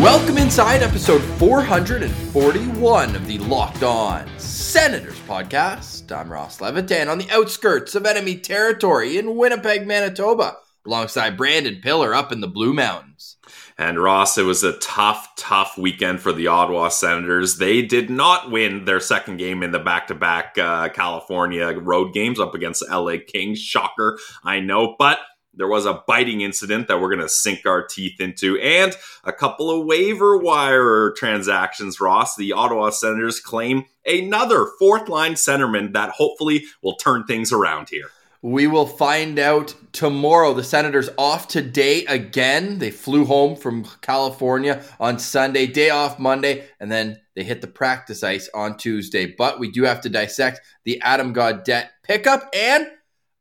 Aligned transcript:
Welcome 0.00 0.38
inside 0.38 0.82
episode 0.82 1.20
441 1.38 3.14
of 3.14 3.26
the 3.26 3.36
Locked 3.40 3.82
On 3.82 4.26
Senators 4.38 5.20
podcast. 5.28 6.10
I'm 6.10 6.32
Ross 6.32 6.62
Levitan 6.62 7.10
on 7.10 7.18
the 7.18 7.30
outskirts 7.30 7.94
of 7.94 8.06
enemy 8.06 8.38
territory 8.38 9.18
in 9.18 9.36
Winnipeg, 9.36 9.86
Manitoba, 9.86 10.56
alongside 10.86 11.36
Brandon 11.36 11.80
Pillar 11.82 12.14
up 12.14 12.32
in 12.32 12.40
the 12.40 12.48
Blue 12.48 12.72
Mountains. 12.72 13.36
And 13.76 14.02
Ross, 14.02 14.38
it 14.38 14.44
was 14.44 14.64
a 14.64 14.78
tough, 14.78 15.28
tough 15.36 15.76
weekend 15.76 16.20
for 16.20 16.32
the 16.32 16.46
Ottawa 16.46 16.88
Senators. 16.88 17.58
They 17.58 17.82
did 17.82 18.08
not 18.08 18.50
win 18.50 18.86
their 18.86 19.00
second 19.00 19.36
game 19.36 19.62
in 19.62 19.70
the 19.70 19.78
back 19.78 20.06
to 20.06 20.14
back 20.14 20.54
California 20.54 21.78
road 21.78 22.14
games 22.14 22.40
up 22.40 22.54
against 22.54 22.82
the 22.88 22.98
LA 22.98 23.16
Kings. 23.26 23.58
Shocker, 23.58 24.18
I 24.42 24.60
know. 24.60 24.96
But 24.98 25.18
there 25.60 25.68
was 25.68 25.84
a 25.84 26.02
biting 26.06 26.40
incident 26.40 26.88
that 26.88 26.98
we're 26.98 27.14
going 27.14 27.20
to 27.20 27.28
sink 27.28 27.66
our 27.66 27.86
teeth 27.86 28.18
into, 28.18 28.58
and 28.60 28.96
a 29.24 29.32
couple 29.32 29.70
of 29.70 29.84
waiver 29.84 30.38
wire 30.38 31.12
transactions, 31.18 32.00
Ross. 32.00 32.34
The 32.34 32.54
Ottawa 32.54 32.88
Senators 32.88 33.40
claim 33.40 33.84
another 34.06 34.64
fourth 34.78 35.10
line 35.10 35.34
centerman 35.34 35.92
that 35.92 36.12
hopefully 36.12 36.64
will 36.82 36.94
turn 36.94 37.24
things 37.24 37.52
around 37.52 37.90
here. 37.90 38.06
We 38.40 38.68
will 38.68 38.86
find 38.86 39.38
out 39.38 39.74
tomorrow. 39.92 40.54
The 40.54 40.64
Senators 40.64 41.10
off 41.18 41.46
today 41.46 42.06
again. 42.06 42.78
They 42.78 42.90
flew 42.90 43.26
home 43.26 43.54
from 43.54 43.84
California 44.00 44.82
on 44.98 45.18
Sunday, 45.18 45.66
day 45.66 45.90
off 45.90 46.18
Monday, 46.18 46.64
and 46.80 46.90
then 46.90 47.20
they 47.36 47.44
hit 47.44 47.60
the 47.60 47.66
practice 47.66 48.24
ice 48.24 48.48
on 48.54 48.78
Tuesday. 48.78 49.26
But 49.26 49.60
we 49.60 49.70
do 49.70 49.82
have 49.82 50.00
to 50.00 50.08
dissect 50.08 50.62
the 50.84 50.98
Adam 51.02 51.34
Gaudette 51.34 51.90
pickup. 52.02 52.48
And 52.56 52.90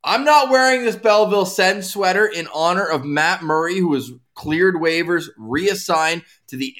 I'm 0.04 0.24
not 0.24 0.50
wearing 0.50 0.86
this 0.86 0.96
Belleville 0.96 1.46
Sen 1.46 1.84
sweater 1.84 2.26
in 2.26 2.48
honor 2.54 2.86
of 2.86 3.04
Matt 3.04 3.44
Murray, 3.44 3.80
who 3.80 3.90
was 3.90 4.14
cleared 4.34 4.76
waivers, 4.76 5.26
reassigned 5.38 6.24
to 6.48 6.56
the 6.56 6.74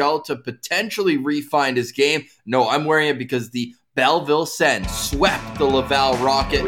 AHL 0.00 0.22
to 0.22 0.36
potentially 0.36 1.18
refine 1.18 1.76
his 1.76 1.92
game. 1.92 2.24
No, 2.46 2.66
I'm 2.70 2.86
wearing 2.86 3.08
it 3.08 3.18
because 3.18 3.50
the 3.50 3.74
Belleville 3.94 4.46
Sen 4.46 4.88
swept 4.88 5.58
the 5.58 5.66
Laval 5.66 6.14
Rocket 6.16 6.64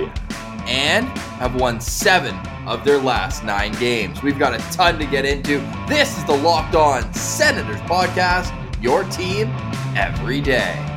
and 0.66 1.06
have 1.38 1.54
won 1.54 1.80
seven 1.80 2.36
of 2.66 2.84
their 2.84 2.98
last 2.98 3.42
nine 3.42 3.72
games. 3.72 4.22
We've 4.22 4.38
got 4.38 4.52
a 4.52 4.58
ton 4.76 4.98
to 4.98 5.06
get 5.06 5.24
into. 5.24 5.60
This 5.88 6.18
is 6.18 6.24
the 6.26 6.36
Locked 6.36 6.74
On 6.74 7.14
Senators 7.14 7.80
podcast, 7.82 8.52
your 8.82 9.04
team 9.04 9.48
every 9.96 10.42
day. 10.42 10.93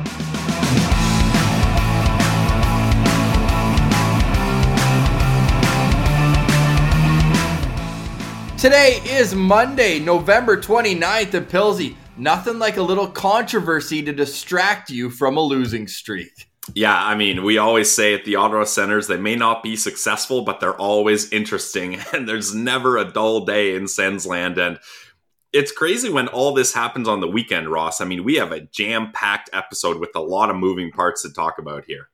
Today 8.58 9.00
is 9.04 9.36
Monday, 9.36 10.00
November 10.00 10.56
29th, 10.56 11.32
and 11.32 11.48
Pilsy. 11.48 11.94
Nothing 12.16 12.58
like 12.58 12.76
a 12.76 12.82
little 12.82 13.06
controversy 13.06 14.02
to 14.02 14.12
distract 14.12 14.90
you 14.90 15.10
from 15.10 15.36
a 15.36 15.40
losing 15.40 15.86
streak. 15.86 16.50
Yeah, 16.74 17.00
I 17.00 17.14
mean, 17.14 17.44
we 17.44 17.58
always 17.58 17.88
say 17.88 18.14
at 18.14 18.24
the 18.24 18.34
Ottawa 18.34 18.64
Senators, 18.64 19.06
they 19.06 19.16
may 19.16 19.36
not 19.36 19.62
be 19.62 19.76
successful, 19.76 20.42
but 20.42 20.58
they're 20.58 20.74
always 20.74 21.32
interesting. 21.32 22.00
And 22.12 22.28
there's 22.28 22.52
never 22.52 22.98
a 22.98 23.04
dull 23.04 23.44
day 23.44 23.76
in 23.76 23.86
Sensland. 23.86 24.58
And 24.58 24.80
it's 25.52 25.70
crazy 25.70 26.10
when 26.10 26.26
all 26.26 26.52
this 26.52 26.74
happens 26.74 27.06
on 27.06 27.20
the 27.20 27.28
weekend, 27.28 27.70
Ross. 27.70 28.00
I 28.00 28.06
mean, 28.06 28.24
we 28.24 28.34
have 28.34 28.50
a 28.50 28.62
jam 28.62 29.12
packed 29.12 29.50
episode 29.52 30.00
with 30.00 30.10
a 30.16 30.20
lot 30.20 30.50
of 30.50 30.56
moving 30.56 30.90
parts 30.90 31.22
to 31.22 31.32
talk 31.32 31.60
about 31.60 31.84
here. 31.84 32.08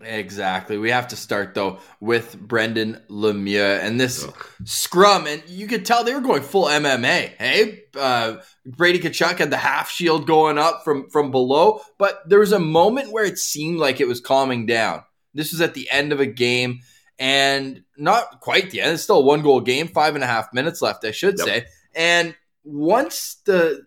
Exactly. 0.00 0.78
We 0.78 0.90
have 0.90 1.08
to 1.08 1.16
start 1.16 1.54
though 1.54 1.78
with 2.00 2.38
Brendan 2.38 3.00
Lemieux 3.08 3.80
and 3.80 4.00
this 4.00 4.24
Ugh. 4.24 4.46
scrum, 4.64 5.26
and 5.26 5.42
you 5.48 5.66
could 5.66 5.84
tell 5.84 6.04
they 6.04 6.14
were 6.14 6.20
going 6.20 6.42
full 6.42 6.66
MMA. 6.66 7.34
Hey, 7.38 7.84
uh, 7.98 8.36
Brady 8.64 8.98
Tkachuk 8.98 9.38
had 9.38 9.50
the 9.50 9.56
half 9.56 9.90
shield 9.90 10.26
going 10.26 10.58
up 10.58 10.84
from 10.84 11.08
from 11.10 11.30
below, 11.30 11.80
but 11.98 12.28
there 12.28 12.38
was 12.38 12.52
a 12.52 12.58
moment 12.58 13.12
where 13.12 13.24
it 13.24 13.38
seemed 13.38 13.78
like 13.78 14.00
it 14.00 14.08
was 14.08 14.20
calming 14.20 14.66
down. 14.66 15.02
This 15.34 15.52
was 15.52 15.60
at 15.60 15.74
the 15.74 15.90
end 15.90 16.12
of 16.12 16.20
a 16.20 16.26
game, 16.26 16.80
and 17.18 17.82
not 17.96 18.40
quite 18.40 18.70
the 18.70 18.80
end. 18.80 18.92
It's 18.92 19.02
still 19.02 19.18
a 19.18 19.24
one 19.24 19.42
goal 19.42 19.60
game, 19.60 19.88
five 19.88 20.14
and 20.14 20.24
a 20.24 20.28
half 20.28 20.52
minutes 20.52 20.82
left, 20.82 21.04
I 21.04 21.10
should 21.10 21.38
yep. 21.38 21.46
say. 21.46 21.64
And 21.94 22.34
once 22.64 23.36
the 23.44 23.86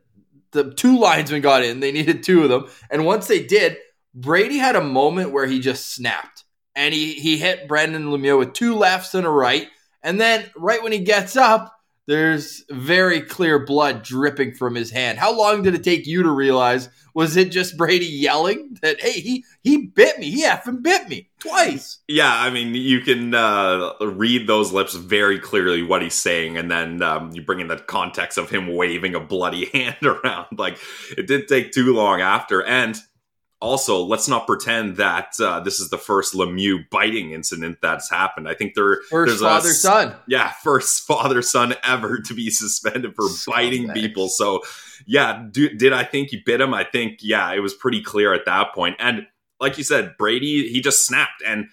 the 0.52 0.74
two 0.74 0.98
linesmen 1.00 1.42
got 1.42 1.64
in, 1.64 1.80
they 1.80 1.92
needed 1.92 2.24
two 2.24 2.44
of 2.44 2.50
them, 2.50 2.68
and 2.90 3.06
once 3.06 3.28
they 3.28 3.44
did 3.44 3.78
Brady 4.14 4.58
had 4.58 4.76
a 4.76 4.84
moment 4.84 5.32
where 5.32 5.46
he 5.46 5.60
just 5.60 5.94
snapped 5.94 6.44
and 6.76 6.94
he, 6.94 7.14
he 7.14 7.38
hit 7.38 7.68
Brendan 7.68 8.06
Lemieux 8.06 8.40
with 8.40 8.54
two 8.54 8.76
lefts 8.76 9.14
and 9.14 9.26
a 9.26 9.30
right. 9.30 9.68
And 10.02 10.20
then 10.20 10.50
right 10.56 10.82
when 10.82 10.92
he 10.92 11.00
gets 11.00 11.36
up, 11.36 11.76
there's 12.10 12.64
very 12.72 13.22
clear 13.22 13.64
blood 13.64 14.02
dripping 14.02 14.56
from 14.56 14.74
his 14.74 14.90
hand. 14.90 15.20
How 15.20 15.38
long 15.38 15.62
did 15.62 15.76
it 15.76 15.84
take 15.84 16.08
you 16.08 16.24
to 16.24 16.32
realize? 16.32 16.90
Was 17.14 17.38
it 17.38 17.52
just 17.52 17.78
Brady 17.78 18.08
yelling 18.08 18.78
that, 18.82 19.00
hey, 19.00 19.20
he, 19.20 19.46
he 19.62 19.86
bit 19.86 20.18
me. 20.18 20.32
He 20.32 20.44
effing 20.44 20.82
bit 20.82 21.08
me 21.08 21.30
twice. 21.40 22.00
Yeah, 22.08 22.34
I 22.34 22.50
mean, 22.50 22.74
you 22.74 23.02
can 23.02 23.36
uh, 23.36 23.92
read 24.02 24.48
those 24.48 24.72
lips 24.72 24.96
very 24.96 25.38
clearly 25.38 25.84
what 25.84 26.02
he's 26.02 26.16
saying. 26.16 26.58
And 26.58 26.72
then 26.72 27.04
um, 27.04 27.32
you 27.34 27.44
bring 27.44 27.60
in 27.60 27.68
the 27.68 27.78
context 27.78 28.40
of 28.40 28.50
him 28.50 28.74
waving 28.74 29.14
a 29.14 29.20
bloody 29.20 29.66
hand 29.74 29.98
around. 30.02 30.58
Like, 30.58 30.80
it 31.16 31.28
did 31.28 31.48
take 31.48 31.72
too 31.72 31.94
long 31.94 32.22
after. 32.22 32.64
And 32.64 33.00
also, 33.62 34.04
let's 34.04 34.28
not 34.28 34.48
pretend 34.48 34.98
that 34.98 35.34
uh, 35.42 35.60
this 35.60 35.80
is 35.82 35.90
the 35.90 35.98
first 35.98 36.34
Lemieux 36.34 36.90
biting 36.90 37.32
incident 37.32 37.80
that's 37.82 38.10
happened. 38.10 38.48
I 38.48 38.54
think 38.54 38.74
there, 38.74 39.02
first 39.10 39.42
father 39.42 39.70
son, 39.70 40.16
yeah, 40.28 40.52
first 40.64 41.06
father 41.06 41.42
son 41.42 41.76
ever 41.84 42.20
to 42.20 42.34
be 42.34 42.50
suspended 42.50 43.16
for 43.16 43.26
biting 43.48 43.90
people. 43.90 44.30
So, 44.30 44.62
yeah, 45.06 45.46
do, 45.52 45.70
did 45.70 45.92
I 45.92 46.04
think 46.06 46.30
he 46.30 46.42
bit 46.46 46.62
him? 46.62 46.74
I 46.74 46.86
think, 46.86 47.20
yeah, 47.22 47.52
it 47.52 47.60
was 47.60 47.74
pretty 47.74 48.02
clear 48.02 48.34
at 48.34 48.46
that 48.46 48.74
point. 48.74 48.96
And 49.00 49.28
like 49.60 49.78
you 49.78 49.84
said, 49.84 50.16
Brady, 50.18 50.70
he 50.70 50.80
just 50.80 51.06
snapped, 51.06 51.44
and 51.46 51.68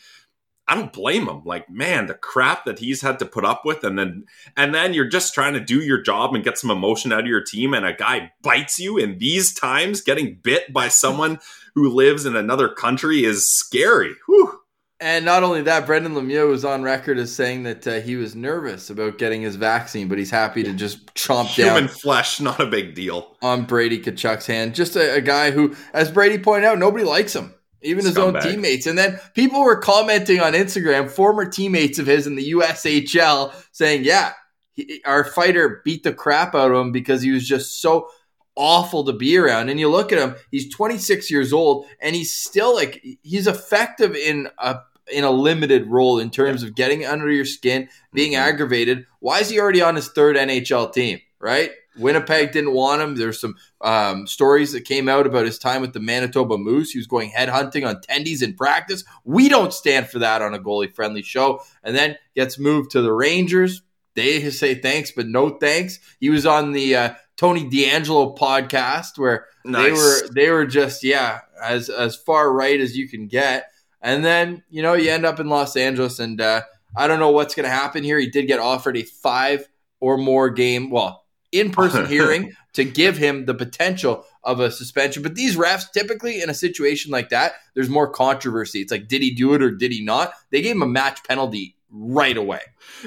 I 0.69 0.75
don't 0.75 0.93
blame 0.93 1.29
him. 1.29 1.43
Like, 1.45 1.71
man, 1.71 2.07
the 2.07 2.15
crap 2.15 2.65
that 2.65 2.81
he's 2.81 3.03
had 3.03 3.19
to 3.21 3.27
put 3.27 3.45
up 3.45 3.65
with, 3.65 3.85
and 3.85 3.99
then 3.99 4.25
and 4.57 4.75
then 4.75 4.95
you're 4.95 5.09
just 5.09 5.33
trying 5.33 5.55
to 5.55 5.61
do 5.61 5.81
your 5.81 6.01
job 6.01 6.35
and 6.35 6.45
get 6.45 6.59
some 6.59 6.71
emotion 6.71 7.13
out 7.13 7.21
of 7.21 7.27
your 7.27 7.43
team, 7.43 7.73
and 7.73 7.87
a 7.87 7.93
guy 7.93 8.33
bites 8.43 8.79
you. 8.79 8.99
In 8.99 9.19
these 9.19 9.55
times, 9.55 10.01
getting 10.01 10.39
bit 10.43 10.73
by 10.73 10.89
someone 10.89 11.39
who 11.75 11.89
lives 11.89 12.27
in 12.27 12.35
another 12.35 12.69
country 12.69 13.25
is 13.25 13.51
scary. 13.51 14.15
Whew. 14.27 14.61
And 14.99 15.27
not 15.27 15.43
only 15.43 15.61
that, 15.63 15.85
Brendan 15.85 16.15
Lemieux 16.15 16.49
was 16.49 16.65
on 16.65 16.83
record 16.83 17.19
as 17.19 17.31
saying 17.31 17.65
that 17.65 17.87
uh, 17.87 18.01
he 18.01 18.17
was 18.17 18.35
nervous 18.35 18.89
about 18.89 19.19
getting 19.19 19.43
his 19.43 19.57
vaccine, 19.57 20.09
but 20.09 20.17
he's 20.17 20.31
happy 20.31 20.63
to 20.63 20.73
just 20.73 21.13
chomp 21.15 21.49
Human 21.49 21.67
down. 21.69 21.83
Human 21.83 21.89
flesh, 21.89 22.41
not 22.41 22.61
a 22.61 22.67
big 22.67 22.95
deal. 22.95 23.37
On 23.43 23.67
Brady 23.67 23.99
Tkachuk's 23.99 24.47
hand. 24.47 24.75
Just 24.75 24.97
a, 24.97 25.17
a, 25.17 25.21
guy 25.21 25.51
who, 25.51 25.77
as 25.93 26.11
Brady 26.11 26.39
pointed 26.39 26.67
out, 26.67 26.79
nobody 26.79 27.05
likes 27.05 27.37
him, 27.37 27.55
even 27.87 28.05
Scumbag. 28.05 28.07
his 28.07 28.19
own 28.19 28.41
teammates. 28.41 28.87
And 28.87 28.99
then 28.99 29.19
people 29.35 29.63
were 29.63 29.77
commenting 29.77 30.41
on 30.41 30.53
Instagram, 30.53 31.11
former 31.11 31.49
teammates 31.49 31.99
of 31.99 32.07
his 32.07 32.27
in 32.27 32.37
the 32.37 32.53
USHL, 32.53 33.55
saying, 33.73 34.05
yeah, 34.05 34.33
he, 34.75 35.03
our 35.05 35.25
fighter 35.25 35.81
beat 35.85 36.03
the 36.03 36.13
crap 36.13 36.55
out 36.55 36.71
of 36.71 36.77
him 36.77 36.93
because 36.93 37.23
he 37.23 37.31
was 37.31 37.47
just 37.47 37.81
so 37.81 38.09
awful 38.57 39.05
to 39.05 39.13
be 39.13 39.37
around. 39.37 39.69
And 39.69 39.79
you 39.79 39.89
look 39.89 40.13
at 40.13 40.19
him, 40.19 40.35
he's 40.51 40.73
26 40.75 41.31
years 41.31 41.53
old 41.53 41.87
and 42.01 42.17
he's 42.17 42.33
still 42.33 42.75
like 42.75 43.05
he's 43.23 43.47
effective 43.47 44.17
in 44.17 44.49
a 44.59 44.79
in 45.13 45.25
a 45.25 45.31
limited 45.31 45.87
role 45.87 46.19
in 46.19 46.31
terms 46.31 46.63
of 46.63 46.75
getting 46.75 47.07
under 47.07 47.31
your 47.31 47.45
skin, 47.45 47.89
being 48.13 48.33
mm-hmm. 48.33 48.49
aggravated. 48.49 49.07
Why 49.21 49.41
is 49.41 49.49
he 49.49 49.61
already 49.61 49.83
on 49.83 49.95
his 49.95 50.09
third 50.09 50.37
NHL 50.37 50.93
team, 50.93 51.21
right? 51.39 51.71
Winnipeg 51.99 52.53
didn't 52.53 52.73
want 52.73 53.03
him. 53.03 53.17
There's 53.17 53.41
some 53.41 53.57
um, 53.81 54.27
stories 54.27 54.73
that 54.73 54.85
came 54.85 55.09
out 55.09 55.27
about 55.27 55.47
his 55.47 55.59
time 55.59 55.81
with 55.81 55.93
the 55.93 56.01
Manitoba 56.01 56.59
Moose. 56.59 56.91
He 56.91 56.99
was 56.99 57.07
going 57.07 57.31
headhunting 57.31 57.87
on 57.87 58.01
tendies 58.01 58.43
in 58.43 58.55
practice. 58.55 59.05
We 59.25 59.49
don't 59.49 59.73
stand 59.73 60.09
for 60.09 60.19
that 60.21 60.43
on 60.43 60.55
a 60.55 60.59
goalie 60.59 60.95
friendly 60.95 61.23
show. 61.23 61.63
And 61.83 61.97
then 61.97 62.17
gets 62.35 62.59
moved 62.59 62.91
to 62.93 63.03
the 63.03 63.13
Rangers. 63.13 63.83
They 64.15 64.51
say 64.51 64.75
thanks, 64.75 65.13
but 65.13 65.27
no 65.27 65.51
thanks. 65.51 65.99
He 66.21 66.31
was 66.31 66.47
on 66.47 66.73
the 66.73 66.97
uh, 66.97 67.15
Tony 67.37 67.69
DeAngelo 67.69 68.37
podcast 68.37 69.19
where 69.19 69.47
nice. 69.65 69.85
they 69.85 69.93
were 69.93 70.29
they 70.35 70.51
were 70.51 70.67
just 70.67 71.05
yeah 71.05 71.41
as 71.63 71.91
as 71.91 72.17
far 72.17 72.51
right 72.51 72.81
as 72.81 72.97
you 72.97 73.11
can 73.11 73.27
get, 73.27 73.71
and 74.01 74.25
then 74.25 74.65
you 74.71 74.81
know 74.81 74.95
you 74.95 75.11
end 75.11 75.27
up 75.27 75.39
in 75.39 75.51
Los 75.51 75.77
Angeles, 75.77 76.19
and 76.19 76.41
uh, 76.41 76.63
I 76.97 77.09
don't 77.09 77.21
know 77.21 77.31
what's 77.31 77.55
going 77.55 77.69
to 77.69 77.75
happen 77.75 78.03
here. 78.05 78.19
He 78.19 78.31
did 78.31 78.47
get 78.47 78.59
offered 78.59 78.97
a 78.97 79.03
five 79.03 79.69
or 80.01 80.17
more 80.17 80.49
game 80.49 80.91
well 80.91 81.26
in 81.59 81.71
person 81.71 82.07
hearing 82.09 82.53
to 82.75 82.85
give 82.85 83.17
him 83.17 83.47
the 83.47 83.55
potential 83.55 84.25
of 84.45 84.61
a 84.61 84.71
suspension. 84.71 85.23
But 85.23 85.35
these 85.35 85.57
refs, 85.57 85.91
typically 85.93 86.43
in 86.43 86.51
a 86.51 86.55
situation 86.55 87.11
like 87.11 87.31
that, 87.31 87.55
there's 87.75 87.89
more 87.89 88.09
controversy. 88.09 88.81
It's 88.81 88.93
like, 88.93 89.09
did 89.09 89.23
he 89.23 89.35
do 89.35 89.55
it 89.55 89.63
or 89.63 89.71
did 89.71 89.93
he 89.93 90.05
not? 90.05 90.33
They 90.51 90.63
gave 90.63 90.77
him 90.77 90.83
a 90.83 90.87
match 90.87 91.25
penalty 91.25 91.77
right 91.91 92.37
away. 92.37 92.61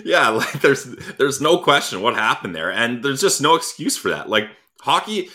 Yeah, 0.03 0.29
like 0.29 0.61
there's 0.61 0.85
there's 1.17 1.41
no 1.41 1.57
question 1.57 2.01
what 2.01 2.15
happened 2.15 2.55
there, 2.55 2.71
and 2.71 3.03
there's 3.03 3.21
just 3.21 3.41
no 3.41 3.55
excuse 3.55 3.97
for 3.97 4.09
that. 4.09 4.29
Like 4.29 4.49
hockey, 4.81 5.29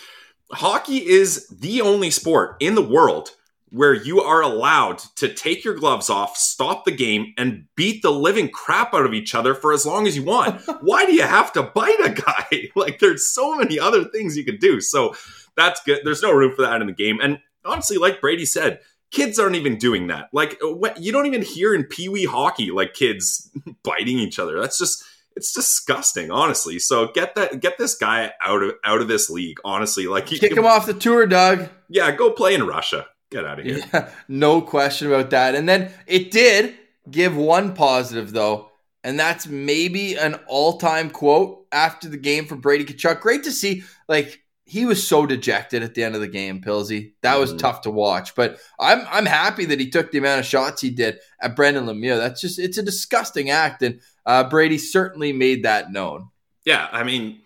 hockey 0.51 0.97
is 0.97 1.47
the 1.47 1.81
only 1.81 2.11
sport 2.11 2.57
in 2.59 2.75
the 2.75 2.85
world 2.85 3.31
where 3.75 3.93
you 3.93 4.21
are 4.21 4.41
allowed 4.41 4.99
to 5.17 5.27
take 5.27 5.65
your 5.65 5.73
gloves 5.73 6.09
off, 6.09 6.37
stop 6.37 6.85
the 6.85 6.91
game, 6.91 7.33
and 7.37 7.65
beat 7.75 8.01
the 8.01 8.11
living 8.11 8.47
crap 8.47 8.93
out 8.93 9.05
of 9.05 9.13
each 9.13 9.35
other 9.35 9.53
for 9.53 9.73
as 9.73 9.85
long 9.85 10.07
as 10.07 10.15
you 10.15 10.23
want. 10.23 10.61
Why 10.81 11.05
do 11.05 11.13
you 11.13 11.23
have 11.23 11.51
to 11.53 11.63
bite 11.63 11.99
a 11.99 12.09
guy? 12.09 12.69
like, 12.77 12.99
there's 12.99 13.27
so 13.27 13.57
many 13.57 13.77
other 13.77 14.05
things 14.05 14.37
you 14.37 14.45
could 14.45 14.59
do. 14.59 14.79
So 14.79 15.13
that's 15.57 15.81
good. 15.83 15.99
There's 16.05 16.21
no 16.21 16.31
room 16.31 16.55
for 16.55 16.61
that 16.61 16.79
in 16.79 16.87
the 16.87 16.93
game. 16.93 17.19
And 17.21 17.39
honestly, 17.65 17.97
like 17.97 18.21
Brady 18.21 18.45
said, 18.45 18.79
kids 19.11 19.39
aren't 19.39 19.57
even 19.57 19.77
doing 19.77 20.07
that. 20.07 20.29
Like, 20.31 20.57
uh, 20.63 20.93
you 20.97 21.11
don't 21.11 21.25
even 21.25 21.41
hear 21.41 21.75
in 21.75 21.83
Pee 21.83 22.07
Wee 22.07 22.25
hockey 22.25 22.71
like 22.71 22.93
kids 22.93 23.51
biting 23.83 24.19
each 24.19 24.39
other. 24.39 24.57
That's 24.57 24.79
just 24.79 25.03
it's 25.35 25.51
disgusting, 25.51 26.31
honestly. 26.31 26.79
So 26.79 27.11
get 27.11 27.35
that 27.35 27.59
get 27.59 27.77
this 27.77 27.95
guy 27.95 28.31
out 28.41 28.63
of 28.63 28.75
out 28.85 29.01
of 29.01 29.09
this 29.09 29.29
league, 29.29 29.57
honestly. 29.65 30.07
Like 30.07 30.27
kick 30.27 30.55
him 30.55 30.65
off 30.65 30.85
the 30.85 30.93
tour, 30.93 31.27
Doug. 31.27 31.67
Yeah, 31.89 32.15
go 32.15 32.31
play 32.31 32.53
in 32.53 32.65
Russia. 32.65 33.07
Get 33.35 33.45
out 33.45 33.59
of 33.59 33.65
here. 33.65 33.79
Yeah, 33.93 34.09
no 34.29 34.61
question 34.61 35.09
about 35.09 35.31
that. 35.31 35.55
And 35.55 35.67
then 35.67 35.91
it 36.07 36.31
did 36.31 36.73
give 37.11 37.35
one 37.35 37.73
positive 37.73 38.31
though, 38.31 38.71
and 39.03 39.19
that's 39.19 39.45
maybe 39.45 40.15
an 40.15 40.35
all-time 40.47 41.09
quote 41.09 41.65
after 41.69 42.07
the 42.07 42.15
game 42.15 42.45
for 42.45 42.55
Brady 42.55 42.85
Tkachuk. 42.85 43.19
Great 43.19 43.43
to 43.43 43.51
see. 43.51 43.83
Like 44.07 44.41
he 44.63 44.85
was 44.85 45.05
so 45.05 45.25
dejected 45.25 45.83
at 45.83 45.95
the 45.95 46.03
end 46.05 46.15
of 46.15 46.21
the 46.21 46.29
game, 46.29 46.61
Pilsy. 46.61 47.11
That 47.23 47.37
was 47.37 47.53
mm. 47.53 47.59
tough 47.59 47.81
to 47.81 47.91
watch. 47.91 48.35
But 48.35 48.57
I'm 48.79 49.05
I'm 49.11 49.25
happy 49.25 49.65
that 49.65 49.81
he 49.81 49.89
took 49.89 50.11
the 50.11 50.19
amount 50.19 50.39
of 50.39 50.45
shots 50.45 50.81
he 50.81 50.89
did 50.89 51.19
at 51.41 51.57
Brendan 51.57 51.87
Lemieux. 51.87 52.17
That's 52.17 52.39
just 52.39 52.57
it's 52.57 52.77
a 52.77 52.83
disgusting 52.83 53.49
act, 53.49 53.81
and 53.81 53.99
uh, 54.25 54.45
Brady 54.45 54.77
certainly 54.77 55.33
made 55.33 55.63
that 55.65 55.91
known. 55.91 56.29
Yeah, 56.63 56.87
I 56.89 57.03
mean, 57.03 57.41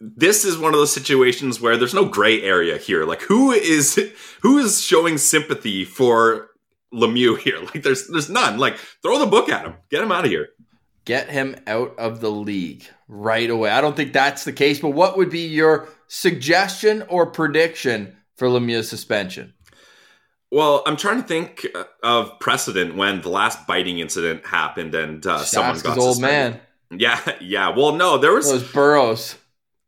this 0.00 0.44
is 0.44 0.58
one 0.58 0.74
of 0.74 0.80
those 0.80 0.92
situations 0.92 1.60
where 1.60 1.76
there's 1.76 1.94
no 1.94 2.04
gray 2.04 2.42
area 2.42 2.76
here. 2.76 3.04
Like 3.04 3.22
who 3.22 3.52
is 3.52 3.98
who 4.42 4.58
is 4.58 4.80
showing 4.82 5.18
sympathy 5.18 5.84
for 5.84 6.50
Lemieux 6.92 7.38
here? 7.38 7.60
Like 7.64 7.82
there's 7.82 8.08
there's 8.08 8.28
none. 8.30 8.58
Like 8.58 8.76
throw 9.02 9.18
the 9.18 9.26
book 9.26 9.48
at 9.48 9.64
him. 9.64 9.74
Get 9.90 10.02
him 10.02 10.12
out 10.12 10.24
of 10.24 10.30
here. 10.30 10.48
Get 11.04 11.30
him 11.30 11.56
out 11.66 11.98
of 11.98 12.20
the 12.20 12.30
league 12.30 12.84
right 13.08 13.48
away. 13.48 13.70
I 13.70 13.80
don't 13.80 13.96
think 13.96 14.12
that's 14.12 14.44
the 14.44 14.52
case, 14.52 14.80
but 14.80 14.90
what 14.90 15.16
would 15.16 15.30
be 15.30 15.46
your 15.46 15.88
suggestion 16.08 17.02
or 17.08 17.26
prediction 17.26 18.16
for 18.36 18.48
Lemieux's 18.48 18.88
suspension? 18.90 19.54
Well, 20.52 20.82
I'm 20.84 20.96
trying 20.96 21.22
to 21.22 21.26
think 21.26 21.66
of 22.02 22.38
precedent 22.40 22.96
when 22.96 23.22
the 23.22 23.28
last 23.28 23.66
biting 23.66 24.00
incident 24.00 24.44
happened 24.44 24.94
and 24.94 25.24
uh, 25.24 25.38
someone 25.44 25.74
got 25.74 25.94
suspended. 25.94 26.02
old 26.02 26.20
man. 26.20 26.60
Yeah, 26.90 27.20
yeah. 27.40 27.68
Well, 27.70 27.92
no, 27.92 28.18
there 28.18 28.32
was 28.34 28.50
those 28.50 28.70
Burrows 28.72 29.36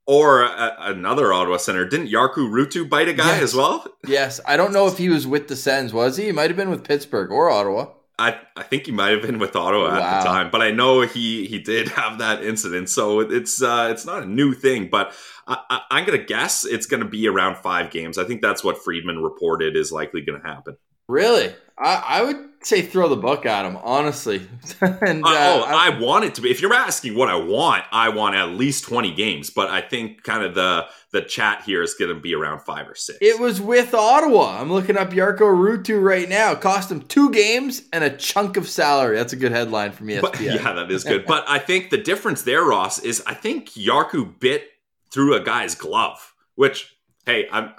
or 0.06 0.42
a, 0.42 0.76
another 0.78 1.32
Ottawa 1.32 1.56
Senator. 1.56 1.86
Didn't 1.86 2.08
Jarkko 2.08 2.48
Ruutu 2.50 2.88
bite 2.88 3.08
a 3.08 3.12
guy 3.12 3.34
yes. 3.34 3.42
as 3.42 3.54
well? 3.54 3.86
Yes, 4.06 4.40
I 4.46 4.56
don't 4.56 4.72
know 4.72 4.86
if 4.86 4.98
he 4.98 5.08
was 5.08 5.26
with 5.26 5.48
the 5.48 5.56
Sens. 5.56 5.92
Was 5.92 6.16
he? 6.16 6.26
He 6.26 6.32
might 6.32 6.50
have 6.50 6.56
been 6.56 6.70
with 6.70 6.84
Pittsburgh 6.84 7.30
or 7.30 7.50
Ottawa. 7.50 7.86
I, 8.18 8.38
I 8.56 8.62
think 8.62 8.86
he 8.86 8.92
might 8.92 9.10
have 9.10 9.22
been 9.22 9.38
with 9.38 9.56
Ottawa 9.56 9.88
wow. 9.88 9.98
at 9.98 10.22
the 10.22 10.28
time, 10.28 10.50
but 10.50 10.60
I 10.60 10.70
know 10.70 11.00
he 11.00 11.46
he 11.46 11.58
did 11.58 11.88
have 11.88 12.18
that 12.18 12.44
incident, 12.44 12.88
so 12.88 13.20
it's 13.20 13.62
uh, 13.62 13.88
it's 13.90 14.04
not 14.04 14.22
a 14.22 14.26
new 14.26 14.52
thing. 14.52 14.88
But 14.90 15.14
I, 15.46 15.80
am 15.90 16.04
going 16.04 16.18
to 16.18 16.24
guess 16.24 16.64
it's 16.64 16.86
going 16.86 17.02
to 17.02 17.08
be 17.08 17.26
around 17.26 17.56
five 17.56 17.90
games. 17.90 18.18
I 18.18 18.24
think 18.24 18.42
that's 18.42 18.62
what 18.62 18.78
Friedman 18.84 19.22
reported 19.22 19.76
is 19.76 19.90
likely 19.90 20.20
going 20.20 20.40
to 20.40 20.46
happen. 20.46 20.76
Really? 21.08 21.54
I, 21.78 22.04
I, 22.06 22.22
would 22.22 22.48
say 22.62 22.82
throw 22.82 23.08
the 23.08 23.16
book 23.16 23.44
at 23.44 23.64
him, 23.64 23.76
honestly. 23.82 24.46
and, 24.80 25.24
uh, 25.24 25.28
oh, 25.28 25.64
I, 25.66 25.88
I, 25.88 25.98
want 25.98 26.24
it 26.24 26.34
to 26.36 26.40
be. 26.40 26.50
If 26.50 26.60
you're 26.60 26.74
asking 26.74 27.16
what 27.16 27.28
I 27.28 27.36
want, 27.36 27.84
I 27.90 28.10
want 28.10 28.36
at 28.36 28.50
least 28.50 28.84
20 28.84 29.12
games. 29.14 29.50
But 29.50 29.70
I 29.70 29.80
think 29.80 30.22
kind 30.22 30.44
of 30.44 30.54
the 30.54 30.86
the 31.12 31.22
chat 31.22 31.62
here 31.64 31.82
is 31.82 31.94
going 31.94 32.14
to 32.14 32.20
be 32.20 32.34
around 32.34 32.60
five 32.60 32.88
or 32.88 32.94
six. 32.94 33.18
It 33.20 33.38
was 33.38 33.60
with 33.60 33.94
Ottawa. 33.94 34.60
I'm 34.60 34.72
looking 34.72 34.96
up 34.96 35.10
Jarkko 35.10 35.40
Ruutu 35.40 36.02
right 36.02 36.28
now. 36.28 36.54
Cost 36.54 36.90
him 36.90 37.02
two 37.02 37.30
games 37.30 37.82
and 37.92 38.02
a 38.02 38.10
chunk 38.10 38.56
of 38.56 38.68
salary. 38.68 39.16
That's 39.16 39.32
a 39.32 39.36
good 39.36 39.52
headline 39.52 39.92
from 39.92 40.08
ESPN. 40.08 40.22
But, 40.22 40.40
yeah, 40.40 40.72
that 40.72 40.90
is 40.90 41.04
good. 41.04 41.24
but 41.26 41.44
I 41.48 41.58
think 41.58 41.90
the 41.90 41.98
difference 41.98 42.42
there, 42.42 42.64
Ross, 42.64 42.98
is 43.00 43.22
I 43.26 43.34
think 43.34 43.70
Jarkko 43.70 44.38
bit 44.40 44.70
through 45.10 45.34
a 45.34 45.40
guy's 45.40 45.74
glove, 45.74 46.32
which, 46.54 46.96
hey, 47.26 47.46
I'm 47.52 47.74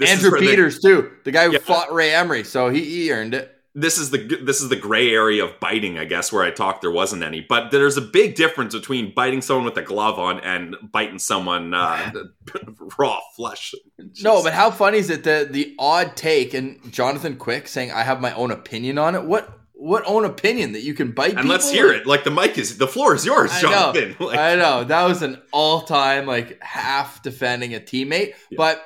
this 0.00 0.10
Andrew 0.10 0.38
Peters 0.38 0.80
they, 0.80 0.88
too, 0.88 1.12
the 1.24 1.30
guy 1.30 1.44
who 1.44 1.52
yeah, 1.52 1.58
fought 1.58 1.92
Ray 1.92 2.14
Emery, 2.14 2.42
so 2.42 2.70
he, 2.70 2.84
he 2.84 3.12
earned 3.12 3.34
it. 3.34 3.54
This 3.72 3.98
is 3.98 4.10
the 4.10 4.18
this 4.42 4.60
is 4.60 4.68
the 4.68 4.76
gray 4.76 5.14
area 5.14 5.44
of 5.44 5.60
biting, 5.60 5.96
I 5.96 6.04
guess, 6.04 6.32
where 6.32 6.42
I 6.42 6.50
talked 6.50 6.80
there 6.80 6.90
wasn't 6.90 7.22
any. 7.22 7.46
But 7.48 7.70
there's 7.70 7.96
a 7.96 8.02
big 8.02 8.34
difference 8.34 8.74
between 8.74 9.14
biting 9.14 9.42
someone 9.42 9.64
with 9.64 9.76
a 9.76 9.82
glove 9.82 10.18
on 10.18 10.40
and 10.40 10.74
biting 10.90 11.20
someone 11.20 11.72
uh, 11.72 12.12
raw 12.98 13.20
flesh. 13.36 13.74
Just, 14.00 14.24
no, 14.24 14.42
but 14.42 14.54
how 14.54 14.72
funny 14.72 14.98
is 14.98 15.08
it 15.08 15.22
that 15.24 15.52
the 15.52 15.76
odd 15.78 16.16
take 16.16 16.54
and 16.54 16.80
Jonathan 16.92 17.36
Quick 17.36 17.68
saying 17.68 17.92
I 17.92 18.02
have 18.02 18.20
my 18.20 18.34
own 18.34 18.50
opinion 18.50 18.98
on 18.98 19.14
it? 19.14 19.22
What 19.22 19.60
what 19.80 20.04
own 20.06 20.26
opinion 20.26 20.72
that 20.72 20.82
you 20.82 20.92
can 20.92 21.10
bite 21.10 21.38
and 21.38 21.48
let's 21.48 21.70
hear 21.70 21.90
it 21.90 22.06
like 22.06 22.22
the 22.22 22.30
mic 22.30 22.58
is 22.58 22.76
the 22.76 22.86
floor 22.86 23.14
is 23.14 23.24
yours 23.24 23.50
I 23.50 23.60
jonathan 23.62 24.16
know, 24.20 24.26
like, 24.26 24.38
I 24.38 24.54
know 24.54 24.84
that 24.84 25.04
was 25.04 25.22
an 25.22 25.40
all-time 25.52 26.26
like 26.26 26.62
half 26.62 27.22
defending 27.22 27.74
a 27.74 27.80
teammate 27.80 28.34
yeah. 28.50 28.56
but 28.58 28.84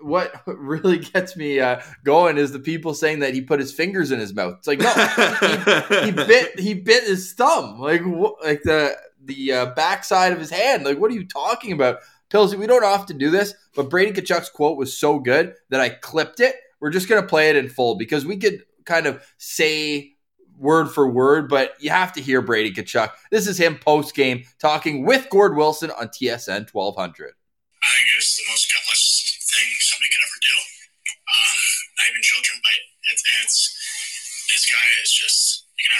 what 0.00 0.42
really 0.46 0.98
gets 0.98 1.36
me 1.36 1.60
uh, 1.60 1.80
going 2.04 2.38
is 2.38 2.52
the 2.52 2.58
people 2.58 2.94
saying 2.94 3.20
that 3.20 3.34
he 3.34 3.40
put 3.40 3.60
his 3.60 3.72
fingers 3.72 4.10
in 4.10 4.18
his 4.18 4.34
mouth. 4.34 4.54
It's 4.58 4.66
like 4.66 4.80
no, 4.80 4.92
he, 4.92 6.06
he, 6.06 6.10
bit 6.26 6.58
he 6.58 6.74
bit 6.74 7.04
his 7.04 7.32
thumb, 7.32 7.80
like 7.80 8.02
like 8.42 8.62
the 8.62 8.96
the 9.22 9.52
uh, 9.52 9.66
backside 9.74 10.32
of 10.32 10.38
his 10.38 10.50
hand. 10.50 10.84
Like 10.84 10.98
what 10.98 11.10
are 11.10 11.14
you 11.14 11.26
talking 11.26 11.72
about, 11.72 11.98
Pilsy? 12.30 12.58
We 12.58 12.66
don't 12.66 12.84
often 12.84 13.18
do 13.18 13.30
this, 13.30 13.54
but 13.74 13.90
Brady 13.90 14.20
Tkachuk's 14.20 14.50
quote 14.50 14.78
was 14.78 14.96
so 14.96 15.18
good 15.18 15.54
that 15.70 15.80
I 15.80 15.90
clipped 15.90 16.40
it. 16.40 16.56
We're 16.80 16.90
just 16.90 17.08
gonna 17.08 17.26
play 17.26 17.50
it 17.50 17.56
in 17.56 17.68
full 17.68 17.96
because 17.96 18.24
we 18.24 18.36
could 18.36 18.64
kind 18.84 19.06
of 19.06 19.22
say 19.36 20.14
word 20.58 20.86
for 20.90 21.08
word, 21.08 21.48
but 21.48 21.74
you 21.80 21.90
have 21.90 22.12
to 22.12 22.20
hear 22.20 22.42
Brady 22.42 22.72
Tkachuk. 22.72 23.10
This 23.30 23.46
is 23.46 23.58
him 23.58 23.78
post 23.78 24.14
game 24.14 24.44
talking 24.58 25.04
with 25.04 25.30
Gord 25.30 25.56
Wilson 25.56 25.90
on 25.90 26.08
TSN 26.08 26.72
1200. 26.72 27.34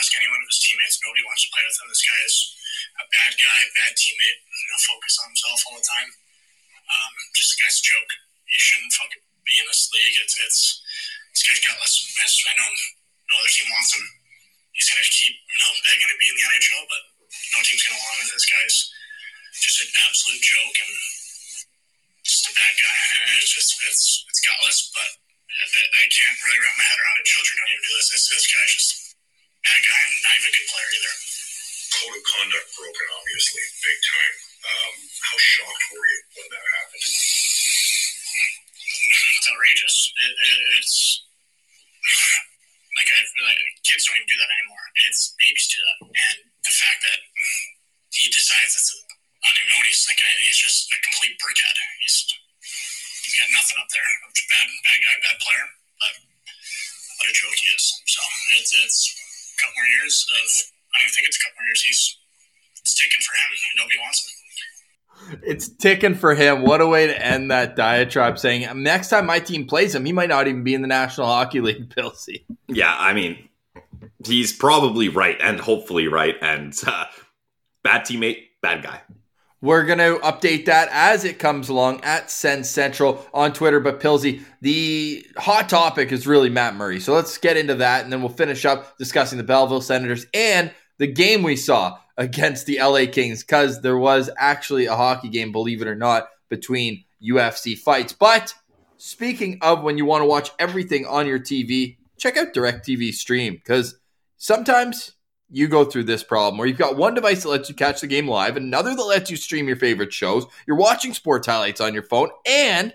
You 0.09 0.17
ask 0.17 0.25
anyone 0.25 0.41
of 0.41 0.49
his 0.49 0.65
teammates. 0.65 0.97
Nobody 1.05 1.21
wants 1.29 1.45
to 1.45 1.53
play 1.53 1.65
with 1.69 1.77
him. 1.85 1.89
This 1.93 2.01
guy 2.09 2.21
is 2.25 2.37
a 2.97 3.05
bad 3.13 3.33
guy, 3.37 3.61
bad 3.77 3.93
teammate. 3.93 4.41
You 4.41 4.69
know, 4.73 4.81
focus 4.89 5.15
on 5.21 5.29
himself 5.29 5.61
all 5.69 5.77
the 5.77 5.85
time. 5.85 6.09
Um, 6.89 7.13
just 7.37 7.53
the 7.53 7.59
guy's 7.61 7.77
a 7.77 7.85
joke. 7.85 8.13
He 8.49 8.57
shouldn't 8.57 8.97
fucking 8.97 9.21
be 9.45 9.55
in 9.61 9.69
this 9.69 9.85
league. 9.93 10.17
It's 10.25 10.33
it's 10.33 10.61
this 11.37 11.45
guy's 11.45 11.61
gutless. 11.61 11.93
I 12.09 12.53
know 12.57 12.73
no 12.73 13.35
other 13.37 13.53
team 13.53 13.69
wants 13.69 14.01
him. 14.01 14.05
He's 14.73 14.89
gonna 14.89 15.05
keep 15.13 15.37
you 15.45 15.59
know 15.61 15.73
begging 15.85 16.09
to 16.09 16.17
be 16.17 16.29
in 16.33 16.37
the 16.41 16.47
NHL, 16.57 16.85
but 16.89 17.03
no 17.29 17.59
team's 17.69 17.85
gonna 17.85 18.01
want 18.01 18.17
him. 18.25 18.33
This 18.33 18.49
guy's 18.49 18.77
just 19.61 19.85
an 19.85 19.93
absolute 20.09 20.41
joke 20.41 20.77
and 20.89 20.95
just 22.25 22.49
a 22.49 22.53
bad 22.57 22.75
guy. 22.81 22.97
And 23.29 23.37
it's 23.45 23.53
just 23.53 23.77
it's 23.85 24.25
it's 24.25 24.41
gutless, 24.41 24.89
but 24.89 25.21
I 25.53 26.05
can't 26.09 26.39
really 26.49 26.61
wrap 26.65 26.81
my 26.81 26.87
head 26.97 26.97
around 26.97 27.21
it. 27.21 27.29
Children 27.29 27.55
don't 27.61 27.73
even 27.77 27.85
do 27.85 27.93
this. 27.93 28.09
This, 28.09 28.25
this 28.33 28.47
guy's 28.49 28.73
just 28.73 29.08
bad 29.65 29.81
guy 29.83 30.01
and 30.03 30.13
not 30.23 30.35
even 30.39 30.51
a 30.51 30.55
good 30.55 30.69
player 30.69 30.91
either. 30.99 31.15
Code 31.89 32.15
of 32.15 32.25
conduct 32.25 32.69
broken, 32.77 33.07
obviously, 33.17 33.65
big 33.81 33.99
time. 34.05 34.35
Um, 34.59 34.95
how 35.25 35.37
shocked 35.41 35.85
were 35.89 36.05
you 36.05 36.21
when 36.37 36.47
that 36.53 36.65
happened? 36.79 37.07
It's 39.09 39.49
outrageous. 39.49 39.97
It, 40.19 40.33
it, 40.37 40.59
it's 40.77 40.97
like, 42.99 43.09
I, 43.09 43.21
like 43.47 43.61
kids 43.87 44.05
don't 44.05 44.19
even 44.21 44.29
do 44.29 44.39
that 44.43 44.51
anymore. 44.53 44.85
It's 45.09 45.33
babies 45.39 45.67
do 45.71 45.81
that, 45.81 45.99
and 46.13 46.39
the 46.61 46.75
fact 46.75 47.01
that 47.07 47.21
he 48.11 48.27
decides 48.29 48.75
it's 48.75 48.93
a 48.93 48.99
I 49.39 49.47
don't 49.55 49.63
even 49.63 49.71
know 49.71 49.81
what 49.81 49.89
he's 49.89 50.03
thinking. 50.03 50.27
He's 50.43 50.59
just 50.59 50.91
a 50.91 50.99
complete 50.99 51.39
brickhead. 51.39 51.77
He's 52.03 52.19
he's 53.23 53.37
got 53.39 53.49
nothing 53.55 53.79
up 53.79 53.89
there. 53.95 54.11
Bad 54.51 54.67
bad 54.83 54.99
guy, 54.99 55.15
bad 55.23 55.39
player, 55.39 55.67
but 56.03 56.15
what 57.17 57.31
a 57.31 57.35
joke 57.39 57.55
he 57.55 57.69
is. 57.71 57.85
So 58.11 58.21
it's 58.59 58.73
it's 58.83 58.99
couple 59.69 59.81
more 59.81 59.91
years 60.01 60.27
of 60.43 60.49
I 60.95 61.03
don't 61.03 61.13
think 61.13 61.29
it's 61.29 61.37
a 61.37 61.45
couple 61.45 61.57
more 61.61 61.69
years. 61.69 61.83
He's 61.83 62.19
it's 62.81 62.95
ticking 62.95 63.21
for 63.21 63.35
him. 63.35 63.49
Nobody 63.77 63.99
wants 64.01 64.25
him. 64.25 64.35
It's 65.43 65.69
ticking 65.69 66.15
for 66.15 66.35
him. 66.35 66.63
What 66.63 66.81
a 66.81 66.87
way 66.87 67.09
to 67.09 67.27
end 67.27 67.51
that 67.51 67.77
diatribe 67.77 68.39
saying 68.39 68.67
next 68.83 69.09
time 69.09 69.27
my 69.27 69.41
team 69.41 69.67
plays 69.67 69.95
him, 69.95 70.05
he 70.05 70.13
might 70.13 70.29
not 70.29 70.47
even 70.47 70.63
be 70.63 70.75
in 70.75 70.83
the 70.83 70.89
National 70.89 71.27
Hockey 71.27 71.61
League, 71.61 71.91
Pilsy. 71.97 72.45
Yeah, 72.69 72.95
I 72.97 73.13
mean, 73.15 73.49
he's 74.25 74.53
probably 74.53 75.09
right 75.09 75.37
and 75.41 75.59
hopefully 75.59 76.09
right. 76.09 76.37
And 76.41 76.73
uh, 76.87 77.07
bad 77.83 78.03
teammate, 78.03 78.45
bad 78.63 78.83
guy. 78.83 79.01
We're 79.61 79.85
going 79.85 79.99
to 79.99 80.21
update 80.23 80.67
that 80.67 80.89
as 80.93 81.25
it 81.25 81.41
comes 81.41 81.69
along 81.69 82.03
at 82.05 82.31
Send 82.31 82.65
Central 82.65 83.27
on 83.35 83.53
Twitter. 83.53 83.81
But 83.81 83.99
Pilsy, 83.99 84.43
the 84.61 85.27
hot 85.37 85.69
topic 85.69 86.13
is 86.13 86.29
really 86.29 86.49
Matt 86.49 86.77
Murray. 86.77 87.01
So 87.01 87.13
let's 87.13 87.39
get 87.39 87.57
into 87.57 87.75
that, 87.77 88.05
and 88.05 88.13
then 88.13 88.21
we'll 88.21 88.29
finish 88.29 88.65
up 88.65 88.97
discussing 88.99 89.37
the 89.37 89.45
Belleville 89.45 89.81
Senators 89.81 90.27
and 90.33 90.71
the 90.99 91.09
game 91.09 91.43
we 91.43 91.57
saw 91.57 91.99
against 92.17 92.67
the 92.67 92.79
LA 92.81 93.07
Kings, 93.11 93.43
because 93.43 93.81
there 93.81 93.99
was 93.99 94.31
actually 94.37 94.87
a 94.87 94.97
hockey 94.97 95.29
game, 95.29 95.53
believe 95.53 95.83
it 95.83 95.89
or 95.89 95.97
not, 95.97 96.29
between 96.49 97.05
UFC 97.23 97.77
fights. 97.77 98.13
But 98.13 98.55
speaking 98.97 99.59
of 99.63 99.83
when 99.83 99.99
you 99.99 100.05
want 100.05 100.23
to 100.23 100.29
watch 100.29 100.51
everything 100.59 101.05
on 101.07 101.27
your 101.27 101.39
TV, 101.39 101.97
check 102.17 102.37
out 102.37 102.55
DirecTV 102.55 103.13
Stream, 103.13 103.55
because 103.55 103.99
sometimes 104.37 105.13
you 105.51 105.69
go 105.69 105.85
through 105.85 106.05
this 106.05 106.23
problem 106.23 106.59
where 106.59 106.67
you've 106.67 106.79
got 106.79 106.97
one 106.97 107.15
device 107.15 107.43
that 107.43 107.49
lets 107.49 107.69
you 107.69 107.75
catch 107.75 108.01
the 108.01 108.07
game 108.07 108.29
live, 108.29 108.57
another 108.57 108.95
that 108.95 109.05
lets 109.05 109.31
you 109.31 109.37
stream 109.37 109.67
your 109.67 109.77
favorite 109.77 110.13
shows, 110.13 110.47
you're 110.67 110.77
watching 110.77 111.15
sports 111.15 111.47
highlights 111.47 111.81
on 111.81 111.95
your 111.95 112.03
phone, 112.03 112.31
and 112.47 112.93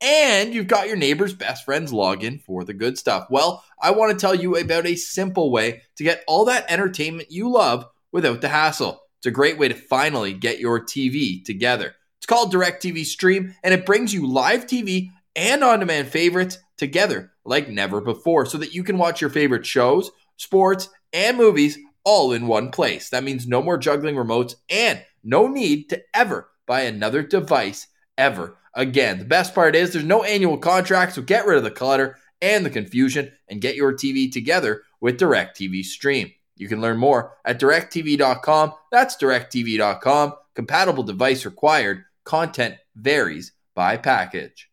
and 0.00 0.52
you've 0.52 0.66
got 0.66 0.88
your 0.88 0.96
neighbor's 0.96 1.32
best 1.32 1.64
friend's 1.64 1.92
login 1.92 2.42
for 2.42 2.64
the 2.64 2.74
good 2.74 2.98
stuff. 2.98 3.26
Well, 3.30 3.64
I 3.80 3.92
want 3.92 4.12
to 4.12 4.18
tell 4.18 4.34
you 4.34 4.56
about 4.56 4.86
a 4.86 4.96
simple 4.96 5.50
way 5.50 5.82
to 5.96 6.04
get 6.04 6.24
all 6.26 6.44
that 6.46 6.70
entertainment 6.70 7.30
you 7.30 7.50
love 7.50 7.86
without 8.12 8.40
the 8.40 8.48
hassle. 8.48 9.00
It's 9.18 9.26
a 9.26 9.30
great 9.30 9.56
way 9.56 9.68
to 9.68 9.74
finally 9.74 10.34
get 10.34 10.58
your 10.58 10.84
TV 10.84 11.42
together. 11.42 11.94
It's 12.18 12.26
called 12.26 12.52
DirecTV 12.52 13.04
Stream, 13.06 13.54
and 13.62 13.72
it 13.72 13.86
brings 13.86 14.12
you 14.12 14.26
live 14.26 14.66
TV 14.66 15.10
and 15.36 15.64
on 15.64 15.80
demand 15.80 16.08
favorites 16.08 16.58
together 16.76 17.32
like 17.44 17.68
never 17.68 18.00
before 18.00 18.46
so 18.46 18.58
that 18.58 18.74
you 18.74 18.82
can 18.82 18.98
watch 18.98 19.20
your 19.20 19.30
favorite 19.30 19.66
shows, 19.66 20.10
sports, 20.36 20.88
and 21.14 21.38
movies 21.38 21.78
all 22.04 22.32
in 22.32 22.46
one 22.46 22.70
place. 22.70 23.08
That 23.08 23.24
means 23.24 23.46
no 23.46 23.62
more 23.62 23.78
juggling 23.78 24.16
remotes 24.16 24.56
and 24.68 25.02
no 25.22 25.46
need 25.46 25.88
to 25.88 26.02
ever 26.12 26.50
buy 26.66 26.82
another 26.82 27.22
device 27.22 27.86
ever 28.18 28.58
again. 28.74 29.18
The 29.18 29.24
best 29.24 29.54
part 29.54 29.74
is 29.74 29.92
there's 29.92 30.04
no 30.04 30.22
annual 30.22 30.58
contract, 30.58 31.14
so 31.14 31.22
get 31.22 31.46
rid 31.46 31.56
of 31.56 31.64
the 31.64 31.70
clutter 31.70 32.18
and 32.42 32.66
the 32.66 32.70
confusion 32.70 33.32
and 33.48 33.60
get 33.60 33.76
your 33.76 33.94
TV 33.94 34.30
together 34.30 34.82
with 35.00 35.18
DirecTV 35.18 35.84
Stream. 35.84 36.32
You 36.56 36.68
can 36.68 36.80
learn 36.80 36.98
more 36.98 37.32
at 37.44 37.58
directv.com. 37.58 38.74
That's 38.92 39.16
directv.com. 39.16 40.34
Compatible 40.54 41.02
device 41.02 41.44
required. 41.44 42.04
Content 42.24 42.76
varies 42.94 43.52
by 43.74 43.96
package. 43.96 44.70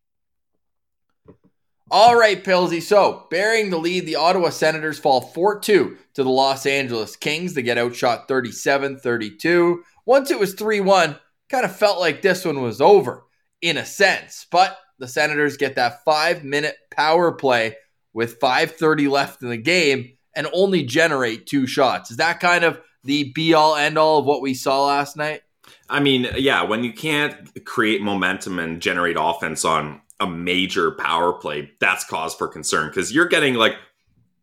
All 1.93 2.15
right, 2.15 2.41
Pilsy. 2.41 2.81
So, 2.81 3.27
bearing 3.29 3.69
the 3.69 3.77
lead, 3.77 4.05
the 4.05 4.15
Ottawa 4.15 4.49
Senators 4.49 4.97
fall 4.97 5.19
4 5.19 5.59
2 5.59 5.97
to 6.13 6.23
the 6.23 6.29
Los 6.29 6.65
Angeles 6.65 7.17
Kings. 7.17 7.53
They 7.53 7.63
get 7.63 7.77
outshot 7.77 8.29
37 8.29 8.99
32. 8.99 9.83
Once 10.05 10.31
it 10.31 10.39
was 10.39 10.53
3 10.53 10.79
1, 10.79 11.19
kind 11.49 11.65
of 11.65 11.75
felt 11.75 11.99
like 11.99 12.21
this 12.21 12.45
one 12.45 12.61
was 12.61 12.79
over 12.79 13.25
in 13.61 13.75
a 13.75 13.85
sense. 13.85 14.47
But 14.49 14.77
the 14.99 15.07
Senators 15.09 15.57
get 15.57 15.75
that 15.75 16.05
five 16.05 16.45
minute 16.45 16.77
power 16.91 17.33
play 17.33 17.75
with 18.13 18.39
5.30 18.39 19.09
left 19.09 19.41
in 19.41 19.49
the 19.49 19.57
game 19.57 20.13
and 20.33 20.47
only 20.53 20.83
generate 20.83 21.45
two 21.45 21.67
shots. 21.67 22.09
Is 22.09 22.17
that 22.17 22.39
kind 22.39 22.63
of 22.63 22.79
the 23.03 23.33
be 23.33 23.53
all 23.53 23.75
end 23.75 23.97
all 23.97 24.19
of 24.19 24.25
what 24.25 24.41
we 24.41 24.53
saw 24.53 24.85
last 24.85 25.17
night? 25.17 25.41
I 25.89 25.99
mean, 25.99 26.29
yeah, 26.37 26.63
when 26.63 26.85
you 26.85 26.93
can't 26.93 27.65
create 27.65 28.01
momentum 28.01 28.59
and 28.59 28.81
generate 28.81 29.17
offense 29.19 29.65
on 29.65 30.01
a 30.21 30.27
major 30.27 30.91
power 30.91 31.33
play, 31.33 31.71
that's 31.81 32.05
cause 32.05 32.33
for 32.33 32.47
concern 32.47 32.87
because 32.87 33.13
you're 33.13 33.27
getting 33.27 33.55
like 33.55 33.75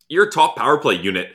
your 0.08 0.28
top 0.28 0.56
power 0.56 0.76
play 0.76 0.94
unit 0.94 1.32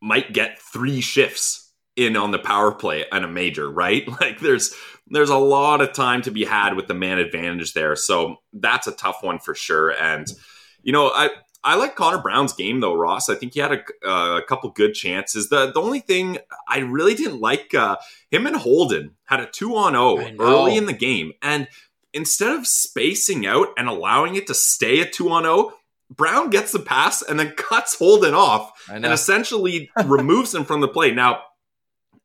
might 0.00 0.32
get 0.32 0.60
three 0.60 1.00
shifts 1.00 1.72
in 1.96 2.16
on 2.16 2.30
the 2.30 2.38
power 2.38 2.72
play 2.72 3.06
and 3.10 3.24
a 3.24 3.28
major, 3.28 3.68
right? 3.70 4.06
Like 4.20 4.38
there's 4.40 4.74
there's 5.08 5.30
a 5.30 5.36
lot 5.36 5.80
of 5.80 5.92
time 5.92 6.22
to 6.22 6.30
be 6.30 6.44
had 6.44 6.74
with 6.74 6.86
the 6.86 6.94
man 6.94 7.18
advantage 7.18 7.72
there. 7.72 7.96
So 7.96 8.36
that's 8.52 8.86
a 8.86 8.92
tough 8.92 9.22
one 9.22 9.38
for 9.38 9.54
sure. 9.54 9.90
And 9.90 10.26
you 10.82 10.92
know, 10.92 11.08
I 11.08 11.30
I 11.64 11.76
like 11.76 11.96
Connor 11.96 12.22
Brown's 12.22 12.52
game 12.52 12.80
though, 12.80 12.94
Ross. 12.94 13.28
I 13.28 13.34
think 13.34 13.54
he 13.54 13.60
had 13.60 13.72
a, 13.72 14.08
uh, 14.08 14.38
a 14.38 14.42
couple 14.42 14.70
good 14.70 14.94
chances. 14.94 15.48
The 15.48 15.72
the 15.72 15.80
only 15.80 16.00
thing 16.00 16.38
I 16.68 16.78
really 16.80 17.14
didn't 17.14 17.40
like 17.40 17.74
uh, 17.74 17.96
him 18.30 18.46
and 18.46 18.56
Holden 18.56 19.16
had 19.24 19.40
a 19.40 19.46
two 19.46 19.74
on 19.76 19.92
zero 19.92 20.18
oh 20.38 20.44
early 20.44 20.76
in 20.76 20.84
the 20.86 20.92
game, 20.92 21.32
and 21.42 21.66
instead 22.12 22.56
of 22.56 22.66
spacing 22.66 23.46
out 23.46 23.68
and 23.76 23.88
allowing 23.88 24.34
it 24.34 24.46
to 24.48 24.54
stay 24.54 25.00
at 25.00 25.12
2 25.12 25.30
on 25.30 25.44
0, 25.44 25.72
Brown 26.10 26.50
gets 26.50 26.72
the 26.72 26.80
pass 26.80 27.22
and 27.22 27.38
then 27.38 27.52
cuts 27.52 27.96
Holden 27.96 28.34
off 28.34 28.72
and 28.90 29.06
essentially 29.06 29.90
removes 30.04 30.54
him 30.54 30.64
from 30.64 30.80
the 30.80 30.88
play. 30.88 31.12
Now, 31.12 31.42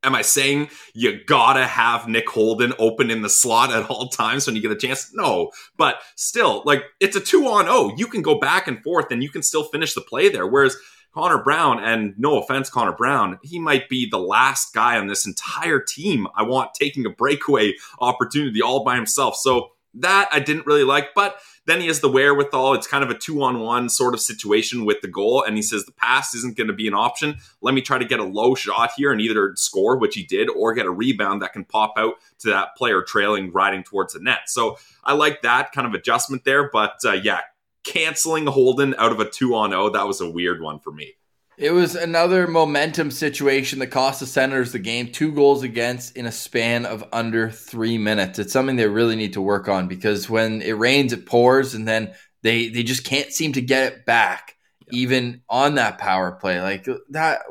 am 0.04 0.16
I 0.16 0.24
saying 0.24 0.70
you 0.94 1.24
gotta 1.26 1.66
have 1.66 2.08
Nick 2.08 2.30
Holden 2.30 2.74
open 2.80 3.12
in 3.12 3.22
the 3.22 3.30
slot 3.30 3.72
at 3.72 3.90
all 3.90 4.10
times 4.10 4.48
when 4.48 4.56
you 4.56 4.62
get 4.62 4.72
a 4.72 4.76
chance? 4.76 5.12
No, 5.14 5.52
but 5.78 6.02
still, 6.16 6.64
like 6.66 6.84
it's 7.00 7.16
a 7.16 7.22
two 7.22 7.48
on 7.48 7.66
oh. 7.68 7.94
You 7.96 8.08
can 8.08 8.22
go 8.22 8.40
back 8.40 8.68
and 8.68 8.82
forth 8.82 9.12
and 9.12 9.22
you 9.22 9.30
can 9.30 9.44
still 9.44 9.64
finish 9.64 9.94
the 9.94 10.02
play 10.02 10.30
there. 10.30 10.48
Whereas 10.48 10.78
Connor 11.14 11.42
Brown, 11.42 11.82
and 11.82 12.14
no 12.18 12.42
offense, 12.42 12.70
Connor 12.70 12.92
Brown, 12.92 13.40
he 13.42 13.58
might 13.58 13.88
be 13.88 14.08
the 14.10 14.20
last 14.20 14.74
guy 14.74 14.98
on 14.98 15.08
this 15.08 15.26
entire 15.26 15.80
team 15.80 16.28
I 16.36 16.44
want 16.44 16.74
taking 16.74 17.06
a 17.06 17.10
breakaway 17.10 17.76
opportunity 18.00 18.62
all 18.62 18.84
by 18.84 18.96
himself. 18.96 19.38
So 19.38 19.72
that 19.96 20.30
I 20.32 20.40
didn't 20.40 20.66
really 20.66 20.84
like, 20.84 21.14
but 21.16 21.40
then 21.66 21.82
he 21.82 21.88
has 21.88 22.00
the 22.00 22.10
wherewithal. 22.10 22.76
It's 22.76 22.88
kind 22.88 23.04
of 23.04 23.10
a 23.10 23.18
two 23.18 23.42
on 23.42 23.60
one 23.60 23.90
sort 23.90 24.14
of 24.14 24.22
situation 24.22 24.86
with 24.86 25.02
the 25.02 25.08
goal. 25.08 25.44
And 25.44 25.56
he 25.56 25.64
says 25.64 25.86
the 25.86 25.92
pass 25.92 26.36
isn't 26.36 26.58
going 26.58 26.68
to 26.68 26.74
be 26.74 26.88
an 26.88 26.94
option. 26.94 27.38
Let 27.62 27.74
me 27.74 27.82
try 27.82 27.98
to 27.98 28.06
get 28.06 28.20
a 28.20 28.24
low 28.24 28.56
shot 28.56 28.92
here 28.96 29.12
and 29.12 29.20
either 29.20 29.54
score, 29.56 29.98
which 29.98 30.16
he 30.16 30.24
did, 30.24 30.50
or 30.50 30.74
get 30.74 30.86
a 30.86 30.92
rebound 30.92 31.42
that 31.42 31.54
can 31.54 31.66
pop 31.66 31.94
out 31.98 32.16
to 32.40 32.50
that 32.50 32.76
player 32.76 33.02
trailing, 33.02 33.52
riding 33.52 33.84
towards 33.84 34.14
the 34.14 34.20
net. 34.20 34.42
So 34.48 34.78
I 35.04 35.14
like 35.14 35.42
that 35.42 35.72
kind 35.72 35.88
of 35.88 35.94
adjustment 35.94 36.44
there. 36.44 36.70
But 36.70 36.98
uh, 37.04 37.14
yeah, 37.14 37.42
canceling 37.84 38.46
Holden 38.48 38.96
out 38.98 39.12
of 39.12 39.20
a 39.20 39.30
two 39.30 39.56
on 39.56 39.72
0, 39.72 39.92
that 39.92 40.08
was 40.08 40.22
a 40.22 40.30
weird 40.30 40.62
one 40.62 40.80
for 40.80 40.92
me. 40.92 41.16
It 41.58 41.72
was 41.72 41.96
another 41.96 42.48
momentum 42.48 43.12
situation 43.12 43.80
that 43.80 43.88
cost 43.88 44.20
the 44.20 44.26
Senators 44.26 44.74
the 44.74 44.80
game. 44.80 45.12
Two 45.12 45.32
goals 45.32 45.64
against 45.64 46.18
in 46.18 46.26
a 46.26 46.32
span 46.32 46.86
of 46.86 47.06
under 47.14 47.50
three 47.50 47.98
minutes. 47.98 48.40
It's 48.40 48.52
something 48.52 48.76
they 48.76 48.88
really 48.88 49.16
need 49.16 49.34
to 49.34 49.42
work 49.42 49.70
on 49.70 49.88
because 49.88 50.30
when 50.30 50.62
it 50.62 50.74
rains, 50.74 51.14
it 51.14 51.26
pours, 51.26 51.74
and 51.74 51.88
then 51.88 52.14
they 52.44 52.68
they 52.68 52.84
just 52.84 53.06
can't 53.06 53.32
seem 53.32 53.54
to 53.54 53.62
get 53.62 53.94
it 53.94 54.06
back, 54.06 54.58
even 54.92 55.44
on 55.50 55.76
that 55.76 55.98
power 55.98 56.34
play. 56.34 56.62
Like 56.62 56.86
that, 57.12 57.44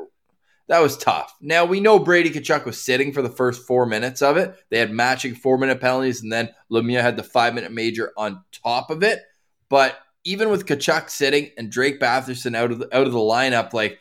that 0.69 0.83
was 0.83 0.99
tough. 0.99 1.35
Now 1.41 1.65
we 1.65 1.81
know 1.81 1.99
Brady 1.99 2.31
Tkachuk 2.31 2.67
was 2.67 2.81
sitting 2.81 3.11
for 3.11 3.23
the 3.23 3.31
first 3.31 3.67
four 3.67 3.87
minutes 3.87 4.21
of 4.21 4.37
it. 4.37 4.55
They 4.69 4.79
had 4.79 4.91
matching 4.91 5.35
four 5.35 5.57
minute 5.57 5.81
penalties, 5.81 6.23
and 6.23 6.31
then 6.31 6.51
Lemieux 6.71 7.01
had 7.01 7.17
the 7.17 7.23
five 7.23 7.55
minute 7.55 7.73
major 7.73 8.13
on 8.19 8.45
top 8.53 8.91
of 8.91 9.03
it. 9.03 9.23
But 9.71 9.99
even 10.25 10.51
with 10.51 10.67
Tkachuk 10.67 11.11
sitting 11.11 11.51
and 11.57 11.71
Drake 11.71 12.01
Batherson 12.01 12.57
out 12.57 12.73
of 12.73 12.79
the, 12.79 12.97
out 12.97 13.07
of 13.07 13.13
the 13.13 13.19
lineup, 13.19 13.73
like 13.73 13.99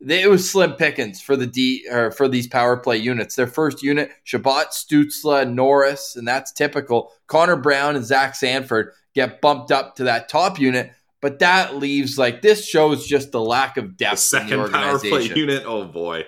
they, 0.00 0.22
it 0.22 0.28
was 0.28 0.48
slim 0.48 0.74
pickings 0.74 1.20
for 1.20 1.36
the 1.36 1.46
D 1.46 1.86
or 1.90 2.10
for 2.10 2.28
these 2.28 2.46
power 2.46 2.76
play 2.76 2.96
units. 2.98 3.34
Their 3.34 3.46
first 3.46 3.82
unit, 3.82 4.10
Chabot, 4.24 4.70
Stützle, 4.70 5.52
Norris, 5.52 6.16
and 6.16 6.26
that's 6.26 6.52
typical. 6.52 7.12
Connor 7.26 7.56
Brown 7.56 7.96
and 7.96 8.04
Zach 8.04 8.34
Sanford 8.34 8.92
get 9.14 9.40
bumped 9.40 9.72
up 9.72 9.96
to 9.96 10.04
that 10.04 10.28
top 10.28 10.58
unit, 10.58 10.92
but 11.20 11.38
that 11.40 11.76
leaves 11.76 12.18
like 12.18 12.42
this 12.42 12.66
shows 12.66 13.06
just 13.06 13.32
the 13.32 13.40
lack 13.40 13.76
of 13.76 13.96
depth. 13.96 14.12
The 14.12 14.16
second 14.18 14.62
the 14.62 14.68
power 14.68 14.98
play 14.98 15.22
unit, 15.22 15.64
oh 15.66 15.84
boy. 15.84 16.26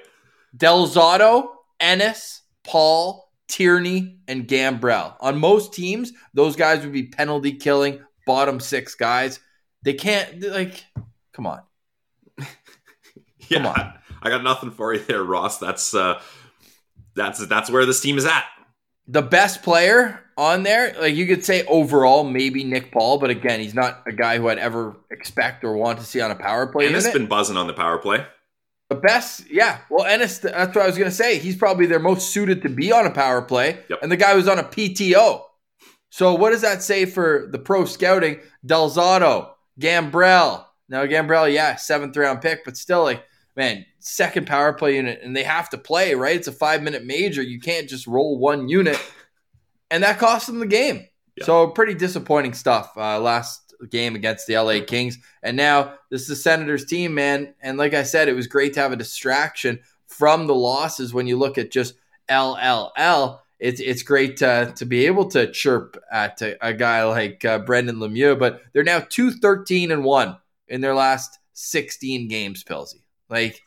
Del 0.56 0.88
Zotto, 0.88 1.50
Ennis, 1.78 2.42
Paul, 2.64 3.30
Tierney, 3.48 4.18
and 4.26 4.48
Gambrell. 4.48 5.14
On 5.20 5.38
most 5.38 5.74
teams, 5.74 6.12
those 6.32 6.56
guys 6.56 6.82
would 6.82 6.92
be 6.92 7.04
penalty 7.04 7.52
killing 7.52 8.00
bottom 8.28 8.60
six 8.60 8.94
guys. 8.94 9.40
They 9.82 9.94
can't 9.94 10.40
like. 10.42 10.84
Come 11.32 11.46
on. 11.46 11.62
Come 12.38 12.46
yeah, 13.48 13.66
on. 13.66 13.94
I 14.22 14.28
got 14.28 14.44
nothing 14.44 14.70
for 14.70 14.92
you 14.94 15.00
there, 15.00 15.24
Ross. 15.24 15.58
That's 15.58 15.94
uh, 15.94 16.20
that's 17.16 17.44
that's 17.46 17.70
where 17.70 17.86
this 17.86 18.00
team 18.00 18.18
is 18.18 18.26
at. 18.26 18.44
The 19.08 19.22
best 19.22 19.62
player 19.62 20.22
on 20.36 20.62
there, 20.62 20.94
like 21.00 21.14
you 21.14 21.26
could 21.26 21.44
say 21.44 21.64
overall, 21.64 22.24
maybe 22.24 22.62
Nick 22.62 22.92
Paul, 22.92 23.18
but 23.18 23.30
again, 23.30 23.58
he's 23.58 23.74
not 23.74 24.02
a 24.06 24.12
guy 24.12 24.36
who 24.36 24.48
I'd 24.48 24.58
ever 24.58 24.96
expect 25.10 25.64
or 25.64 25.76
want 25.76 25.98
to 25.98 26.04
see 26.04 26.20
on 26.20 26.30
a 26.30 26.36
power 26.36 26.66
play. 26.66 26.86
And 26.86 26.94
it's 26.94 27.10
been 27.10 27.26
buzzing 27.26 27.56
on 27.56 27.66
the 27.66 27.72
power 27.72 27.96
play. 27.96 28.26
The 28.90 28.96
best, 28.96 29.50
yeah. 29.50 29.80
Well, 29.90 30.06
Ennis, 30.06 30.38
that's 30.38 30.74
what 30.74 30.82
I 30.82 30.86
was 30.86 30.96
going 30.96 31.10
to 31.10 31.16
say. 31.16 31.38
He's 31.38 31.56
probably 31.56 31.86
their 31.86 31.98
most 31.98 32.30
suited 32.30 32.62
to 32.62 32.68
be 32.68 32.92
on 32.92 33.06
a 33.06 33.10
power 33.10 33.42
play. 33.42 33.80
Yep. 33.90 33.98
And 34.02 34.12
the 34.12 34.16
guy 34.16 34.34
was 34.34 34.48
on 34.48 34.58
a 34.58 34.64
PTO. 34.64 35.42
So 36.10 36.34
what 36.34 36.50
does 36.50 36.62
that 36.62 36.82
say 36.82 37.04
for 37.04 37.48
the 37.50 37.58
pro 37.58 37.84
scouting? 37.84 38.40
Del 38.64 38.90
Zotto, 38.90 39.50
Gambrell. 39.80 40.64
Now 40.88 41.04
Gambrell, 41.04 41.52
yeah, 41.52 41.76
seventh 41.76 42.16
round 42.16 42.40
pick, 42.40 42.64
but 42.64 42.76
still 42.76 43.02
like, 43.02 43.24
man, 43.56 43.84
second 43.98 44.46
power 44.46 44.72
play 44.72 44.96
unit, 44.96 45.20
and 45.22 45.36
they 45.36 45.42
have 45.42 45.68
to 45.70 45.78
play, 45.78 46.14
right? 46.14 46.36
It's 46.36 46.48
a 46.48 46.52
five 46.52 46.82
minute 46.82 47.04
major. 47.04 47.42
You 47.42 47.60
can't 47.60 47.88
just 47.88 48.06
roll 48.06 48.38
one 48.38 48.68
unit. 48.68 48.98
And 49.90 50.02
that 50.02 50.18
cost 50.18 50.46
them 50.46 50.58
the 50.58 50.66
game. 50.66 51.06
Yeah. 51.36 51.44
So 51.44 51.68
pretty 51.68 51.94
disappointing 51.94 52.54
stuff 52.54 52.92
uh, 52.96 53.20
last 53.20 53.68
game 53.90 54.14
against 54.14 54.46
the 54.46 54.58
LA 54.58 54.80
Kings. 54.86 55.18
And 55.42 55.56
now 55.56 55.94
this 56.10 56.22
is 56.22 56.28
the 56.28 56.36
Senators 56.36 56.84
team, 56.84 57.14
man. 57.14 57.54
And 57.62 57.78
like 57.78 57.94
I 57.94 58.02
said, 58.02 58.28
it 58.28 58.34
was 58.34 58.46
great 58.46 58.74
to 58.74 58.80
have 58.80 58.92
a 58.92 58.96
distraction 58.96 59.80
from 60.06 60.46
the 60.46 60.54
losses 60.54 61.14
when 61.14 61.26
you 61.26 61.36
look 61.38 61.58
at 61.58 61.70
just 61.70 61.94
LLL 62.28 63.38
it's 63.58 63.80
it's 63.80 64.02
great 64.02 64.36
to, 64.38 64.74
be 64.86 65.06
able 65.06 65.28
to 65.30 65.50
chirp 65.50 65.96
at 66.12 66.40
a, 66.42 66.66
a 66.66 66.72
guy 66.72 67.04
like 67.04 67.44
uh, 67.44 67.58
Brendan 67.58 67.96
Lemieux, 67.96 68.38
but 68.38 68.62
they're 68.72 68.84
now 68.84 69.00
2 69.00 69.32
13 69.32 69.90
and 69.90 70.04
1 70.04 70.36
in 70.68 70.80
their 70.80 70.94
last 70.94 71.38
16 71.54 72.28
games, 72.28 72.62
Pilsy. 72.62 73.02
Like, 73.28 73.60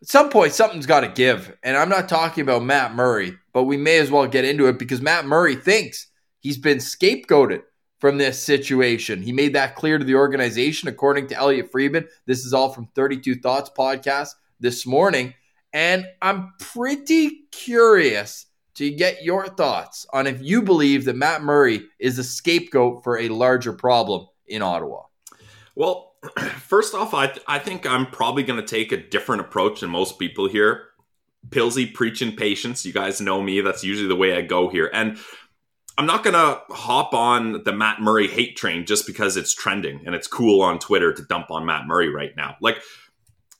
at 0.00 0.08
some 0.08 0.30
point, 0.30 0.52
something's 0.52 0.86
got 0.86 1.00
to 1.00 1.08
give. 1.08 1.56
And 1.62 1.76
I'm 1.76 1.88
not 1.88 2.08
talking 2.08 2.42
about 2.42 2.62
Matt 2.62 2.94
Murray, 2.94 3.36
but 3.52 3.64
we 3.64 3.76
may 3.76 3.98
as 3.98 4.10
well 4.10 4.26
get 4.26 4.44
into 4.44 4.66
it 4.68 4.78
because 4.78 5.00
Matt 5.00 5.26
Murray 5.26 5.56
thinks 5.56 6.06
he's 6.40 6.58
been 6.58 6.78
scapegoated 6.78 7.62
from 7.98 8.18
this 8.18 8.42
situation. 8.42 9.22
He 9.22 9.32
made 9.32 9.54
that 9.54 9.74
clear 9.74 9.98
to 9.98 10.04
the 10.04 10.16
organization, 10.16 10.88
according 10.88 11.28
to 11.28 11.36
Elliotte 11.36 11.70
Friedman. 11.70 12.08
This 12.26 12.44
is 12.44 12.52
all 12.52 12.72
from 12.72 12.88
32 12.94 13.36
Thoughts 13.36 13.70
podcast 13.76 14.30
this 14.60 14.86
morning. 14.86 15.34
And 15.72 16.06
I'm 16.20 16.52
pretty 16.58 17.46
curious 17.50 18.46
to 18.74 18.90
get 18.90 19.22
your 19.22 19.48
thoughts 19.48 20.06
on 20.12 20.26
if 20.26 20.40
you 20.40 20.62
believe 20.62 21.04
that 21.04 21.16
Matt 21.16 21.42
Murray 21.42 21.84
is 21.98 22.18
a 22.18 22.24
scapegoat 22.24 23.04
for 23.04 23.18
a 23.18 23.28
larger 23.28 23.72
problem 23.72 24.26
in 24.46 24.62
Ottawa. 24.62 25.02
Well, 25.74 26.14
first 26.58 26.94
off, 26.94 27.14
I, 27.14 27.26
th- 27.26 27.44
I 27.46 27.58
think 27.58 27.86
I'm 27.86 28.06
probably 28.06 28.42
going 28.42 28.60
to 28.60 28.66
take 28.66 28.92
a 28.92 28.96
different 28.96 29.42
approach 29.42 29.80
than 29.80 29.90
most 29.90 30.18
people 30.18 30.48
here. 30.48 30.84
Pilsy 31.48 31.92
preaching 31.92 32.36
patience. 32.36 32.86
You 32.86 32.92
guys 32.92 33.20
know 33.20 33.42
me. 33.42 33.60
That's 33.60 33.84
usually 33.84 34.08
the 34.08 34.16
way 34.16 34.36
I 34.36 34.42
go 34.42 34.68
here. 34.68 34.90
And 34.92 35.18
I'm 35.98 36.06
not 36.06 36.24
going 36.24 36.34
to 36.34 36.60
hop 36.74 37.12
on 37.12 37.64
the 37.64 37.72
Matt 37.72 38.00
Murray 38.00 38.28
hate 38.28 38.56
train 38.56 38.86
just 38.86 39.06
because 39.06 39.36
it's 39.36 39.54
trending 39.54 40.02
and 40.06 40.14
it's 40.14 40.26
cool 40.26 40.62
on 40.62 40.78
Twitter 40.78 41.12
to 41.12 41.22
dump 41.22 41.50
on 41.50 41.66
Matt 41.66 41.86
Murray 41.86 42.08
right 42.08 42.34
now. 42.36 42.56
Like, 42.60 42.78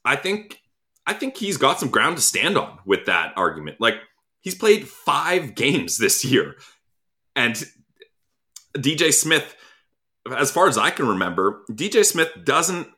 I 0.04 0.16
think 0.16 0.60
I 1.06 1.12
think 1.14 1.36
he's 1.36 1.56
got 1.56 1.80
some 1.80 1.90
ground 1.90 2.16
to 2.16 2.22
stand 2.22 2.56
on 2.56 2.78
with 2.86 3.06
that 3.06 3.32
argument. 3.36 3.80
Like, 3.80 3.96
he's 4.42 4.54
played 4.54 4.86
five 4.86 5.54
games 5.54 5.96
this 5.96 6.24
year, 6.24 6.56
and 7.34 7.64
DJ 8.74 9.12
Smith, 9.12 9.56
as 10.36 10.50
far 10.50 10.68
as 10.68 10.76
I 10.76 10.90
can 10.90 11.08
remember, 11.08 11.62
DJ 11.70 12.04
Smith 12.04 12.30
doesn't 12.44 12.88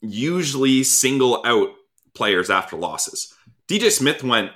usually 0.00 0.82
single 0.82 1.42
out 1.46 1.70
players 2.14 2.50
after 2.50 2.76
losses. 2.76 3.32
DJ 3.68 3.90
Smith 3.90 4.24
went. 4.24 4.50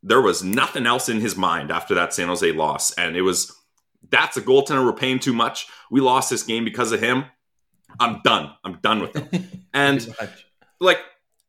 There 0.00 0.22
was 0.22 0.44
nothing 0.44 0.86
else 0.86 1.08
in 1.08 1.20
his 1.20 1.36
mind 1.36 1.72
after 1.72 1.92
that 1.96 2.14
San 2.14 2.28
Jose 2.28 2.52
loss, 2.52 2.92
and 2.92 3.16
it 3.16 3.22
was 3.22 3.52
that's 4.10 4.36
a 4.36 4.42
goaltender 4.42 4.84
we're 4.84 4.92
paying 4.92 5.18
too 5.18 5.32
much. 5.32 5.66
We 5.90 6.00
lost 6.00 6.30
this 6.30 6.42
game 6.44 6.64
because 6.64 6.92
of 6.92 7.00
him. 7.00 7.24
I'm 7.98 8.20
done. 8.22 8.52
I'm 8.64 8.78
done 8.80 9.00
with 9.00 9.16
him. 9.16 9.66
and 9.74 10.14
like 10.80 11.00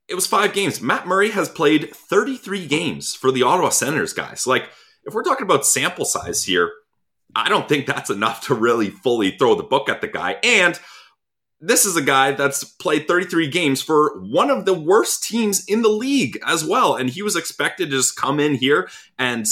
it 0.09 0.15
was 0.15 0.27
five 0.27 0.53
games. 0.53 0.81
Matt 0.81 1.07
Murray 1.07 1.29
has 1.31 1.47
played 1.47 1.95
33 1.95 2.65
games 2.65 3.15
for 3.15 3.31
the 3.31 3.43
Ottawa 3.43 3.69
Senators, 3.69 4.13
guys. 4.13 4.47
Like 4.47 4.69
if 5.05 5.13
we're 5.13 5.23
talking 5.23 5.45
about 5.45 5.65
sample 5.65 6.05
size 6.05 6.43
here, 6.43 6.71
I 7.35 7.47
don't 7.47 7.69
think 7.69 7.85
that's 7.85 8.09
enough 8.09 8.47
to 8.47 8.55
really 8.55 8.89
fully 8.89 9.31
throw 9.31 9.55
the 9.55 9.63
book 9.63 9.87
at 9.87 10.01
the 10.01 10.07
guy. 10.07 10.37
And 10.43 10.79
this 11.61 11.85
is 11.85 11.95
a 11.95 12.01
guy 12.01 12.31
that's 12.31 12.63
played 12.63 13.07
33 13.07 13.49
games 13.49 13.81
for 13.81 14.19
one 14.21 14.49
of 14.49 14.65
the 14.65 14.73
worst 14.73 15.23
teams 15.23 15.63
in 15.65 15.81
the 15.81 15.89
league 15.89 16.39
as 16.45 16.63
well. 16.65 16.95
And 16.95 17.09
he 17.09 17.21
was 17.21 17.35
expected 17.35 17.91
to 17.91 17.97
just 17.97 18.15
come 18.15 18.39
in 18.39 18.55
here 18.55 18.89
and 19.17 19.45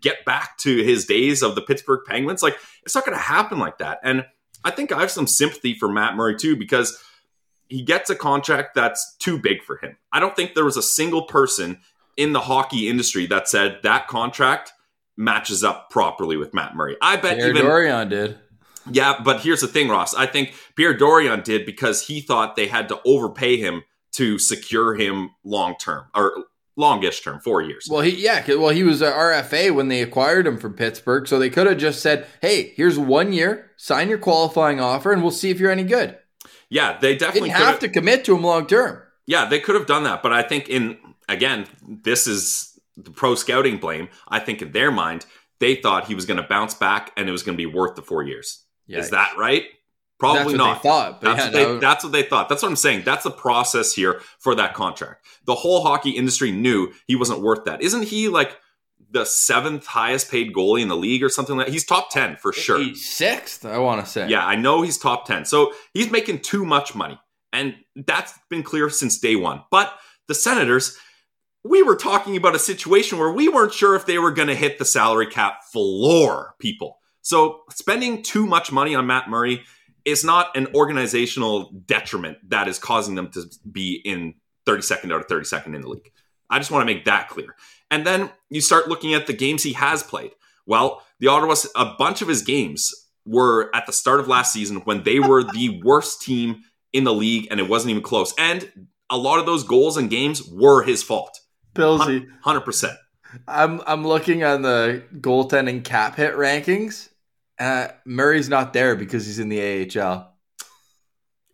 get 0.00 0.24
back 0.24 0.58
to 0.58 0.84
his 0.84 1.06
days 1.06 1.42
of 1.42 1.54
the 1.54 1.62
Pittsburgh 1.62 2.00
Penguins. 2.06 2.42
Like, 2.42 2.56
it's 2.84 2.94
not 2.94 3.06
going 3.06 3.16
to 3.16 3.22
happen 3.22 3.58
like 3.58 3.78
that. 3.78 3.98
And 4.02 4.26
I 4.64 4.70
think 4.70 4.92
I 4.92 5.00
have 5.00 5.10
some 5.10 5.26
sympathy 5.26 5.74
for 5.74 5.90
Matt 5.90 6.14
Murray 6.14 6.36
too, 6.36 6.56
because 6.56 7.02
he 7.68 7.82
gets 7.82 8.10
a 8.10 8.14
contract 8.14 8.74
that's 8.74 9.16
too 9.18 9.38
big 9.38 9.62
for 9.62 9.76
him. 9.78 9.96
I 10.12 10.20
don't 10.20 10.36
think 10.36 10.54
there 10.54 10.64
was 10.64 10.76
a 10.76 10.82
single 10.82 11.22
person 11.22 11.78
in 12.16 12.32
the 12.32 12.40
hockey 12.40 12.88
industry 12.88 13.26
that 13.26 13.48
said 13.48 13.78
that 13.82 14.08
contract 14.08 14.72
matches 15.16 15.64
up 15.64 15.90
properly 15.90 16.36
with 16.36 16.54
Matt 16.54 16.74
Murray. 16.74 16.96
I 17.00 17.16
bet 17.16 17.36
Pierre 17.36 17.50
even 17.50 17.64
Dorion 17.64 18.08
did. 18.08 18.38
Yeah, 18.90 19.20
but 19.22 19.40
here's 19.40 19.60
the 19.60 19.66
thing, 19.66 19.88
Ross. 19.88 20.14
I 20.14 20.26
think 20.26 20.54
Pierre 20.76 20.96
Dorion 20.96 21.42
did 21.42 21.66
because 21.66 22.06
he 22.06 22.20
thought 22.20 22.56
they 22.56 22.68
had 22.68 22.88
to 22.88 23.00
overpay 23.04 23.56
him 23.56 23.82
to 24.12 24.38
secure 24.38 24.94
him 24.94 25.30
long 25.44 25.76
term 25.76 26.06
or 26.14 26.44
longish 26.76 27.22
term, 27.22 27.40
four 27.40 27.62
years. 27.62 27.88
Well, 27.90 28.02
he 28.02 28.22
yeah, 28.22 28.44
well 28.54 28.68
he 28.68 28.84
was 28.84 29.02
a 29.02 29.10
RFA 29.10 29.74
when 29.74 29.88
they 29.88 30.02
acquired 30.02 30.46
him 30.46 30.58
from 30.58 30.74
Pittsburgh, 30.74 31.26
so 31.26 31.38
they 31.38 31.50
could 31.50 31.66
have 31.66 31.78
just 31.78 32.00
said, 32.00 32.26
"Hey, 32.40 32.72
here's 32.76 32.98
one 32.98 33.32
year, 33.32 33.72
sign 33.76 34.08
your 34.08 34.18
qualifying 34.18 34.80
offer, 34.80 35.12
and 35.12 35.22
we'll 35.22 35.30
see 35.32 35.50
if 35.50 35.58
you're 35.58 35.70
any 35.70 35.84
good." 35.84 36.16
Yeah, 36.68 36.98
they 36.98 37.16
definitely 37.16 37.50
didn't 37.50 37.62
have 37.62 37.78
to 37.80 37.88
commit 37.88 38.24
to 38.24 38.36
him 38.36 38.42
long 38.42 38.66
term. 38.66 39.02
Yeah, 39.26 39.46
they 39.46 39.60
could 39.60 39.74
have 39.74 39.86
done 39.86 40.04
that, 40.04 40.22
but 40.22 40.32
I 40.32 40.42
think 40.42 40.68
in 40.68 40.98
again, 41.28 41.66
this 41.86 42.26
is 42.26 42.78
the 42.96 43.10
pro 43.10 43.34
scouting 43.34 43.78
blame. 43.78 44.08
I 44.28 44.38
think 44.38 44.62
in 44.62 44.72
their 44.72 44.90
mind, 44.90 45.26
they 45.58 45.76
thought 45.76 46.06
he 46.06 46.14
was 46.14 46.26
going 46.26 46.40
to 46.40 46.46
bounce 46.48 46.74
back 46.74 47.12
and 47.16 47.28
it 47.28 47.32
was 47.32 47.42
going 47.42 47.56
to 47.56 47.62
be 47.62 47.66
worth 47.66 47.96
the 47.96 48.02
four 48.02 48.22
years. 48.22 48.64
Yikes. 48.88 48.98
Is 48.98 49.10
that 49.10 49.36
right? 49.36 49.64
Probably 50.18 50.54
not. 50.54 50.82
thought, 50.82 51.20
that's, 51.20 51.38
yeah, 51.38 51.44
what 51.44 51.52
they, 51.52 51.64
no. 51.64 51.78
that's 51.78 52.02
what 52.02 52.12
they 52.12 52.22
thought. 52.22 52.48
That's 52.48 52.62
what 52.62 52.70
I'm 52.70 52.76
saying. 52.76 53.02
That's 53.04 53.24
the 53.24 53.30
process 53.30 53.92
here 53.92 54.22
for 54.38 54.54
that 54.54 54.72
contract. 54.72 55.26
The 55.44 55.54
whole 55.54 55.82
hockey 55.82 56.10
industry 56.10 56.50
knew 56.50 56.92
he 57.06 57.16
wasn't 57.16 57.42
worth 57.42 57.66
that. 57.66 57.82
Isn't 57.82 58.04
he 58.04 58.28
like 58.28 58.58
the 59.10 59.24
seventh 59.24 59.86
highest 59.86 60.30
paid 60.30 60.52
goalie 60.52 60.82
in 60.82 60.88
the 60.88 60.96
league 60.96 61.22
or 61.22 61.28
something 61.28 61.56
like 61.56 61.66
that? 61.66 61.72
He's 61.72 61.84
top 61.84 62.10
10 62.10 62.36
for 62.36 62.52
sure. 62.52 62.78
He's 62.78 63.04
sixth, 63.04 63.64
I 63.64 63.78
want 63.78 64.04
to 64.04 64.10
say. 64.10 64.28
Yeah, 64.28 64.44
I 64.44 64.56
know 64.56 64.82
he's 64.82 64.98
top 64.98 65.26
10. 65.26 65.44
So 65.44 65.72
he's 65.94 66.10
making 66.10 66.40
too 66.40 66.64
much 66.64 66.94
money. 66.94 67.18
And 67.52 67.74
that's 67.94 68.34
been 68.50 68.62
clear 68.62 68.90
since 68.90 69.18
day 69.18 69.36
one. 69.36 69.62
But 69.70 69.92
the 70.28 70.34
Senators, 70.34 70.98
we 71.64 71.82
were 71.82 71.96
talking 71.96 72.36
about 72.36 72.54
a 72.54 72.58
situation 72.58 73.18
where 73.18 73.32
we 73.32 73.48
weren't 73.48 73.72
sure 73.72 73.94
if 73.94 74.06
they 74.06 74.18
were 74.18 74.32
going 74.32 74.48
to 74.48 74.54
hit 74.54 74.78
the 74.78 74.84
salary 74.84 75.26
cap 75.26 75.64
floor, 75.72 76.54
people. 76.58 76.98
So 77.22 77.62
spending 77.70 78.22
too 78.22 78.46
much 78.46 78.70
money 78.70 78.94
on 78.94 79.06
Matt 79.06 79.28
Murray 79.28 79.64
is 80.04 80.22
not 80.24 80.56
an 80.56 80.68
organizational 80.74 81.72
detriment 81.86 82.38
that 82.50 82.68
is 82.68 82.78
causing 82.78 83.14
them 83.16 83.30
to 83.32 83.44
be 83.70 84.00
in 84.04 84.34
32nd 84.66 85.12
out 85.12 85.20
of 85.20 85.26
32nd 85.26 85.74
in 85.74 85.80
the 85.80 85.88
league. 85.88 86.12
I 86.48 86.58
just 86.58 86.70
want 86.70 86.86
to 86.86 86.94
make 86.94 87.06
that 87.06 87.28
clear. 87.28 87.56
And 87.90 88.06
then 88.06 88.30
you 88.50 88.60
start 88.60 88.88
looking 88.88 89.14
at 89.14 89.26
the 89.26 89.32
games 89.32 89.62
he 89.62 89.74
has 89.74 90.02
played. 90.02 90.32
Well, 90.66 91.02
the 91.20 91.28
Ottawa, 91.28 91.54
a 91.76 91.94
bunch 91.98 92.22
of 92.22 92.28
his 92.28 92.42
games 92.42 92.92
were 93.24 93.70
at 93.74 93.86
the 93.86 93.92
start 93.92 94.20
of 94.20 94.28
last 94.28 94.52
season 94.52 94.78
when 94.78 95.02
they 95.02 95.20
were 95.20 95.42
the 95.42 95.80
worst 95.84 96.22
team 96.22 96.62
in 96.92 97.04
the 97.04 97.14
league 97.14 97.48
and 97.50 97.60
it 97.60 97.68
wasn't 97.68 97.90
even 97.90 98.02
close. 98.02 98.34
And 98.38 98.88
a 99.10 99.16
lot 99.16 99.38
of 99.38 99.46
those 99.46 99.64
goals 99.64 99.96
and 99.96 100.10
games 100.10 100.42
were 100.42 100.82
his 100.82 101.02
fault. 101.02 101.40
Pilsy. 101.74 102.26
100%. 102.44 102.96
I'm 103.46 103.82
I'm 103.86 104.06
looking 104.06 104.44
on 104.44 104.62
the 104.62 105.02
goaltending 105.20 105.84
cap 105.84 106.16
hit 106.16 106.34
rankings 106.34 107.08
uh, 107.58 107.88
Murray's 108.04 108.48
not 108.48 108.72
there 108.72 108.96
because 108.96 109.26
he's 109.26 109.38
in 109.38 109.48
the 109.48 110.00
AHL. 110.00 110.32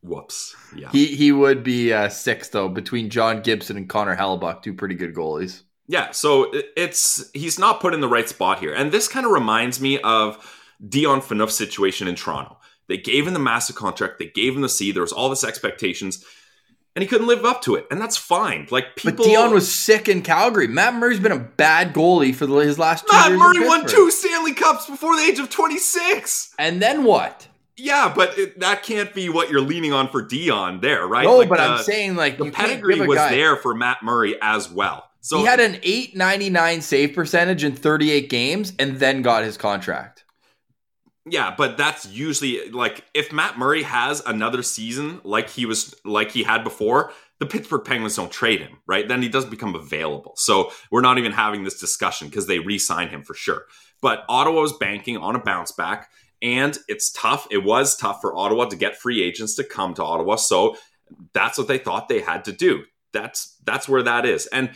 Whoops. 0.03 0.57
Yeah. 0.75 0.90
He 0.90 1.07
he 1.07 1.31
would 1.31 1.62
be 1.62 1.92
uh, 1.92 2.09
sixth 2.09 2.53
though 2.53 2.68
between 2.68 3.09
John 3.09 3.40
Gibson 3.40 3.77
and 3.77 3.88
Connor 3.88 4.16
Hellebuyck, 4.16 4.62
two 4.62 4.75
pretty 4.75 4.97
good 4.97 5.14
goalies. 5.14 5.62
Yeah, 5.88 6.12
so 6.12 6.53
it's 6.77 7.31
he's 7.33 7.59
not 7.59 7.81
put 7.81 7.92
in 7.92 8.01
the 8.01 8.09
right 8.09 8.29
spot 8.29 8.61
here, 8.61 8.73
and 8.73 8.92
this 8.92 9.09
kind 9.09 9.27
of 9.27 9.33
reminds 9.33 9.81
me 9.81 9.99
of 10.01 10.38
Dion 10.87 11.21
Phaneuf's 11.21 11.57
situation 11.57 12.09
in 12.09 12.14
Toronto. 12.14 12.59
They 12.88 12.97
gave 12.97 13.27
him 13.27 13.35
the 13.35 13.40
massive 13.40 13.77
contract, 13.77 14.18
they 14.18 14.27
gave 14.27 14.55
him 14.55 14.62
the 14.62 14.68
C. 14.68 14.92
There 14.92 15.03
was 15.03 15.12
all 15.12 15.29
this 15.29 15.45
expectations 15.45 16.25
and 16.95 17.03
he 17.03 17.09
couldn't 17.09 17.27
live 17.27 17.45
up 17.45 17.62
to 17.62 17.75
it, 17.75 17.87
and 17.90 18.01
that's 18.01 18.16
fine. 18.16 18.66
Like 18.71 18.97
people, 18.97 19.25
but 19.25 19.25
Dion 19.25 19.53
was 19.53 19.75
sick 19.75 20.09
in 20.09 20.23
Calgary. 20.23 20.66
Matt 20.66 20.95
Murray's 20.95 21.21
been 21.21 21.33
a 21.33 21.38
bad 21.38 21.95
goalie 21.95 22.35
for 22.35 22.47
the, 22.47 22.55
his 22.57 22.79
last 22.79 23.07
two 23.07 23.16
Matt 23.16 23.29
years. 23.29 23.40
Murray 23.40 23.66
won 23.66 23.87
two 23.87 24.11
Stanley 24.11 24.53
Cups 24.53 24.88
before 24.88 25.16
the 25.16 25.23
age 25.23 25.38
of 25.38 25.49
twenty 25.49 25.79
six, 25.79 26.55
and 26.59 26.83
then 26.83 27.05
what? 27.05 27.49
Yeah, 27.77 28.12
but 28.14 28.38
it, 28.38 28.61
that 28.61 28.83
can't 28.83 29.14
be 29.14 29.31
what 29.31 29.51
you're 29.51 29.62
leaning 29.62 29.95
on 29.95 30.09
for 30.09 30.21
Dion 30.21 30.81
there, 30.81 31.07
right? 31.07 31.25
No, 31.25 31.38
like 31.38 31.49
but 31.49 31.57
the, 31.57 31.64
I'm 31.64 31.83
saying 31.83 32.16
like 32.16 32.37
the 32.37 32.51
pedigree 32.51 33.01
was 33.01 33.16
guy. 33.16 33.31
there 33.31 33.57
for 33.57 33.75
Matt 33.75 34.03
Murray 34.03 34.37
as 34.42 34.71
well. 34.71 35.09
So 35.22 35.38
he 35.38 35.44
had 35.44 35.61
an 35.61 35.78
899 35.82 36.82
save 36.82 37.14
percentage 37.14 37.64
in 37.64 37.74
38 37.74 38.28
games, 38.28 38.72
and 38.78 38.98
then 38.98 39.22
got 39.22 39.44
his 39.44 39.56
contract. 39.56 40.24
Yeah, 41.24 41.54
but 41.56 41.76
that's 41.76 42.08
usually 42.08 42.68
like 42.70 43.04
if 43.14 43.32
Matt 43.32 43.56
Murray 43.56 43.85
has 43.85 44.20
another 44.26 44.62
season 44.62 45.20
like 45.22 45.48
he 45.48 45.64
was 45.64 45.94
like 46.04 46.32
he 46.32 46.42
had 46.42 46.64
before, 46.64 47.12
the 47.38 47.46
Pittsburgh 47.46 47.85
Penguins 47.85 48.16
don't 48.16 48.32
trade 48.32 48.61
him, 48.61 48.78
right? 48.88 49.06
Then 49.06 49.22
he 49.22 49.28
doesn't 49.28 49.50
become 49.50 49.76
available. 49.76 50.32
So 50.37 50.72
we're 50.90 51.00
not 51.00 51.18
even 51.18 51.30
having 51.30 51.62
this 51.62 51.78
discussion 51.78 52.28
because 52.28 52.48
they 52.48 52.58
re-sign 52.58 53.08
him 53.08 53.22
for 53.22 53.35
sure. 53.35 53.66
But 54.00 54.24
Ottawa 54.28 54.64
is 54.64 54.72
banking 54.72 55.16
on 55.16 55.37
a 55.37 55.38
bounce 55.38 55.70
back, 55.70 56.11
and 56.40 56.76
it's 56.88 57.12
tough. 57.12 57.46
It 57.52 57.62
was 57.62 57.96
tough 57.96 58.20
for 58.20 58.37
Ottawa 58.37 58.64
to 58.64 58.76
get 58.76 58.96
free 58.96 59.22
agents 59.22 59.54
to 59.56 59.64
come 59.64 59.94
to 59.94 60.02
Ottawa. 60.02 60.35
So 60.37 60.76
that's 61.32 61.56
what 61.56 61.68
they 61.68 61.78
thought 61.78 62.08
they 62.08 62.20
had 62.20 62.44
to 62.46 62.52
do. 62.52 62.82
That's 63.12 63.56
that's 63.64 63.88
where 63.88 64.02
that 64.02 64.26
is. 64.26 64.46
And 64.46 64.70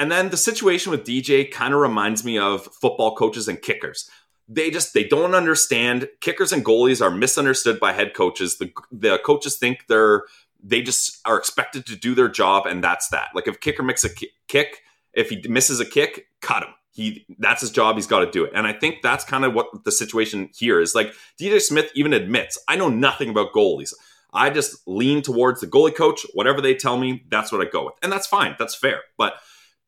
and 0.00 0.10
then 0.10 0.30
the 0.30 0.36
situation 0.36 0.90
with 0.90 1.04
DJ 1.04 1.48
kind 1.48 1.72
of 1.72 1.80
reminds 1.80 2.24
me 2.24 2.38
of 2.38 2.64
football 2.64 3.14
coaches 3.14 3.46
and 3.46 3.62
kickers 3.62 4.10
they 4.48 4.68
just 4.68 4.94
they 4.94 5.04
don't 5.04 5.34
understand 5.34 6.08
kickers 6.20 6.52
and 6.52 6.64
goalies 6.64 7.00
are 7.00 7.10
misunderstood 7.10 7.78
by 7.78 7.92
head 7.92 8.14
coaches 8.14 8.58
the 8.58 8.72
the 8.90 9.18
coaches 9.24 9.56
think 9.56 9.86
they're 9.88 10.24
they 10.62 10.82
just 10.82 11.20
are 11.24 11.38
expected 11.38 11.86
to 11.86 11.94
do 11.96 12.14
their 12.14 12.28
job 12.28 12.66
and 12.66 12.82
that's 12.82 13.08
that 13.08 13.28
like 13.34 13.46
if 13.46 13.60
kicker 13.60 13.84
makes 13.84 14.02
a 14.02 14.10
kick 14.48 14.82
if 15.12 15.30
he 15.30 15.42
misses 15.48 15.80
a 15.80 15.84
kick 15.84 16.26
cut 16.40 16.62
him 16.62 16.74
He 16.92 17.24
that's 17.38 17.60
his 17.60 17.70
job. 17.70 17.96
He's 17.96 18.06
got 18.06 18.20
to 18.20 18.30
do 18.30 18.44
it. 18.44 18.52
And 18.54 18.66
I 18.66 18.72
think 18.72 19.02
that's 19.02 19.24
kind 19.24 19.44
of 19.44 19.54
what 19.54 19.84
the 19.84 19.92
situation 19.92 20.50
here 20.54 20.80
is. 20.80 20.94
Like 20.94 21.14
DJ 21.40 21.60
Smith 21.60 21.90
even 21.94 22.12
admits, 22.12 22.58
I 22.68 22.76
know 22.76 22.88
nothing 22.88 23.30
about 23.30 23.52
goalies. 23.52 23.94
I 24.32 24.50
just 24.50 24.86
lean 24.86 25.22
towards 25.22 25.60
the 25.60 25.66
goalie 25.66 25.94
coach. 25.94 26.26
Whatever 26.34 26.60
they 26.60 26.74
tell 26.74 26.96
me, 26.96 27.24
that's 27.28 27.52
what 27.52 27.64
I 27.64 27.70
go 27.70 27.86
with. 27.86 27.94
And 28.02 28.12
that's 28.12 28.26
fine. 28.26 28.56
That's 28.58 28.74
fair. 28.74 29.00
But 29.16 29.34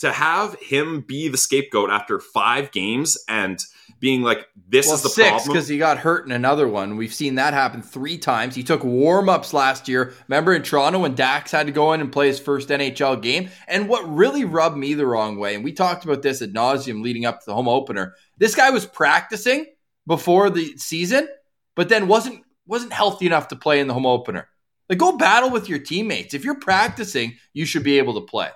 to 0.01 0.13
have 0.13 0.57
him 0.61 1.03
be 1.03 1.29
the 1.29 1.39
scapegoat 1.39 1.91
after 1.91 2.19
five 2.19 2.73
games 2.73 3.17
and 3.29 3.59
being 4.01 4.23
like, 4.23 4.49
this 4.69 4.87
well, 4.87 4.97
is 4.97 5.03
the 5.03 5.09
six, 5.09 5.29
problem. 5.29 5.49
because 5.49 5.69
he 5.69 5.79
got 5.79 5.99
hurt 5.99 6.27
in 6.27 6.33
another 6.33 6.67
one. 6.67 6.97
We've 6.97 7.15
seen 7.15 7.37
that 7.37 7.55
happen 7.55 7.83
three 7.83 8.19
times. 8.19 8.57
He 8.57 8.65
took 8.65 8.83
warm 8.83 9.29
ups 9.29 9.55
last 9.55 9.87
year. 9.87 10.13
Remember 10.27 10.53
in 10.55 10.63
Toronto 10.63 10.99
when 10.99 11.15
Dax 11.15 11.53
had 11.53 11.67
to 11.67 11.73
go 11.73 11.93
in 11.93 12.01
and 12.01 12.11
play 12.11 12.27
his 12.27 12.41
first 12.41 12.69
NHL 12.69 13.23
game? 13.23 13.49
And 13.69 13.89
what 13.89 14.13
really 14.13 14.45
rubbed 14.45 14.77
me 14.77 14.95
the 14.95 15.07
wrong 15.07 15.37
way, 15.37 15.55
and 15.55 15.63
we 15.63 15.73
talked 15.73 16.05
about 16.05 16.23
this 16.23 16.43
at 16.43 16.53
nauseum 16.53 17.01
leading 17.01 17.25
up 17.25 17.39
to 17.41 17.47
the 17.47 17.55
home 17.55 17.69
opener, 17.69 18.15
this 18.39 18.57
guy 18.57 18.71
was 18.71 18.85
practicing 18.85 19.67
before 20.09 20.51
the 20.51 20.77
season, 20.79 21.29
but 21.77 21.89
then 21.89 22.09
wasn't 22.09 22.43
wasn't 22.67 22.93
healthy 22.93 23.27
enough 23.27 23.49
to 23.49 23.57
play 23.57 23.79
in 23.79 23.87
the 23.87 23.95
home 23.95 24.07
opener. 24.07 24.49
Like 24.89 24.99
go 24.99 25.17
battle 25.17 25.51
with 25.51 25.69
your 25.69 25.79
teammates. 25.79 26.35
If 26.35 26.45
you're 26.45 26.59
practicing, 26.59 27.37
you 27.53 27.65
should 27.65 27.85
be 27.85 27.99
able 27.99 28.15
to 28.15 28.27
play. 28.27 28.49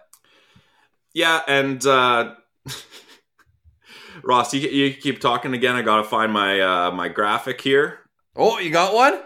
Yeah, 1.17 1.41
and 1.49 1.85
uh, 1.87 2.35
Ross, 4.23 4.53
you, 4.53 4.69
you 4.69 4.93
keep 4.93 5.19
talking 5.19 5.55
again. 5.55 5.75
I 5.75 5.81
gotta 5.81 6.05
find 6.05 6.31
my 6.31 6.61
uh, 6.61 6.91
my 6.91 7.09
graphic 7.09 7.59
here. 7.59 8.01
Oh, 8.37 8.59
you 8.59 8.69
got 8.69 8.93
one? 8.93 9.19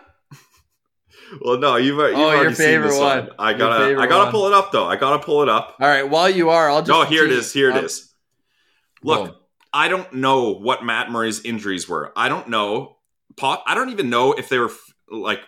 well, 1.44 1.58
no, 1.58 1.74
you've, 1.74 1.96
you've 1.96 2.16
oh, 2.16 2.26
already 2.26 2.42
your 2.42 2.52
favorite 2.52 2.90
seen 2.90 3.00
this 3.00 3.00
one. 3.00 3.26
one. 3.26 3.36
I 3.40 3.54
gotta 3.54 4.00
I 4.00 4.06
gotta 4.06 4.26
one. 4.26 4.30
pull 4.30 4.46
it 4.46 4.52
up 4.52 4.70
though. 4.70 4.86
I 4.86 4.94
gotta 4.94 5.18
pull 5.18 5.42
it 5.42 5.48
up. 5.48 5.78
All 5.80 5.88
right, 5.88 6.08
while 6.08 6.30
you 6.30 6.50
are, 6.50 6.70
I'll 6.70 6.80
just. 6.80 6.96
Oh, 6.96 7.04
here 7.04 7.24
it 7.24 7.32
is. 7.32 7.52
Here 7.52 7.70
it 7.70 7.82
is. 7.82 8.14
Look, 9.02 9.36
I 9.72 9.88
don't 9.88 10.12
know 10.12 10.52
what 10.54 10.84
Matt 10.84 11.10
Murray's 11.10 11.44
injuries 11.44 11.88
were. 11.88 12.12
I 12.14 12.28
don't 12.28 12.50
know. 12.50 12.98
Pop. 13.36 13.64
I 13.66 13.74
don't 13.74 13.90
even 13.90 14.10
know 14.10 14.34
if 14.34 14.48
they 14.48 14.60
were 14.60 14.70
like 15.10 15.40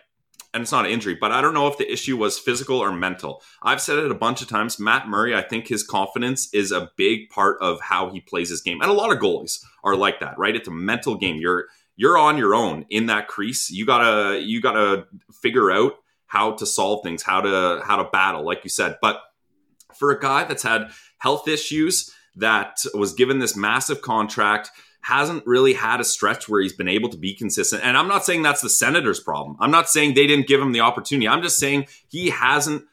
and 0.55 0.63
it's 0.63 0.73
not 0.73 0.85
an 0.85 0.91
injury, 0.91 1.17
but 1.19 1.33
I 1.33 1.41
don't 1.41 1.55
know 1.55 1.67
if 1.67 1.79
the 1.79 1.91
issue 1.91 2.17
was 2.17 2.39
physical 2.39 2.79
or 2.79 2.93
mental. 2.93 3.43
I've 3.63 3.81
said 3.81 3.99
it 3.99 4.11
a 4.11 4.15
bunch 4.15 4.43
of 4.43 4.49
times. 4.49 4.79
Matt 4.79 5.09
Murray, 5.09 5.35
I 5.35 5.43
think 5.43 5.69
his 5.69 5.83
confidence 5.83 6.53
is 6.53 6.73
a 6.73 6.91
big 6.97 7.31
part 7.31 7.57
of 7.61 7.81
how 7.81 8.11
he 8.11 8.21
plays 8.21 8.51
his 8.51 8.61
game. 8.61 8.81
And 8.81 8.91
a 8.91 8.95
lot 8.95 9.13
of 9.13 9.19
goalies 9.19 9.65
are 9.83 9.97
like 9.97 10.21
that, 10.21 10.39
right? 10.39 10.55
It's 10.55 10.69
a 10.69 10.73
mental 10.73 11.17
game. 11.17 11.37
You're 11.37 11.67
you're 11.97 12.19
on 12.19 12.39
your 12.39 12.55
own 12.55 12.87
in 12.91 13.07
that 13.07 13.29
crease. 13.29 13.71
You 13.71 13.87
gotta 13.87 14.41
you 14.41 14.61
gotta 14.61 15.07
figure 15.33 15.71
out 15.71 15.95
how 16.27 16.53
to 16.53 16.67
solve 16.67 17.03
things, 17.03 17.23
how 17.23 17.41
to 17.41 17.83
how 17.85 17.97
to 17.97 18.09
battle, 18.11 18.45
like 18.45 18.65
you 18.65 18.71
said. 18.71 18.99
But 19.01 19.21
for 19.95 20.11
a 20.11 20.21
guy 20.21 20.45
that's 20.45 20.63
had 20.63 20.91
health 21.19 21.49
issues, 21.49 22.11
that 22.37 22.79
was 22.95 23.13
given 23.13 23.39
this 23.39 23.57
massive 23.57 24.03
contract 24.03 24.71
hasn't 25.03 25.45
really 25.47 25.75
had 25.75 26.01
a 26.01 26.05
stretch 26.05 26.49
where 26.49 26.63
he's 26.63 26.73
been 26.73 26.89
able 26.89 27.09
to 27.11 27.19
be 27.19 27.35
consistent. 27.35 27.83
And 27.85 27.97
I'm 27.97 28.09
not 28.09 28.25
saying 28.25 28.43
that's 28.43 28.61
the 28.61 28.71
Senators' 28.71 29.21
problem. 29.21 29.57
I'm 29.61 29.71
not 29.71 29.89
saying 29.89 30.15
they 30.15 30.27
didn't 30.27 30.47
give 30.47 30.61
him 30.61 30.73
the 30.73 30.81
opportunity. 30.81 31.29
I'm 31.29 31.43
just 31.43 31.59
saying 31.59 31.87
he 32.09 32.31
hasn't 32.31 32.85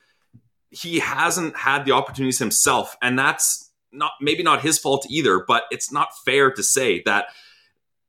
he 0.71 0.99
hasn't 0.99 1.55
had 1.55 1.85
the 1.85 1.93
opportunities 1.93 2.39
himself, 2.39 2.95
and 3.01 3.17
that's 3.17 3.71
not 3.91 4.11
maybe 4.21 4.43
not 4.43 4.61
his 4.61 4.77
fault 4.77 5.05
either. 5.09 5.43
But 5.47 5.63
it's 5.71 5.91
not 5.91 6.09
fair 6.25 6.51
to 6.51 6.63
say 6.63 7.01
that 7.05 7.27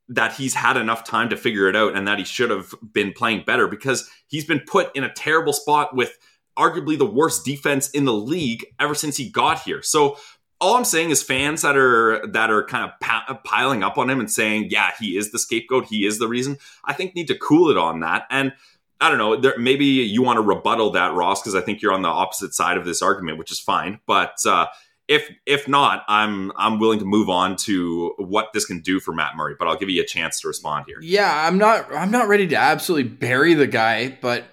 that 0.09 0.33
he's 0.33 0.55
had 0.55 0.77
enough 0.77 1.05
time 1.05 1.29
to 1.29 1.37
figure 1.37 1.69
it 1.69 1.77
out 1.77 1.95
and 1.95 2.09
that 2.09 2.19
he 2.19 2.25
should 2.25 2.51
have 2.51 2.75
been 2.93 3.13
playing 3.13 3.45
better 3.47 3.69
because 3.69 4.11
he's 4.27 4.45
been 4.45 4.61
put 4.61 4.95
in 4.97 5.05
a 5.05 5.13
terrible 5.13 5.53
spot 5.53 5.95
with 5.95 6.19
arguably 6.59 6.99
the 6.99 7.07
worst 7.07 7.45
defense 7.45 7.89
in 7.91 8.07
the 8.07 8.13
league 8.13 8.67
ever 8.81 8.95
since 8.95 9.17
he 9.17 9.31
got 9.31 9.61
here. 9.61 9.83
So 9.83 10.19
all 10.61 10.77
I'm 10.77 10.85
saying 10.85 11.11
is 11.11 11.23
fans 11.23 11.63
that 11.63 11.77
are 11.77 12.27
that 12.29 12.51
are 12.51 12.65
kind 12.65 12.85
of 12.85 12.91
pa- 13.01 13.41
piling 13.45 13.83
up 13.83 13.97
on 13.97 14.11
him 14.11 14.21
and 14.21 14.31
saying, 14.31 14.69
"Yeah, 14.71 14.91
he 14.99 15.17
is 15.17 15.33
the 15.33 15.39
scapegoat. 15.39 15.87
He 15.87 16.07
is 16.07 16.19
the 16.19 16.29
reason." 16.29 16.59
I 16.85 16.93
think 16.93 17.15
need 17.15 17.29
to 17.29 17.39
cool 17.39 17.71
it 17.71 17.79
on 17.79 18.01
that. 18.01 18.27
And 18.31 18.53
I 19.01 19.09
don't 19.09 19.19
know. 19.19 19.37
There, 19.37 19.59
maybe 19.59 19.87
you 19.87 20.23
want 20.23 20.37
to 20.37 20.43
rebuttal 20.43 20.91
that, 20.91 21.15
Ross, 21.15 21.41
because 21.41 21.55
I 21.55 21.63
think 21.63 21.81
you're 21.81 21.93
on 21.93 22.03
the 22.03 22.09
opposite 22.09 22.55
side 22.55 22.77
of 22.77 22.85
this 22.85 23.01
argument, 23.01 23.39
which 23.39 23.51
is 23.51 23.59
fine. 23.59 24.01
But 24.07 24.35
uh, 24.45 24.67
if 25.09 25.31
if 25.47 25.67
not, 25.67 26.05
I'm 26.07 26.53
I'm 26.57 26.79
willing 26.79 26.99
to 26.99 27.07
move 27.07 27.31
on 27.31 27.57
to 27.57 28.15
what 28.19 28.53
this 28.53 28.67
can 28.67 28.81
do 28.81 29.01
for 29.01 29.13
Matt 29.15 29.37
Murray. 29.37 29.57
But 29.59 29.69
I'll 29.69 29.79
give 29.79 29.89
you 29.89 30.03
a 30.03 30.07
chance 30.07 30.41
to 30.41 30.49
respond 30.49 30.85
here. 30.87 30.99
Yeah, 31.01 31.47
I'm 31.47 31.57
not 31.57 31.93
I'm 31.93 32.11
not 32.11 32.29
ready 32.29 32.47
to 32.49 32.57
absolutely 32.57 33.11
bury 33.11 33.55
the 33.55 33.67
guy, 33.67 34.19
but 34.21 34.45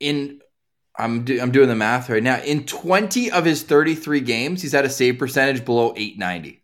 in 0.00 0.40
I'm 0.96 1.24
do, 1.24 1.40
I'm 1.40 1.50
doing 1.50 1.68
the 1.68 1.74
math 1.74 2.08
right 2.08 2.22
now. 2.22 2.40
In 2.40 2.64
20 2.64 3.30
of 3.30 3.44
his 3.44 3.62
33 3.62 4.20
games, 4.20 4.62
he's 4.62 4.72
had 4.72 4.84
a 4.84 4.90
save 4.90 5.18
percentage 5.18 5.64
below 5.64 5.92
890. 5.96 6.62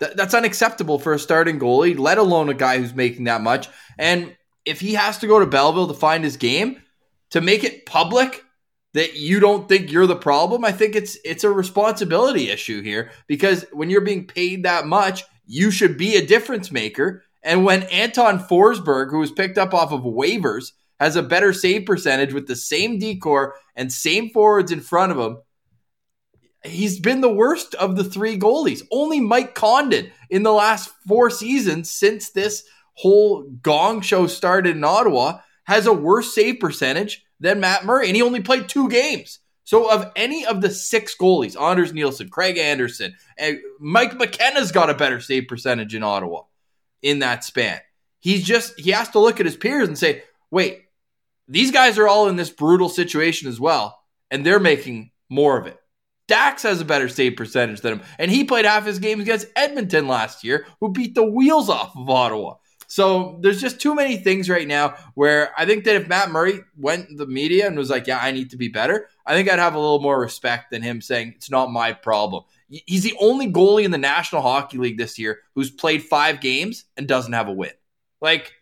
Th- 0.00 0.12
that's 0.14 0.34
unacceptable 0.34 0.98
for 0.98 1.14
a 1.14 1.18
starting 1.18 1.58
goalie, 1.58 1.98
let 1.98 2.18
alone 2.18 2.48
a 2.48 2.54
guy 2.54 2.78
who's 2.78 2.94
making 2.94 3.24
that 3.24 3.40
much. 3.40 3.68
And 3.98 4.36
if 4.64 4.80
he 4.80 4.94
has 4.94 5.18
to 5.18 5.26
go 5.26 5.40
to 5.40 5.46
Belleville 5.46 5.88
to 5.88 5.94
find 5.94 6.22
his 6.22 6.36
game, 6.36 6.82
to 7.30 7.40
make 7.40 7.64
it 7.64 7.86
public 7.86 8.44
that 8.92 9.16
you 9.16 9.40
don't 9.40 9.68
think 9.68 9.90
you're 9.90 10.06
the 10.06 10.16
problem, 10.16 10.64
I 10.64 10.72
think 10.72 10.94
it's 10.94 11.16
it's 11.24 11.44
a 11.44 11.50
responsibility 11.50 12.50
issue 12.50 12.82
here 12.82 13.10
because 13.26 13.64
when 13.72 13.88
you're 13.88 14.02
being 14.02 14.26
paid 14.26 14.64
that 14.64 14.86
much, 14.86 15.24
you 15.46 15.70
should 15.70 15.96
be 15.96 16.16
a 16.16 16.26
difference 16.26 16.70
maker. 16.70 17.24
And 17.42 17.64
when 17.64 17.84
Anton 17.84 18.38
Forsberg, 18.38 19.10
who 19.10 19.18
was 19.18 19.32
picked 19.32 19.58
up 19.58 19.72
off 19.72 19.92
of 19.92 20.02
waivers, 20.02 20.72
has 21.02 21.16
a 21.16 21.22
better 21.22 21.52
save 21.52 21.84
percentage 21.84 22.32
with 22.32 22.46
the 22.46 22.56
same 22.56 22.98
decor 22.98 23.54
and 23.74 23.92
same 23.92 24.30
forwards 24.30 24.70
in 24.70 24.80
front 24.80 25.12
of 25.12 25.18
him. 25.18 25.38
He's 26.64 27.00
been 27.00 27.20
the 27.20 27.32
worst 27.32 27.74
of 27.74 27.96
the 27.96 28.04
three 28.04 28.38
goalies. 28.38 28.86
Only 28.92 29.18
Mike 29.18 29.54
Condon 29.54 30.12
in 30.30 30.44
the 30.44 30.52
last 30.52 30.90
four 31.08 31.28
seasons 31.28 31.90
since 31.90 32.30
this 32.30 32.62
whole 32.94 33.42
gong 33.62 34.00
show 34.00 34.28
started 34.28 34.76
in 34.76 34.84
Ottawa 34.84 35.40
has 35.64 35.86
a 35.86 35.92
worse 35.92 36.34
save 36.34 36.60
percentage 36.60 37.24
than 37.40 37.58
Matt 37.58 37.84
Murray, 37.84 38.06
and 38.06 38.14
he 38.14 38.22
only 38.22 38.40
played 38.40 38.68
two 38.68 38.88
games. 38.88 39.40
So, 39.64 39.90
of 39.90 40.12
any 40.14 40.46
of 40.46 40.60
the 40.60 40.70
six 40.70 41.16
goalies, 41.16 41.60
Anders 41.60 41.92
Nilsson, 41.92 42.28
Craig 42.28 42.58
Anderson, 42.58 43.16
and 43.36 43.56
eh, 43.56 43.60
Mike 43.80 44.18
McKenna's 44.18 44.70
got 44.70 44.90
a 44.90 44.94
better 44.94 45.20
save 45.20 45.48
percentage 45.48 45.94
in 45.94 46.02
Ottawa 46.02 46.42
in 47.00 47.20
that 47.20 47.42
span. 47.42 47.80
He's 48.20 48.44
just, 48.44 48.78
he 48.78 48.90
has 48.90 49.08
to 49.10 49.18
look 49.18 49.40
at 49.40 49.46
his 49.46 49.56
peers 49.56 49.88
and 49.88 49.98
say, 49.98 50.22
wait, 50.50 50.82
these 51.48 51.70
guys 51.70 51.98
are 51.98 52.08
all 52.08 52.28
in 52.28 52.36
this 52.36 52.50
brutal 52.50 52.88
situation 52.88 53.48
as 53.48 53.60
well, 53.60 53.98
and 54.30 54.44
they're 54.44 54.60
making 54.60 55.10
more 55.28 55.58
of 55.58 55.66
it. 55.66 55.78
Dax 56.28 56.62
has 56.62 56.80
a 56.80 56.84
better 56.84 57.08
save 57.08 57.36
percentage 57.36 57.80
than 57.80 57.94
him, 57.94 58.02
and 58.18 58.30
he 58.30 58.44
played 58.44 58.64
half 58.64 58.86
his 58.86 58.98
games 58.98 59.22
against 59.22 59.48
Edmonton 59.56 60.08
last 60.08 60.44
year, 60.44 60.66
who 60.80 60.92
beat 60.92 61.14
the 61.14 61.24
wheels 61.24 61.68
off 61.68 61.96
of 61.96 62.08
Ottawa. 62.08 62.54
So 62.92 63.38
there's 63.40 63.60
just 63.60 63.80
too 63.80 63.94
many 63.94 64.18
things 64.18 64.50
right 64.50 64.68
now 64.68 64.96
where 65.14 65.50
I 65.58 65.64
think 65.64 65.84
that 65.84 65.96
if 65.96 66.08
Matt 66.08 66.30
Murray 66.30 66.60
went 66.76 67.08
to 67.08 67.16
the 67.16 67.26
media 67.26 67.66
and 67.66 67.74
was 67.74 67.88
like, 67.88 68.06
"Yeah, 68.06 68.18
I 68.20 68.32
need 68.32 68.50
to 68.50 68.58
be 68.58 68.68
better," 68.68 69.08
I 69.24 69.32
think 69.32 69.50
I'd 69.50 69.58
have 69.58 69.74
a 69.74 69.78
little 69.78 70.00
more 70.00 70.20
respect 70.20 70.70
than 70.70 70.82
him 70.82 71.00
saying 71.00 71.32
it's 71.34 71.50
not 71.50 71.70
my 71.70 71.94
problem. 71.94 72.44
He's 72.68 73.02
the 73.02 73.16
only 73.18 73.50
goalie 73.50 73.84
in 73.84 73.92
the 73.92 73.98
National 73.98 74.42
Hockey 74.42 74.76
League 74.76 74.98
this 74.98 75.18
year 75.18 75.40
who's 75.54 75.70
played 75.70 76.02
five 76.02 76.42
games 76.42 76.84
and 76.98 77.08
doesn't 77.08 77.32
have 77.32 77.48
a 77.48 77.52
win. 77.52 77.72
Like 78.20 78.52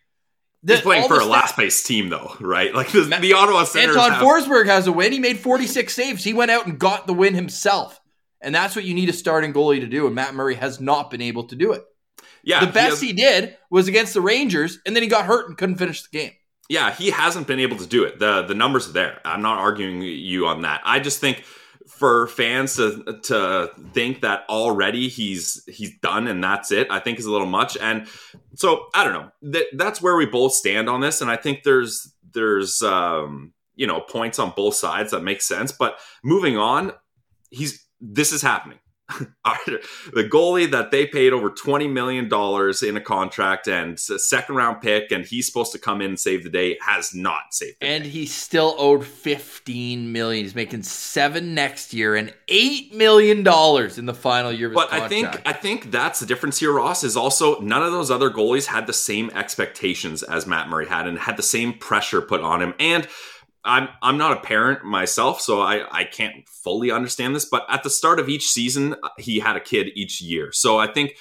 the, 0.63 0.75
He's 0.75 0.81
playing 0.81 1.07
for 1.07 1.19
a 1.19 1.25
last 1.25 1.55
place 1.55 1.81
team, 1.83 2.09
though, 2.09 2.35
right? 2.39 2.73
Like 2.73 2.91
the, 2.91 3.17
the 3.19 3.33
Ottawa 3.33 3.63
Senators. 3.63 3.95
Anton 3.95 4.11
have... 4.11 4.23
Forsberg 4.23 4.67
has 4.67 4.87
a 4.87 4.91
win. 4.91 5.11
He 5.11 5.19
made 5.19 5.39
46 5.39 5.93
saves. 5.93 6.23
He 6.23 6.33
went 6.33 6.51
out 6.51 6.67
and 6.67 6.77
got 6.77 7.07
the 7.07 7.13
win 7.13 7.33
himself. 7.33 7.99
And 8.41 8.53
that's 8.53 8.75
what 8.75 8.85
you 8.85 8.93
need 8.93 9.09
a 9.09 9.13
starting 9.13 9.53
goalie 9.53 9.79
to 9.79 9.87
do. 9.87 10.05
And 10.05 10.15
Matt 10.15 10.35
Murray 10.35 10.55
has 10.55 10.79
not 10.79 11.09
been 11.09 11.21
able 11.21 11.45
to 11.45 11.55
do 11.55 11.73
it. 11.73 11.83
Yeah. 12.43 12.63
The 12.63 12.71
best 12.71 13.01
he, 13.01 13.07
has... 13.07 13.09
he 13.09 13.13
did 13.13 13.57
was 13.69 13.87
against 13.87 14.13
the 14.13 14.21
Rangers, 14.21 14.79
and 14.85 14.95
then 14.95 15.03
he 15.03 15.09
got 15.09 15.25
hurt 15.25 15.47
and 15.47 15.57
couldn't 15.57 15.77
finish 15.77 16.03
the 16.03 16.17
game. 16.17 16.31
Yeah, 16.69 16.93
he 16.93 17.09
hasn't 17.09 17.47
been 17.47 17.59
able 17.59 17.75
to 17.77 17.85
do 17.85 18.05
it. 18.05 18.17
The 18.17 18.43
the 18.43 18.55
numbers 18.55 18.87
are 18.87 18.93
there. 18.93 19.19
I'm 19.25 19.41
not 19.41 19.59
arguing 19.59 20.01
you 20.03 20.47
on 20.47 20.61
that. 20.61 20.79
I 20.85 21.01
just 21.01 21.19
think 21.19 21.43
for 22.01 22.25
fans 22.25 22.77
to 22.77 23.19
to 23.21 23.69
think 23.93 24.21
that 24.21 24.43
already 24.49 25.07
he's 25.07 25.63
he's 25.67 25.95
done 25.99 26.27
and 26.27 26.43
that's 26.43 26.71
it, 26.71 26.87
I 26.89 26.99
think 26.99 27.19
is 27.19 27.27
a 27.27 27.31
little 27.31 27.45
much. 27.45 27.77
And 27.77 28.07
so 28.55 28.87
I 28.95 29.03
don't 29.03 29.13
know. 29.13 29.31
That 29.43 29.67
that's 29.73 30.01
where 30.01 30.15
we 30.15 30.25
both 30.25 30.53
stand 30.53 30.89
on 30.89 30.99
this, 30.99 31.21
and 31.21 31.29
I 31.29 31.35
think 31.35 31.61
there's 31.61 32.11
there's 32.33 32.81
um, 32.81 33.53
you 33.75 33.85
know 33.85 33.99
points 33.99 34.39
on 34.39 34.51
both 34.55 34.73
sides 34.73 35.11
that 35.11 35.21
make 35.21 35.43
sense. 35.43 35.71
But 35.71 35.99
moving 36.23 36.57
on, 36.57 36.91
he's 37.51 37.85
this 37.99 38.31
is 38.31 38.41
happening. 38.41 38.79
The 40.13 40.27
goalie 40.29 40.69
that 40.71 40.91
they 40.91 41.05
paid 41.05 41.33
over 41.33 41.49
$20 41.49 41.91
million 41.91 42.25
in 42.25 42.97
a 42.97 43.01
contract 43.01 43.67
and 43.67 43.93
a 43.93 44.19
second 44.19 44.55
round 44.55 44.81
pick, 44.81 45.11
and 45.11 45.25
he's 45.25 45.45
supposed 45.45 45.71
to 45.71 45.79
come 45.79 46.01
in 46.01 46.11
and 46.11 46.19
save 46.19 46.43
the 46.43 46.49
day, 46.49 46.77
has 46.81 47.13
not 47.13 47.53
saved 47.53 47.77
And 47.81 48.03
day. 48.03 48.09
he's 48.09 48.33
still 48.33 48.75
owed 48.77 49.05
15 49.05 50.11
million. 50.11 50.45
He's 50.45 50.55
making 50.55 50.83
seven 50.83 51.53
next 51.53 51.93
year 51.93 52.15
and 52.15 52.33
$8 52.47 52.93
million 52.93 53.39
in 53.39 54.05
the 54.05 54.13
final 54.13 54.51
year 54.51 54.67
of 54.67 54.73
but 54.73 54.91
I 54.93 55.07
think 55.07 55.41
I 55.45 55.53
think 55.53 55.91
that's 55.91 56.19
the 56.19 56.25
difference 56.25 56.59
here, 56.59 56.71
Ross, 56.71 57.03
is 57.03 57.17
also 57.17 57.59
none 57.59 57.83
of 57.83 57.91
those 57.91 58.11
other 58.11 58.29
goalies 58.29 58.65
had 58.65 58.87
the 58.87 58.93
same 58.93 59.29
expectations 59.31 60.23
as 60.23 60.47
Matt 60.47 60.69
Murray 60.69 60.87
had 60.87 61.07
and 61.07 61.17
had 61.17 61.37
the 61.37 61.43
same 61.43 61.73
pressure 61.73 62.21
put 62.21 62.41
on 62.41 62.61
him. 62.61 62.73
And 62.79 63.07
I'm 63.63 63.89
I'm 64.01 64.17
not 64.17 64.37
a 64.37 64.41
parent 64.41 64.83
myself, 64.83 65.41
so 65.41 65.61
I 65.61 65.85
I 65.91 66.03
can't 66.03 66.47
fully 66.47 66.91
understand 66.91 67.35
this. 67.35 67.45
But 67.45 67.65
at 67.69 67.83
the 67.83 67.89
start 67.89 68.19
of 68.19 68.29
each 68.29 68.47
season, 68.47 68.95
uh, 69.03 69.09
he 69.17 69.39
had 69.39 69.55
a 69.55 69.59
kid 69.59 69.91
each 69.95 70.21
year, 70.21 70.51
so 70.51 70.79
I 70.79 70.91
think 70.91 71.15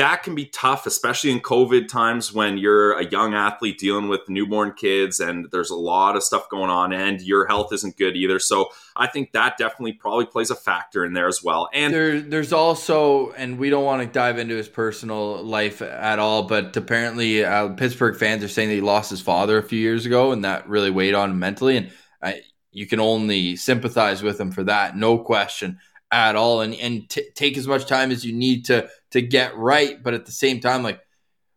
that 0.00 0.22
can 0.22 0.34
be 0.34 0.46
tough, 0.46 0.86
especially 0.86 1.30
in 1.30 1.40
COVID 1.40 1.86
times 1.86 2.32
when 2.32 2.56
you're 2.56 2.92
a 2.92 3.04
young 3.04 3.34
athlete 3.34 3.78
dealing 3.78 4.08
with 4.08 4.22
newborn 4.30 4.72
kids 4.72 5.20
and 5.20 5.46
there's 5.52 5.68
a 5.68 5.76
lot 5.76 6.16
of 6.16 6.22
stuff 6.22 6.48
going 6.48 6.70
on 6.70 6.90
and 6.94 7.20
your 7.20 7.46
health 7.46 7.70
isn't 7.70 7.98
good 7.98 8.16
either. 8.16 8.38
So 8.38 8.70
I 8.96 9.08
think 9.08 9.32
that 9.32 9.58
definitely 9.58 9.92
probably 9.92 10.24
plays 10.24 10.48
a 10.48 10.54
factor 10.54 11.04
in 11.04 11.12
there 11.12 11.28
as 11.28 11.44
well. 11.44 11.68
And 11.74 11.92
there, 11.92 12.18
there's 12.18 12.50
also, 12.50 13.32
and 13.32 13.58
we 13.58 13.68
don't 13.68 13.84
want 13.84 14.00
to 14.00 14.08
dive 14.08 14.38
into 14.38 14.56
his 14.56 14.70
personal 14.70 15.44
life 15.44 15.82
at 15.82 16.18
all, 16.18 16.44
but 16.44 16.74
apparently 16.78 17.44
uh, 17.44 17.68
Pittsburgh 17.68 18.16
fans 18.16 18.42
are 18.42 18.48
saying 18.48 18.70
that 18.70 18.76
he 18.76 18.80
lost 18.80 19.10
his 19.10 19.20
father 19.20 19.58
a 19.58 19.62
few 19.62 19.78
years 19.78 20.06
ago 20.06 20.32
and 20.32 20.46
that 20.46 20.66
really 20.66 20.90
weighed 20.90 21.14
on 21.14 21.30
him 21.30 21.38
mentally. 21.38 21.76
And 21.76 21.90
I, 22.22 22.40
you 22.72 22.86
can 22.86 23.00
only 23.00 23.54
sympathize 23.54 24.22
with 24.22 24.40
him 24.40 24.50
for 24.50 24.64
that, 24.64 24.96
no 24.96 25.18
question 25.18 25.78
at 26.10 26.36
all. 26.36 26.60
And, 26.60 26.74
and 26.74 27.08
t- 27.08 27.30
take 27.34 27.56
as 27.56 27.66
much 27.66 27.86
time 27.86 28.10
as 28.10 28.24
you 28.24 28.32
need 28.32 28.66
to 28.66 28.88
to 29.10 29.22
get 29.22 29.56
right. 29.56 30.02
But 30.02 30.14
at 30.14 30.26
the 30.26 30.32
same 30.32 30.60
time, 30.60 30.82
like 30.82 31.00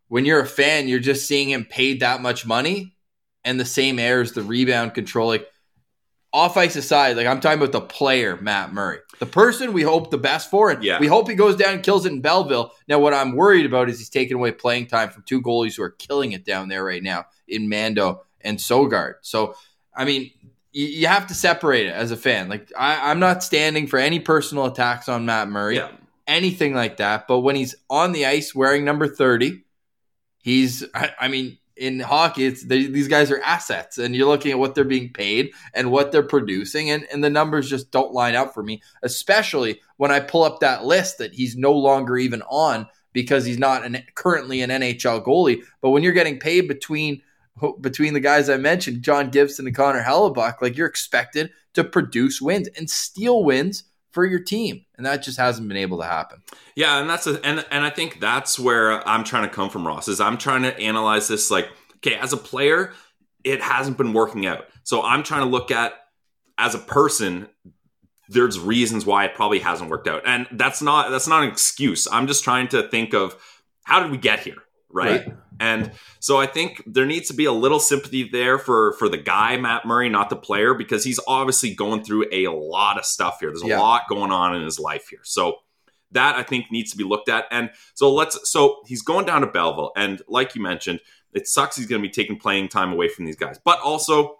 when 0.08 0.24
you're 0.24 0.40
a 0.40 0.46
fan, 0.46 0.88
you're 0.88 0.98
just 0.98 1.26
seeing 1.26 1.50
him 1.50 1.64
paid 1.64 2.00
that 2.00 2.20
much 2.20 2.46
money 2.46 2.94
and 3.44 3.58
the 3.58 3.64
same 3.64 3.98
air 3.98 4.20
as 4.20 4.32
the 4.32 4.42
rebound 4.42 4.94
control. 4.94 5.28
Like 5.28 5.48
off 6.32 6.56
ice 6.56 6.74
aside, 6.74 7.16
like 7.16 7.28
I'm 7.28 7.40
talking 7.40 7.60
about 7.60 7.72
the 7.72 7.80
player, 7.80 8.36
Matt 8.40 8.72
Murray, 8.72 8.98
the 9.20 9.26
person 9.26 9.72
we 9.72 9.82
hope 9.82 10.10
the 10.10 10.18
best 10.18 10.50
for, 10.50 10.70
and 10.70 10.82
yeah. 10.82 10.98
we 10.98 11.06
hope 11.06 11.28
he 11.28 11.36
goes 11.36 11.54
down 11.54 11.74
and 11.74 11.82
kills 11.82 12.06
it 12.06 12.12
in 12.12 12.20
Belleville. 12.22 12.72
Now, 12.88 12.98
what 12.98 13.14
I'm 13.14 13.36
worried 13.36 13.66
about 13.66 13.88
is 13.88 13.98
he's 13.98 14.10
taking 14.10 14.36
away 14.36 14.50
playing 14.50 14.88
time 14.88 15.10
from 15.10 15.22
two 15.22 15.40
goalies 15.40 15.76
who 15.76 15.84
are 15.84 15.90
killing 15.90 16.32
it 16.32 16.44
down 16.44 16.68
there 16.68 16.84
right 16.84 17.02
now 17.02 17.26
in 17.46 17.68
Mando 17.68 18.24
and 18.40 18.58
Sogaard 18.58 19.14
So, 19.22 19.54
I 19.96 20.04
mean, 20.04 20.32
you, 20.74 20.86
you 20.86 21.06
have 21.06 21.28
to 21.28 21.34
separate 21.34 21.86
it 21.86 21.94
as 21.94 22.10
a 22.10 22.16
fan. 22.18 22.50
Like 22.50 22.70
I, 22.76 23.10
am 23.10 23.18
not 23.18 23.42
standing 23.42 23.86
for 23.86 23.98
any 23.98 24.20
personal 24.20 24.66
attacks 24.66 25.08
on 25.08 25.24
Matt 25.24 25.48
Murray. 25.48 25.76
Yeah 25.76 25.88
anything 26.26 26.74
like 26.74 26.98
that. 26.98 27.26
But 27.26 27.40
when 27.40 27.56
he's 27.56 27.74
on 27.90 28.12
the 28.12 28.26
ice 28.26 28.54
wearing 28.54 28.84
number 28.84 29.06
30, 29.08 29.62
he's, 30.38 30.84
I, 30.94 31.10
I 31.20 31.28
mean, 31.28 31.58
in 31.76 31.98
hockey, 31.98 32.46
it's 32.46 32.62
they, 32.62 32.86
these 32.86 33.08
guys 33.08 33.32
are 33.32 33.42
assets, 33.42 33.98
and 33.98 34.14
you're 34.14 34.28
looking 34.28 34.52
at 34.52 34.58
what 34.58 34.76
they're 34.76 34.84
being 34.84 35.12
paid 35.12 35.52
and 35.74 35.90
what 35.90 36.12
they're 36.12 36.22
producing, 36.22 36.90
and, 36.90 37.04
and 37.12 37.22
the 37.22 37.30
numbers 37.30 37.68
just 37.68 37.90
don't 37.90 38.12
line 38.12 38.36
up 38.36 38.54
for 38.54 38.62
me, 38.62 38.80
especially 39.02 39.80
when 39.96 40.12
I 40.12 40.20
pull 40.20 40.44
up 40.44 40.60
that 40.60 40.84
list 40.84 41.18
that 41.18 41.34
he's 41.34 41.56
no 41.56 41.72
longer 41.72 42.16
even 42.16 42.42
on 42.42 42.86
because 43.12 43.44
he's 43.44 43.58
not 43.58 43.84
an, 43.84 44.04
currently 44.14 44.62
an 44.62 44.70
NHL 44.70 45.24
goalie. 45.24 45.62
But 45.80 45.90
when 45.90 46.04
you're 46.04 46.12
getting 46.12 46.38
paid 46.38 46.68
between 46.68 47.22
between 47.80 48.14
the 48.14 48.20
guys 48.20 48.48
I 48.48 48.56
mentioned, 48.56 49.02
John 49.02 49.30
Gibson 49.30 49.66
and 49.66 49.76
Connor 49.76 50.02
Hellebuyck, 50.02 50.60
like 50.60 50.76
you're 50.76 50.88
expected 50.88 51.50
to 51.74 51.84
produce 51.84 52.40
wins 52.40 52.68
and 52.76 52.88
steal 52.88 53.44
wins 53.44 53.84
for 54.10 54.24
your 54.24 54.38
team. 54.38 54.84
And 54.96 55.04
that 55.06 55.22
just 55.22 55.38
hasn't 55.38 55.68
been 55.68 55.76
able 55.76 55.98
to 55.98 56.04
happen. 56.04 56.42
Yeah 56.76 57.00
and 57.00 57.10
that's 57.10 57.26
a 57.26 57.44
and, 57.44 57.64
and 57.70 57.84
i 57.84 57.90
think 57.90 58.20
that's 58.20 58.58
where 58.58 59.06
i'm 59.08 59.24
trying 59.24 59.48
to 59.48 59.54
come 59.54 59.70
from 59.70 59.86
ross 59.86 60.08
is 60.08 60.20
i'm 60.20 60.38
trying 60.38 60.62
to 60.62 60.76
analyze 60.80 61.28
this 61.28 61.50
like 61.50 61.68
okay 61.96 62.14
as 62.16 62.32
a 62.32 62.36
player 62.36 62.92
it 63.42 63.60
hasn't 63.60 63.98
been 63.98 64.12
working 64.12 64.46
out. 64.46 64.66
So 64.84 65.02
i'm 65.02 65.22
trying 65.22 65.42
to 65.42 65.48
look 65.48 65.70
at 65.70 65.94
as 66.58 66.74
a 66.74 66.78
person 66.78 67.48
there's 68.28 68.58
reasons 68.58 69.04
why 69.04 69.26
it 69.26 69.34
probably 69.34 69.58
hasn't 69.58 69.90
worked 69.90 70.08
out. 70.08 70.22
And 70.24 70.46
that's 70.52 70.80
not 70.80 71.10
that's 71.10 71.28
not 71.28 71.42
an 71.42 71.50
excuse. 71.50 72.08
I'm 72.10 72.26
just 72.26 72.42
trying 72.42 72.68
to 72.68 72.88
think 72.88 73.14
of 73.14 73.36
how 73.84 74.00
did 74.00 74.10
we 74.10 74.16
get 74.16 74.40
here 74.40 74.56
right? 74.90 75.26
right? 75.26 75.36
And 75.60 75.92
so 76.20 76.38
I 76.38 76.46
think 76.46 76.82
there 76.86 77.06
needs 77.06 77.28
to 77.28 77.34
be 77.34 77.44
a 77.44 77.52
little 77.52 77.78
sympathy 77.78 78.28
there 78.28 78.58
for 78.58 78.94
for 78.94 79.08
the 79.08 79.16
guy 79.16 79.56
Matt 79.56 79.84
Murray, 79.84 80.08
not 80.08 80.30
the 80.30 80.36
player, 80.36 80.74
because 80.74 81.04
he's 81.04 81.20
obviously 81.26 81.74
going 81.74 82.02
through 82.02 82.26
a 82.32 82.48
lot 82.48 82.98
of 82.98 83.04
stuff 83.04 83.38
here. 83.40 83.50
There's 83.50 83.62
a 83.62 83.68
yeah. 83.68 83.80
lot 83.80 84.08
going 84.08 84.32
on 84.32 84.56
in 84.56 84.62
his 84.62 84.78
life 84.78 85.08
here. 85.08 85.20
So 85.22 85.58
that 86.12 86.36
I 86.36 86.42
think 86.42 86.70
needs 86.70 86.90
to 86.92 86.96
be 86.96 87.04
looked 87.04 87.28
at. 87.28 87.46
And 87.50 87.70
so 87.94 88.12
let's 88.12 88.50
so 88.50 88.82
he's 88.86 89.02
going 89.02 89.26
down 89.26 89.42
to 89.42 89.46
Belleville, 89.46 89.92
and 89.96 90.22
like 90.28 90.54
you 90.54 90.62
mentioned, 90.62 91.00
it 91.32 91.46
sucks 91.46 91.76
he's 91.76 91.86
going 91.86 92.02
to 92.02 92.08
be 92.08 92.12
taking 92.12 92.38
playing 92.38 92.68
time 92.68 92.92
away 92.92 93.08
from 93.08 93.24
these 93.26 93.36
guys, 93.36 93.58
but 93.64 93.80
also 93.80 94.38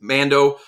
Mando. 0.00 0.58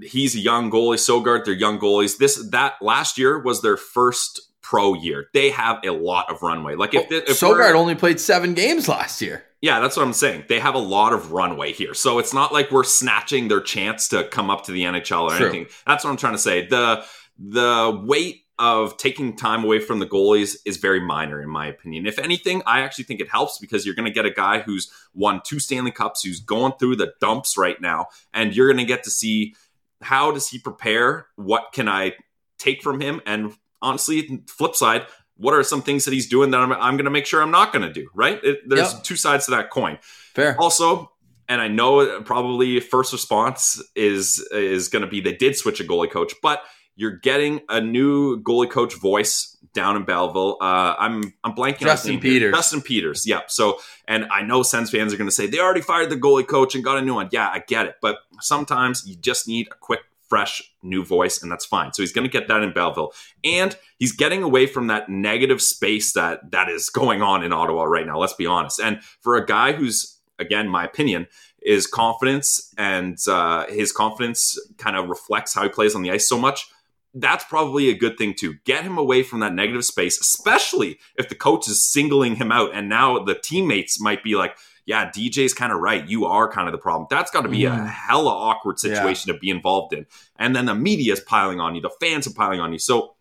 He's 0.00 0.36
a 0.36 0.38
young 0.38 0.70
goalie. 0.70 0.94
Sogaard, 0.94 1.44
they're 1.44 1.54
young 1.54 1.80
goalies. 1.80 2.18
This 2.18 2.36
that 2.50 2.74
last 2.80 3.18
year 3.18 3.36
was 3.36 3.62
their 3.62 3.76
first 3.76 4.47
pro 4.68 4.92
year. 4.92 5.28
They 5.32 5.48
have 5.50 5.80
a 5.82 5.90
lot 5.90 6.30
of 6.30 6.42
runway. 6.42 6.74
Like 6.74 6.92
if, 6.92 7.04
oh, 7.04 7.06
well, 7.10 7.22
if 7.26 7.40
Sogaard 7.40 7.74
only 7.74 7.94
played 7.94 8.20
seven 8.20 8.52
games 8.52 8.86
last 8.86 9.22
year. 9.22 9.44
Yeah, 9.62 9.80
that's 9.80 9.96
what 9.96 10.04
I'm 10.04 10.12
saying. 10.12 10.44
They 10.48 10.60
have 10.60 10.74
a 10.74 10.80
lot 10.80 11.14
of 11.14 11.32
runway 11.32 11.72
here. 11.72 11.94
So 11.94 12.18
it's 12.18 12.34
not 12.34 12.52
like 12.52 12.70
we're 12.70 12.84
snatching 12.84 13.48
their 13.48 13.62
chance 13.62 14.08
to 14.08 14.24
come 14.24 14.50
up 14.50 14.66
to 14.66 14.72
the 14.72 14.84
NHL 14.84 15.22
or 15.22 15.36
True. 15.36 15.46
anything. 15.48 15.66
That's 15.86 16.04
what 16.04 16.10
I'm 16.10 16.18
trying 16.18 16.34
to 16.34 16.38
say. 16.38 16.66
The 16.66 17.02
the 17.38 18.02
weight 18.04 18.42
of 18.58 18.96
taking 18.98 19.36
time 19.36 19.64
away 19.64 19.78
from 19.78 20.00
the 20.00 20.06
goalies 20.06 20.56
is 20.66 20.76
very 20.76 21.00
minor 21.00 21.40
in 21.40 21.48
my 21.48 21.66
opinion. 21.66 22.06
If 22.06 22.18
anything, 22.18 22.62
I 22.66 22.80
actually 22.80 23.04
think 23.04 23.20
it 23.20 23.28
helps 23.28 23.58
because 23.58 23.86
you're 23.86 23.94
going 23.94 24.06
to 24.08 24.12
get 24.12 24.26
a 24.26 24.30
guy 24.30 24.58
who's 24.58 24.90
won 25.14 25.40
two 25.46 25.60
Stanley 25.60 25.92
Cups, 25.92 26.22
who's 26.24 26.40
going 26.40 26.74
through 26.78 26.96
the 26.96 27.14
dumps 27.22 27.56
right 27.56 27.80
now, 27.80 28.08
and 28.34 28.54
you're 28.54 28.66
going 28.66 28.84
to 28.84 28.84
get 28.84 29.04
to 29.04 29.10
see 29.10 29.54
how 30.02 30.30
does 30.30 30.48
he 30.48 30.58
prepare? 30.58 31.28
What 31.36 31.72
can 31.72 31.88
I 31.88 32.14
take 32.58 32.82
from 32.82 33.00
him 33.00 33.22
and 33.24 33.54
honestly, 33.82 34.42
flip 34.48 34.74
side, 34.74 35.06
what 35.36 35.54
are 35.54 35.62
some 35.62 35.82
things 35.82 36.04
that 36.04 36.12
he's 36.12 36.28
doing 36.28 36.50
that 36.50 36.60
I'm, 36.60 36.72
I'm 36.72 36.96
going 36.96 37.04
to 37.04 37.10
make 37.10 37.26
sure 37.26 37.40
I'm 37.40 37.50
not 37.50 37.72
going 37.72 37.86
to 37.86 37.92
do? 37.92 38.08
Right? 38.14 38.42
It, 38.42 38.68
there's 38.68 38.92
yep. 38.92 39.04
two 39.04 39.16
sides 39.16 39.46
to 39.46 39.52
that 39.52 39.70
coin. 39.70 39.98
Fair. 40.34 40.56
Also, 40.60 41.12
and 41.48 41.60
I 41.60 41.68
know 41.68 42.20
probably 42.22 42.80
first 42.80 43.12
response 43.12 43.82
is 43.96 44.46
is 44.52 44.88
going 44.88 45.02
to 45.02 45.08
be 45.08 45.20
they 45.20 45.34
did 45.34 45.56
switch 45.56 45.80
a 45.80 45.84
goalie 45.84 46.10
coach, 46.10 46.34
but 46.42 46.62
you're 46.94 47.16
getting 47.16 47.60
a 47.68 47.80
new 47.80 48.42
goalie 48.42 48.68
coach 48.68 48.94
voice 48.94 49.56
down 49.72 49.96
in 49.96 50.04
Belleville. 50.04 50.56
Uh, 50.60 50.96
I'm 50.98 51.22
I'm 51.44 51.54
blanking. 51.54 51.80
Justin 51.80 52.18
Peters. 52.18 52.52
Justin 52.52 52.82
Peters. 52.82 53.26
Yep. 53.26 53.50
So, 53.50 53.78
and 54.06 54.26
I 54.30 54.42
know 54.42 54.62
Sens 54.62 54.90
fans 54.90 55.14
are 55.14 55.16
going 55.16 55.28
to 55.30 55.34
say 55.34 55.46
they 55.46 55.60
already 55.60 55.80
fired 55.80 56.10
the 56.10 56.16
goalie 56.16 56.46
coach 56.46 56.74
and 56.74 56.82
got 56.82 56.98
a 56.98 57.02
new 57.02 57.14
one. 57.14 57.28
Yeah, 57.30 57.48
I 57.48 57.62
get 57.66 57.86
it, 57.86 57.94
but 58.02 58.18
sometimes 58.40 59.06
you 59.06 59.16
just 59.16 59.46
need 59.46 59.68
a 59.68 59.76
quick 59.76 60.00
fresh 60.28 60.62
new 60.82 61.04
voice, 61.04 61.42
and 61.42 61.50
that's 61.50 61.64
fine. 61.64 61.92
So 61.92 62.02
he's 62.02 62.12
going 62.12 62.26
to 62.26 62.32
get 62.32 62.48
that 62.48 62.62
in 62.62 62.72
Belleville, 62.72 63.12
and 63.44 63.76
he's 63.98 64.12
getting 64.12 64.42
away 64.42 64.66
from 64.66 64.86
that 64.88 65.08
negative 65.08 65.60
space 65.60 66.12
that 66.12 66.50
that 66.50 66.68
is 66.68 66.90
going 66.90 67.22
on 67.22 67.42
in 67.42 67.52
Ottawa 67.52 67.84
right 67.84 68.06
now. 68.06 68.18
Let's 68.18 68.34
be 68.34 68.46
honest. 68.46 68.80
And 68.80 69.02
for 69.02 69.36
a 69.36 69.46
guy 69.46 69.72
who's, 69.72 70.18
again, 70.38 70.68
my 70.68 70.84
opinion, 70.84 71.26
is 71.62 71.86
confidence, 71.86 72.72
and 72.78 73.18
uh, 73.28 73.66
his 73.68 73.90
confidence 73.90 74.58
kind 74.78 74.96
of 74.96 75.08
reflects 75.08 75.54
how 75.54 75.64
he 75.64 75.68
plays 75.68 75.94
on 75.94 76.02
the 76.02 76.10
ice 76.10 76.28
so 76.28 76.38
much. 76.38 76.68
That's 77.14 77.44
probably 77.44 77.88
a 77.88 77.96
good 77.96 78.16
thing 78.16 78.34
to 78.34 78.54
get 78.64 78.84
him 78.84 78.96
away 78.98 79.22
from 79.22 79.40
that 79.40 79.54
negative 79.54 79.84
space, 79.84 80.20
especially 80.20 80.98
if 81.16 81.28
the 81.28 81.34
coach 81.34 81.66
is 81.66 81.82
singling 81.82 82.36
him 82.36 82.52
out, 82.52 82.70
and 82.74 82.88
now 82.88 83.18
the 83.18 83.34
teammates 83.34 84.00
might 84.00 84.22
be 84.22 84.36
like, 84.36 84.56
yeah, 84.88 85.10
DJ's 85.10 85.52
kind 85.52 85.70
of 85.70 85.80
right. 85.80 86.08
You 86.08 86.24
are 86.24 86.50
kind 86.50 86.66
of 86.66 86.72
the 86.72 86.78
problem. 86.78 87.08
That's 87.10 87.30
got 87.30 87.42
to 87.42 87.48
be 87.50 87.60
mm. 87.60 87.70
a 87.70 87.86
hella 87.86 88.30
awkward 88.30 88.78
situation 88.78 89.28
yeah. 89.28 89.34
to 89.34 89.38
be 89.38 89.50
involved 89.50 89.92
in. 89.92 90.06
And 90.36 90.56
then 90.56 90.64
the 90.64 90.74
media 90.74 91.12
is 91.12 91.20
piling 91.20 91.60
on 91.60 91.74
you, 91.74 91.82
the 91.82 91.90
fans 92.00 92.26
are 92.26 92.32
piling 92.32 92.58
on 92.58 92.72
you. 92.72 92.78
So 92.78 93.14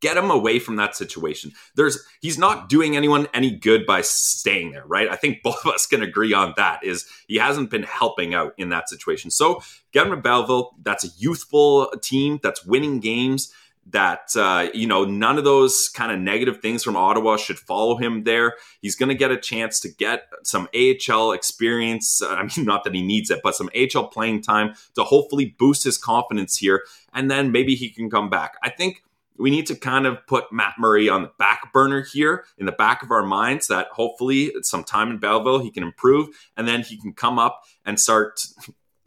get 0.00 0.16
him 0.16 0.32
away 0.32 0.58
from 0.58 0.74
that 0.76 0.96
situation. 0.96 1.52
There's 1.76 2.04
he's 2.20 2.38
not 2.38 2.68
doing 2.68 2.96
anyone 2.96 3.28
any 3.32 3.52
good 3.52 3.86
by 3.86 4.00
staying 4.00 4.72
there, 4.72 4.84
right? 4.84 5.08
I 5.08 5.14
think 5.14 5.42
both 5.44 5.64
of 5.64 5.72
us 5.72 5.86
can 5.86 6.02
agree 6.02 6.32
on 6.32 6.54
that. 6.56 6.82
Is 6.82 7.06
he 7.28 7.36
hasn't 7.36 7.70
been 7.70 7.84
helping 7.84 8.34
out 8.34 8.54
in 8.58 8.70
that 8.70 8.88
situation. 8.88 9.30
So 9.30 9.62
get 9.92 10.08
him 10.08 10.10
to 10.10 10.16
Belleville. 10.16 10.72
That's 10.82 11.04
a 11.04 11.08
youthful 11.18 11.92
team 12.02 12.40
that's 12.42 12.66
winning 12.66 12.98
games 12.98 13.52
that 13.90 14.30
uh, 14.36 14.68
you 14.72 14.86
know 14.86 15.04
none 15.04 15.38
of 15.38 15.44
those 15.44 15.88
kind 15.88 16.12
of 16.12 16.18
negative 16.18 16.60
things 16.60 16.82
from 16.82 16.96
Ottawa 16.96 17.36
should 17.36 17.58
follow 17.58 17.96
him 17.96 18.24
there. 18.24 18.54
He's 18.80 18.96
going 18.96 19.08
to 19.08 19.14
get 19.14 19.30
a 19.30 19.36
chance 19.36 19.80
to 19.80 19.88
get 19.88 20.28
some 20.42 20.68
AHL 20.74 21.32
experience. 21.32 22.22
I 22.22 22.42
mean, 22.42 22.50
not 22.66 22.84
that 22.84 22.94
he 22.94 23.02
needs 23.02 23.30
it, 23.30 23.40
but 23.42 23.54
some 23.54 23.70
AHL 23.74 24.08
playing 24.08 24.42
time 24.42 24.74
to 24.94 25.04
hopefully 25.04 25.54
boost 25.58 25.84
his 25.84 25.98
confidence 25.98 26.58
here, 26.58 26.84
and 27.12 27.30
then 27.30 27.52
maybe 27.52 27.74
he 27.74 27.90
can 27.90 28.10
come 28.10 28.30
back. 28.30 28.54
I 28.62 28.70
think 28.70 29.02
we 29.40 29.50
need 29.50 29.66
to 29.66 29.74
kind 29.74 30.06
of 30.06 30.26
put 30.26 30.52
Matt 30.52 30.74
Murray 30.78 31.08
on 31.08 31.22
the 31.22 31.30
back 31.38 31.72
burner 31.72 32.02
here 32.02 32.44
in 32.58 32.66
the 32.66 32.72
back 32.72 33.02
of 33.02 33.10
our 33.10 33.24
minds 33.24 33.68
that 33.68 33.88
hopefully 33.88 34.52
some 34.62 34.84
time 34.84 35.10
in 35.10 35.18
Belleville 35.18 35.60
he 35.60 35.70
can 35.70 35.82
improve 35.82 36.28
and 36.58 36.68
then 36.68 36.82
he 36.82 36.98
can 36.98 37.14
come 37.14 37.38
up 37.38 37.62
and 37.86 37.98
start 37.98 38.44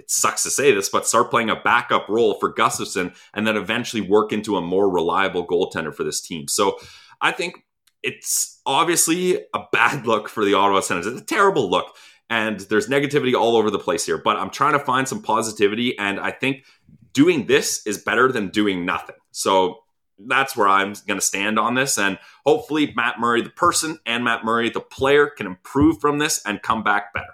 it 0.03 0.11
sucks 0.11 0.43
to 0.43 0.49
say 0.49 0.73
this, 0.73 0.89
but 0.89 1.07
start 1.07 1.29
playing 1.29 1.49
a 1.49 1.55
backup 1.55 2.09
role 2.09 2.33
for 2.35 2.53
Gustavsson 2.53 3.15
and 3.33 3.47
then 3.47 3.55
eventually 3.55 4.01
work 4.01 4.33
into 4.33 4.57
a 4.57 4.61
more 4.61 4.89
reliable 4.89 5.47
goaltender 5.47 5.95
for 5.95 6.03
this 6.03 6.19
team. 6.19 6.47
So 6.49 6.77
I 7.21 7.31
think 7.31 7.63
it's 8.03 8.59
obviously 8.65 9.37
a 9.53 9.63
bad 9.71 10.05
look 10.07 10.27
for 10.27 10.43
the 10.43 10.55
Ottawa 10.55 10.81
Senators. 10.81 11.13
It's 11.13 11.21
a 11.21 11.25
terrible 11.25 11.69
look. 11.69 11.95
And 12.29 12.59
there's 12.61 12.87
negativity 12.87 13.33
all 13.33 13.55
over 13.55 13.69
the 13.69 13.79
place 13.79 14.05
here, 14.05 14.17
but 14.17 14.37
I'm 14.37 14.49
trying 14.49 14.73
to 14.73 14.79
find 14.79 15.07
some 15.07 15.21
positivity. 15.21 15.97
And 15.97 16.19
I 16.19 16.31
think 16.31 16.65
doing 17.13 17.45
this 17.45 17.85
is 17.85 17.97
better 17.97 18.31
than 18.31 18.49
doing 18.49 18.85
nothing. 18.85 19.15
So 19.31 19.83
that's 20.17 20.55
where 20.55 20.67
I'm 20.67 20.93
going 21.07 21.19
to 21.19 21.25
stand 21.25 21.59
on 21.59 21.75
this. 21.75 21.97
And 21.97 22.17
hopefully, 22.45 22.91
Matt 22.95 23.19
Murray, 23.19 23.41
the 23.41 23.49
person, 23.49 23.99
and 24.05 24.23
Matt 24.23 24.43
Murray, 24.43 24.69
the 24.69 24.81
player, 24.81 25.27
can 25.27 25.45
improve 25.45 26.01
from 26.01 26.17
this 26.17 26.41
and 26.45 26.61
come 26.61 26.83
back 26.83 27.13
better. 27.13 27.33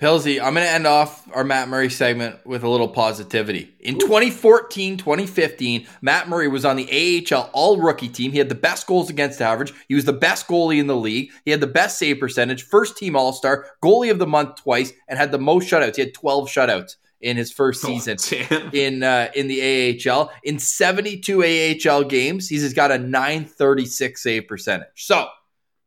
Pilsy, 0.00 0.40
I'm 0.40 0.54
going 0.54 0.64
to 0.64 0.70
end 0.70 0.86
off 0.86 1.26
our 1.34 1.42
Matt 1.42 1.68
Murray 1.68 1.90
segment 1.90 2.46
with 2.46 2.62
a 2.62 2.68
little 2.68 2.86
positivity. 2.86 3.74
In 3.80 3.98
2014, 3.98 4.96
2015, 4.96 5.88
Matt 6.02 6.28
Murray 6.28 6.46
was 6.46 6.64
on 6.64 6.76
the 6.76 7.26
AHL 7.32 7.50
All 7.52 7.80
Rookie 7.80 8.08
team. 8.08 8.30
He 8.30 8.38
had 8.38 8.48
the 8.48 8.54
best 8.54 8.86
goals 8.86 9.10
against 9.10 9.42
average. 9.42 9.72
He 9.88 9.96
was 9.96 10.04
the 10.04 10.12
best 10.12 10.46
goalie 10.46 10.78
in 10.78 10.86
the 10.86 10.94
league. 10.94 11.32
He 11.44 11.50
had 11.50 11.60
the 11.60 11.66
best 11.66 11.98
save 11.98 12.20
percentage, 12.20 12.62
first 12.62 12.96
team 12.96 13.16
All 13.16 13.32
Star, 13.32 13.66
goalie 13.82 14.12
of 14.12 14.20
the 14.20 14.26
month 14.26 14.62
twice, 14.62 14.92
and 15.08 15.18
had 15.18 15.32
the 15.32 15.38
most 15.38 15.68
shutouts. 15.68 15.96
He 15.96 16.02
had 16.02 16.14
12 16.14 16.48
shutouts 16.48 16.94
in 17.20 17.36
his 17.36 17.50
first 17.50 17.84
oh, 17.84 17.88
season 17.88 18.18
oh, 18.52 18.70
in 18.72 19.02
uh, 19.02 19.32
in 19.34 19.48
the 19.48 19.98
AHL. 20.08 20.30
In 20.44 20.60
72 20.60 21.74
AHL 21.90 22.04
games, 22.04 22.48
he's 22.48 22.72
got 22.72 22.92
a 22.92 22.98
936 22.98 24.22
save 24.22 24.46
percentage. 24.46 24.86
So 24.94 25.26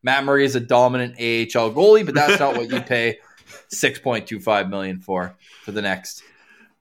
Matt 0.04 0.26
Murray 0.26 0.44
is 0.44 0.56
a 0.56 0.60
dominant 0.60 1.14
AHL 1.14 1.72
goalie, 1.72 2.06
but 2.06 2.16
that's 2.16 2.42
not 2.42 2.58
what 2.58 2.70
you 2.70 2.82
pay 2.82 3.20
6.25 3.74 4.70
million 4.70 5.00
for 5.00 5.36
for 5.64 5.72
the 5.72 5.82
next 5.82 6.24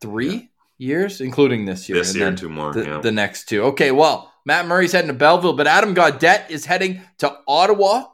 three 0.00 0.34
yeah. 0.34 0.42
years, 0.78 1.20
including 1.20 1.64
this 1.64 1.88
year. 1.88 1.98
This 1.98 2.14
year, 2.14 2.34
two 2.34 2.48
more. 2.48 2.72
The, 2.72 2.84
yeah. 2.84 3.00
the 3.00 3.12
next 3.12 3.48
two. 3.48 3.62
Okay, 3.64 3.90
well, 3.90 4.32
Matt 4.44 4.66
Murray's 4.66 4.92
heading 4.92 5.08
to 5.08 5.14
Belleville, 5.14 5.54
but 5.54 5.66
Adam 5.66 5.94
Gaudette 5.94 6.50
is 6.50 6.66
heading 6.66 7.02
to 7.18 7.36
Ottawa. 7.46 8.04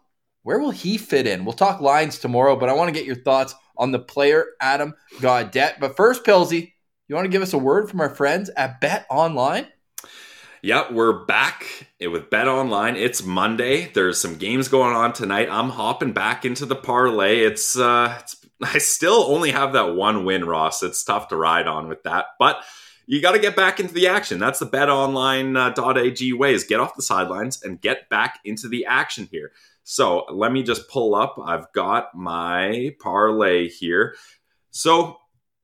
Where 0.43 0.59
will 0.59 0.71
he 0.71 0.97
fit 0.99 1.27
in? 1.27 1.45
We'll 1.45 1.55
talk 1.55 1.81
lines 1.81 2.19
tomorrow, 2.19 2.57
but 2.57 2.69
I 2.69 2.73
want 2.73 2.89
to 2.89 2.95
get 2.95 3.07
your 3.07 3.17
thoughts 3.17 3.55
on 3.77 3.91
the 3.91 3.99
player 3.99 4.47
Adam 4.61 4.95
Gaudette. 5.19 5.81
But 5.81 5.97
first, 5.97 6.25
Pilsy, 6.25 6.73
you 7.09 7.15
want 7.15 7.27
to 7.27 7.31
give 7.31 7.43
us 7.43 7.53
a 7.53 7.59
word 7.59 7.91
from 7.91 8.01
our 8.01 8.11
friends 8.11 8.51
at 8.57 8.81
Bet 8.81 9.07
Online? 9.11 9.67
Yep, 10.63 10.93
we're 10.93 11.25
back 11.25 11.87
with 12.01 12.31
Bet 12.31 12.49
Online. 12.49 12.97
It's 12.97 13.23
Monday. 13.23 13.91
There's 13.93 14.21
some 14.21 14.37
games 14.37 14.69
going 14.69 14.97
on 14.97 15.13
tonight. 15.13 15.49
I'm 15.51 15.69
hopping 15.69 16.13
back 16.13 16.45
into 16.45 16.67
the 16.67 16.75
parlay. 16.75 17.41
It's 17.41 17.79
uh, 17.79 18.17
it's 18.21 18.46
I 18.63 18.79
still 18.79 19.25
only 19.29 19.51
have 19.51 19.73
that 19.75 19.95
one 19.95 20.25
win, 20.25 20.45
Ross. 20.45 20.83
It's 20.83 21.05
tough 21.05 21.29
to 21.29 21.37
ride 21.37 21.67
on 21.67 21.89
with 21.89 22.03
that, 22.05 22.27
but 22.39 22.63
you 23.07 23.23
got 23.23 23.33
to 23.33 23.39
get 23.39 23.55
back 23.55 23.79
into 23.79 23.95
the 23.95 24.09
action. 24.09 24.39
That's 24.39 24.59
the 24.59 24.67
betonline.ag 24.67 26.33
uh, 26.33 26.37
way 26.37 26.55
is 26.55 26.65
get 26.65 26.81
off 26.81 26.97
the 26.97 27.03
sidelines 27.03 27.63
and 27.63 27.81
get 27.81 28.09
back 28.09 28.41
into 28.45 28.69
the 28.69 28.85
action 28.87 29.29
here. 29.31 29.53
So 29.85 30.25
let 30.33 30.51
me 30.51 30.65
just 30.65 30.89
pull 30.89 31.15
up. 31.15 31.37
I've 31.45 31.73
got 31.73 32.15
my 32.17 32.97
parlay 32.99 33.69
here. 33.69 34.17
So 34.73 35.19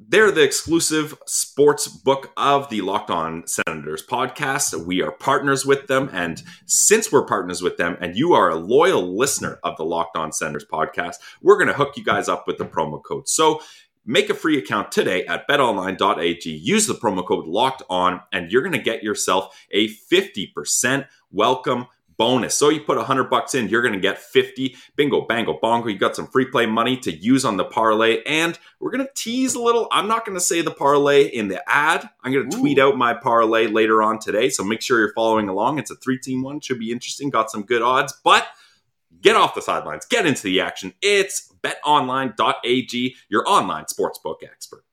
they're 0.08 0.30
the 0.30 0.42
exclusive 0.42 1.16
sports 1.26 1.86
book 1.86 2.32
of 2.36 2.68
the 2.70 2.80
Locked 2.80 3.10
On 3.10 3.46
Senators 3.46 4.04
podcast. 4.06 4.84
We 4.84 5.02
are 5.02 5.12
partners 5.12 5.66
with 5.66 5.86
them. 5.86 6.08
And 6.12 6.42
since 6.66 7.12
we're 7.12 7.26
partners 7.26 7.62
with 7.62 7.76
them 7.76 7.96
and 8.00 8.16
you 8.16 8.32
are 8.32 8.50
a 8.50 8.56
loyal 8.56 9.16
listener 9.16 9.58
of 9.62 9.76
the 9.76 9.84
Locked 9.84 10.16
On 10.16 10.32
Senators 10.32 10.64
podcast, 10.70 11.16
we're 11.42 11.56
going 11.56 11.68
to 11.68 11.74
hook 11.74 11.96
you 11.96 12.04
guys 12.04 12.28
up 12.28 12.46
with 12.46 12.58
the 12.58 12.64
promo 12.64 13.02
code. 13.02 13.28
So 13.28 13.60
make 14.04 14.30
a 14.30 14.34
free 14.34 14.58
account 14.58 14.92
today 14.92 15.24
at 15.26 15.46
betonline.ag. 15.48 16.50
Use 16.50 16.86
the 16.86 16.94
promo 16.94 17.26
code 17.26 17.46
locked 17.46 17.82
on, 17.88 18.20
and 18.32 18.50
you're 18.50 18.62
going 18.62 18.72
to 18.72 18.78
get 18.78 19.02
yourself 19.02 19.56
a 19.70 19.88
50% 19.88 21.06
welcome 21.30 21.86
bonus. 22.22 22.54
So 22.54 22.68
you 22.68 22.80
put 22.80 22.96
100 22.96 23.24
bucks 23.24 23.56
in, 23.56 23.68
you're 23.68 23.82
going 23.82 23.94
to 23.94 24.00
get 24.00 24.16
50. 24.16 24.76
Bingo, 24.94 25.22
bango, 25.22 25.58
bongo. 25.60 25.88
You 25.88 25.98
got 25.98 26.14
some 26.14 26.28
free 26.28 26.44
play 26.44 26.66
money 26.66 26.96
to 26.98 27.10
use 27.12 27.44
on 27.44 27.56
the 27.56 27.64
parlay. 27.64 28.22
And 28.24 28.56
we're 28.78 28.92
going 28.92 29.04
to 29.04 29.12
tease 29.16 29.56
a 29.56 29.60
little. 29.60 29.88
I'm 29.90 30.06
not 30.06 30.24
going 30.24 30.36
to 30.36 30.40
say 30.40 30.62
the 30.62 30.70
parlay 30.70 31.24
in 31.24 31.48
the 31.48 31.60
ad. 31.68 32.08
I'm 32.22 32.32
going 32.32 32.48
to 32.48 32.56
tweet 32.56 32.78
out 32.78 32.96
my 32.96 33.12
parlay 33.12 33.66
later 33.66 34.04
on 34.04 34.20
today. 34.20 34.50
So 34.50 34.62
make 34.62 34.82
sure 34.82 35.00
you're 35.00 35.12
following 35.14 35.48
along. 35.48 35.80
It's 35.80 35.90
a 35.90 35.96
three 35.96 36.16
team 36.16 36.42
one. 36.42 36.60
Should 36.60 36.78
be 36.78 36.92
interesting. 36.92 37.28
Got 37.28 37.50
some 37.50 37.64
good 37.64 37.82
odds. 37.82 38.14
But 38.22 38.46
get 39.20 39.34
off 39.34 39.56
the 39.56 39.62
sidelines, 39.62 40.06
get 40.06 40.24
into 40.24 40.44
the 40.44 40.60
action. 40.60 40.94
It's 41.02 41.52
betonline.ag, 41.64 43.16
your 43.30 43.48
online 43.48 43.86
sportsbook 43.86 44.44
expert. 44.44 44.84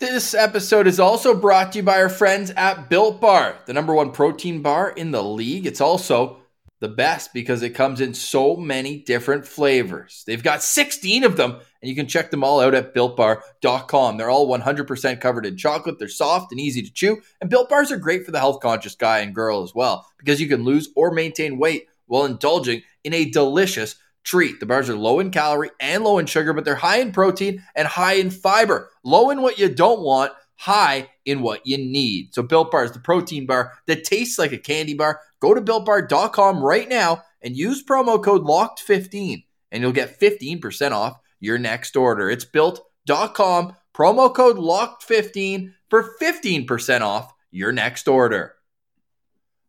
This 0.00 0.34
episode 0.34 0.88
is 0.88 0.98
also 0.98 1.32
brought 1.32 1.70
to 1.72 1.78
you 1.78 1.84
by 1.84 2.02
our 2.02 2.08
friends 2.08 2.50
at 2.56 2.90
Built 2.90 3.20
Bar, 3.20 3.54
the 3.66 3.72
number 3.72 3.94
one 3.94 4.10
protein 4.10 4.60
bar 4.60 4.90
in 4.90 5.12
the 5.12 5.22
league. 5.22 5.64
It's 5.64 5.80
also 5.80 6.41
the 6.82 6.88
best 6.88 7.32
because 7.32 7.62
it 7.62 7.70
comes 7.70 8.00
in 8.00 8.12
so 8.12 8.56
many 8.56 8.98
different 8.98 9.46
flavors. 9.46 10.24
They've 10.26 10.42
got 10.42 10.64
16 10.64 11.22
of 11.22 11.36
them, 11.36 11.52
and 11.52 11.88
you 11.88 11.94
can 11.94 12.08
check 12.08 12.32
them 12.32 12.42
all 12.42 12.60
out 12.60 12.74
at 12.74 12.92
builtbar.com. 12.92 14.16
They're 14.16 14.28
all 14.28 14.48
100% 14.48 15.20
covered 15.20 15.46
in 15.46 15.56
chocolate. 15.56 16.00
They're 16.00 16.08
soft 16.08 16.50
and 16.50 16.60
easy 16.60 16.82
to 16.82 16.92
chew. 16.92 17.22
And 17.40 17.48
built 17.48 17.68
bars 17.68 17.92
are 17.92 17.98
great 17.98 18.26
for 18.26 18.32
the 18.32 18.40
health 18.40 18.58
conscious 18.60 18.96
guy 18.96 19.20
and 19.20 19.32
girl 19.32 19.62
as 19.62 19.72
well 19.72 20.04
because 20.18 20.40
you 20.40 20.48
can 20.48 20.64
lose 20.64 20.88
or 20.96 21.12
maintain 21.12 21.56
weight 21.56 21.86
while 22.06 22.24
indulging 22.24 22.82
in 23.04 23.14
a 23.14 23.30
delicious 23.30 23.94
treat. 24.24 24.58
The 24.58 24.66
bars 24.66 24.90
are 24.90 24.96
low 24.96 25.20
in 25.20 25.30
calorie 25.30 25.70
and 25.78 26.02
low 26.02 26.18
in 26.18 26.26
sugar, 26.26 26.52
but 26.52 26.64
they're 26.64 26.74
high 26.74 26.98
in 26.98 27.12
protein 27.12 27.62
and 27.76 27.86
high 27.86 28.14
in 28.14 28.30
fiber. 28.30 28.90
Low 29.04 29.30
in 29.30 29.40
what 29.40 29.56
you 29.56 29.72
don't 29.72 30.02
want, 30.02 30.32
high 30.56 31.10
in 31.24 31.42
what 31.42 31.64
you 31.64 31.78
need. 31.78 32.34
So 32.34 32.42
Built 32.42 32.72
Bar 32.72 32.84
is 32.84 32.92
the 32.92 32.98
protein 32.98 33.46
bar 33.46 33.72
that 33.86 34.02
tastes 34.02 34.36
like 34.36 34.52
a 34.52 34.58
candy 34.58 34.94
bar 34.94 35.20
Go 35.42 35.54
to 35.54 35.60
builtbar.com 35.60 36.62
right 36.62 36.88
now 36.88 37.24
and 37.42 37.56
use 37.56 37.84
promo 37.84 38.22
code 38.22 38.44
LOCKED15 38.44 39.44
and 39.72 39.82
you'll 39.82 39.90
get 39.90 40.20
15% 40.20 40.92
off 40.92 41.18
your 41.40 41.58
next 41.58 41.96
order. 41.96 42.30
It's 42.30 42.44
built.com, 42.44 43.74
promo 43.92 44.32
code 44.32 44.56
LOCKED15 44.56 45.72
for 45.90 46.14
15% 46.22 47.00
off 47.00 47.34
your 47.50 47.72
next 47.72 48.06
order. 48.06 48.54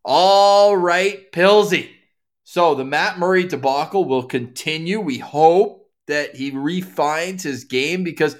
All 0.05 0.77
right, 0.77 1.31
Pilsy. 1.31 1.89
So 2.43 2.75
the 2.75 2.85
Matt 2.85 3.17
Murray 3.17 3.45
debacle 3.45 4.05
will 4.05 4.27
continue. 4.27 4.99
We 4.99 5.17
hope 5.17 5.89
that 6.05 6.35
he 6.35 6.51
refines 6.51 7.41
his 7.41 7.63
game 7.63 8.03
because 8.03 8.35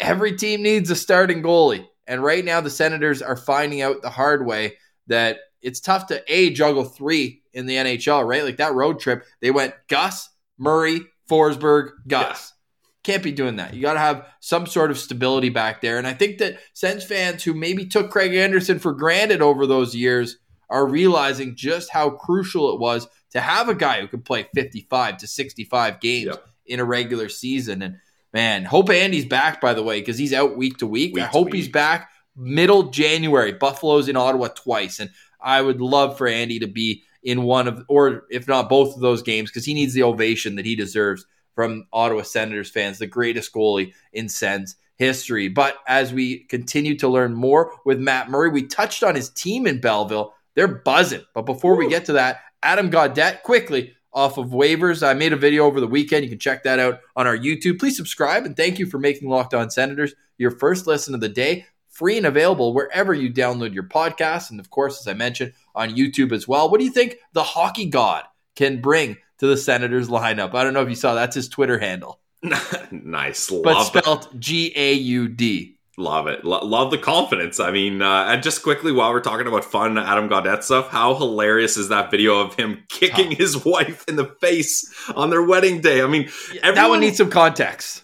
every 0.00 0.36
team 0.36 0.64
needs 0.64 0.90
a 0.90 0.96
starting 0.96 1.40
goalie. 1.40 1.86
And 2.08 2.20
right 2.20 2.44
now, 2.44 2.60
the 2.60 2.68
Senators 2.68 3.22
are 3.22 3.36
finding 3.36 3.80
out 3.80 4.02
the 4.02 4.10
hard 4.10 4.44
way 4.44 4.78
that 5.06 5.38
it's 5.64 5.80
tough 5.80 6.06
to 6.08 6.22
a 6.28 6.50
juggle 6.50 6.84
three 6.84 7.42
in 7.54 7.64
the 7.66 7.74
NHL, 7.74 8.24
right? 8.24 8.44
Like 8.44 8.58
that 8.58 8.74
road 8.74 9.00
trip, 9.00 9.24
they 9.40 9.50
went 9.50 9.74
Gus, 9.88 10.28
Murray, 10.58 11.00
Forsberg, 11.28 11.90
Gus. 12.06 12.52
Yeah. 12.52 13.12
Can't 13.12 13.22
be 13.22 13.32
doing 13.32 13.56
that. 13.56 13.74
You 13.74 13.82
got 13.82 13.94
to 13.94 13.98
have 13.98 14.26
some 14.40 14.66
sort 14.66 14.90
of 14.90 14.98
stability 14.98 15.48
back 15.48 15.80
there. 15.80 15.98
And 15.98 16.06
I 16.06 16.12
think 16.12 16.38
that 16.38 16.58
Sens 16.74 17.02
fans 17.02 17.42
who 17.42 17.54
maybe 17.54 17.86
took 17.86 18.10
Craig 18.10 18.34
Anderson 18.34 18.78
for 18.78 18.92
granted 18.92 19.42
over 19.42 19.66
those 19.66 19.94
years 19.94 20.36
are 20.70 20.86
realizing 20.86 21.56
just 21.56 21.90
how 21.90 22.10
crucial 22.10 22.72
it 22.72 22.80
was 22.80 23.06
to 23.32 23.40
have 23.40 23.68
a 23.68 23.74
guy 23.74 24.00
who 24.00 24.08
could 24.08 24.24
play 24.24 24.46
55 24.54 25.18
to 25.18 25.26
65 25.26 26.00
games 26.00 26.36
in 26.66 26.80
a 26.80 26.84
regular 26.84 27.28
season. 27.28 27.82
And 27.82 27.96
man, 28.32 28.64
hope 28.64 28.90
Andy's 28.90 29.26
back, 29.26 29.60
by 29.60 29.74
the 29.74 29.82
way, 29.82 30.00
because 30.00 30.18
he's 30.18 30.32
out 30.32 30.56
week 30.56 30.78
to 30.78 30.86
week. 30.86 31.14
week 31.14 31.24
I 31.24 31.26
hope 31.26 31.46
week. 31.46 31.56
he's 31.56 31.68
back 31.68 32.10
middle 32.36 32.84
January. 32.84 33.52
Buffalo's 33.52 34.08
in 34.08 34.16
Ottawa 34.16 34.48
twice. 34.48 35.00
And 35.00 35.10
I 35.44 35.60
would 35.60 35.80
love 35.80 36.18
for 36.18 36.26
Andy 36.26 36.58
to 36.60 36.66
be 36.66 37.04
in 37.22 37.42
one 37.42 37.68
of, 37.68 37.84
or 37.88 38.24
if 38.30 38.48
not 38.48 38.68
both 38.68 38.94
of 38.94 39.00
those 39.00 39.22
games, 39.22 39.50
because 39.50 39.64
he 39.64 39.74
needs 39.74 39.94
the 39.94 40.02
ovation 40.02 40.56
that 40.56 40.66
he 40.66 40.74
deserves 40.74 41.26
from 41.54 41.86
Ottawa 41.92 42.22
Senators 42.22 42.70
fans, 42.70 42.98
the 42.98 43.06
greatest 43.06 43.52
goalie 43.52 43.92
in 44.12 44.28
Sens 44.28 44.76
history. 44.96 45.48
But 45.48 45.76
as 45.86 46.12
we 46.12 46.40
continue 46.44 46.96
to 46.98 47.08
learn 47.08 47.34
more 47.34 47.72
with 47.84 48.00
Matt 48.00 48.30
Murray, 48.30 48.48
we 48.48 48.66
touched 48.66 49.02
on 49.02 49.14
his 49.14 49.30
team 49.30 49.66
in 49.66 49.80
Belleville. 49.80 50.34
They're 50.54 50.68
buzzing. 50.68 51.24
But 51.34 51.42
before 51.42 51.74
Ooh. 51.74 51.78
we 51.78 51.88
get 51.88 52.06
to 52.06 52.14
that, 52.14 52.40
Adam 52.62 52.90
Gaudette 52.90 53.42
quickly 53.42 53.94
off 54.12 54.38
of 54.38 54.50
waivers. 54.50 55.06
I 55.06 55.14
made 55.14 55.32
a 55.32 55.36
video 55.36 55.64
over 55.64 55.80
the 55.80 55.86
weekend. 55.86 56.24
You 56.24 56.30
can 56.30 56.38
check 56.38 56.62
that 56.62 56.78
out 56.78 57.00
on 57.16 57.26
our 57.26 57.36
YouTube. 57.36 57.78
Please 57.78 57.96
subscribe 57.96 58.44
and 58.44 58.56
thank 58.56 58.78
you 58.78 58.86
for 58.86 58.98
making 58.98 59.28
Locked 59.28 59.54
On 59.54 59.70
Senators 59.70 60.14
your 60.38 60.52
first 60.52 60.86
listen 60.86 61.14
of 61.14 61.20
the 61.20 61.28
day 61.28 61.66
free 61.94 62.16
and 62.16 62.26
available 62.26 62.74
wherever 62.74 63.14
you 63.14 63.32
download 63.32 63.72
your 63.72 63.84
podcast. 63.84 64.50
And 64.50 64.60
of 64.60 64.68
course, 64.68 65.00
as 65.00 65.08
I 65.08 65.14
mentioned, 65.14 65.52
on 65.74 65.90
YouTube 65.90 66.32
as 66.32 66.46
well. 66.46 66.68
What 66.68 66.78
do 66.78 66.84
you 66.84 66.92
think 66.92 67.16
the 67.32 67.42
hockey 67.42 67.86
god 67.86 68.24
can 68.56 68.80
bring 68.80 69.16
to 69.38 69.46
the 69.46 69.56
Senators 69.56 70.08
lineup? 70.08 70.54
I 70.54 70.64
don't 70.64 70.74
know 70.74 70.82
if 70.82 70.88
you 70.88 70.96
saw 70.96 71.14
that's 71.14 71.36
his 71.36 71.48
Twitter 71.48 71.78
handle. 71.78 72.20
nice. 72.90 73.50
Love 73.50 73.62
but 73.62 73.84
spelled 73.84 74.28
G 74.38 74.72
A 74.76 74.92
U 74.92 75.28
D. 75.28 75.78
Love 75.96 76.26
it. 76.26 76.44
love 76.44 76.90
the 76.90 76.98
confidence. 76.98 77.60
I 77.60 77.70
mean, 77.70 78.02
uh, 78.02 78.24
and 78.24 78.42
just 78.42 78.64
quickly 78.64 78.90
while 78.90 79.12
we're 79.12 79.20
talking 79.20 79.46
about 79.46 79.64
fun 79.64 79.96
Adam 79.96 80.28
Gaudette 80.28 80.64
stuff, 80.64 80.88
how 80.88 81.14
hilarious 81.14 81.76
is 81.76 81.88
that 81.90 82.10
video 82.10 82.40
of 82.40 82.56
him 82.56 82.82
kicking 82.88 83.28
oh. 83.28 83.36
his 83.36 83.64
wife 83.64 84.04
in 84.08 84.16
the 84.16 84.26
face 84.40 84.92
on 85.14 85.30
their 85.30 85.44
wedding 85.44 85.80
day? 85.80 86.02
I 86.02 86.08
mean, 86.08 86.28
everyone, 86.56 86.74
that 86.74 86.88
one 86.88 87.00
needs 87.00 87.18
some 87.18 87.30
context. 87.30 88.03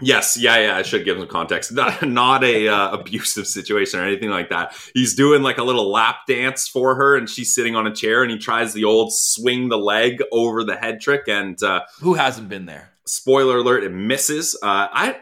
Yes, 0.00 0.36
yeah, 0.36 0.58
yeah. 0.58 0.76
I 0.76 0.82
should 0.82 1.04
give 1.04 1.18
him 1.18 1.26
context. 1.26 1.72
Not, 1.72 2.02
not 2.08 2.44
a 2.44 2.68
uh, 2.68 2.92
abusive 2.92 3.46
situation 3.46 4.00
or 4.00 4.04
anything 4.04 4.30
like 4.30 4.50
that. 4.50 4.74
He's 4.94 5.14
doing 5.14 5.42
like 5.42 5.58
a 5.58 5.64
little 5.64 5.90
lap 5.90 6.18
dance 6.26 6.68
for 6.68 6.94
her, 6.94 7.16
and 7.16 7.28
she's 7.28 7.54
sitting 7.54 7.74
on 7.74 7.86
a 7.86 7.94
chair, 7.94 8.22
and 8.22 8.30
he 8.30 8.38
tries 8.38 8.72
the 8.72 8.84
old 8.84 9.12
swing 9.12 9.68
the 9.68 9.78
leg 9.78 10.22
over 10.32 10.64
the 10.64 10.76
head 10.76 11.00
trick. 11.00 11.22
And 11.28 11.60
uh, 11.62 11.82
who 12.00 12.14
hasn't 12.14 12.48
been 12.48 12.66
there? 12.66 12.90
Spoiler 13.06 13.58
alert: 13.58 13.84
it 13.84 13.92
misses. 13.92 14.54
Uh, 14.62 14.88
I 14.92 15.16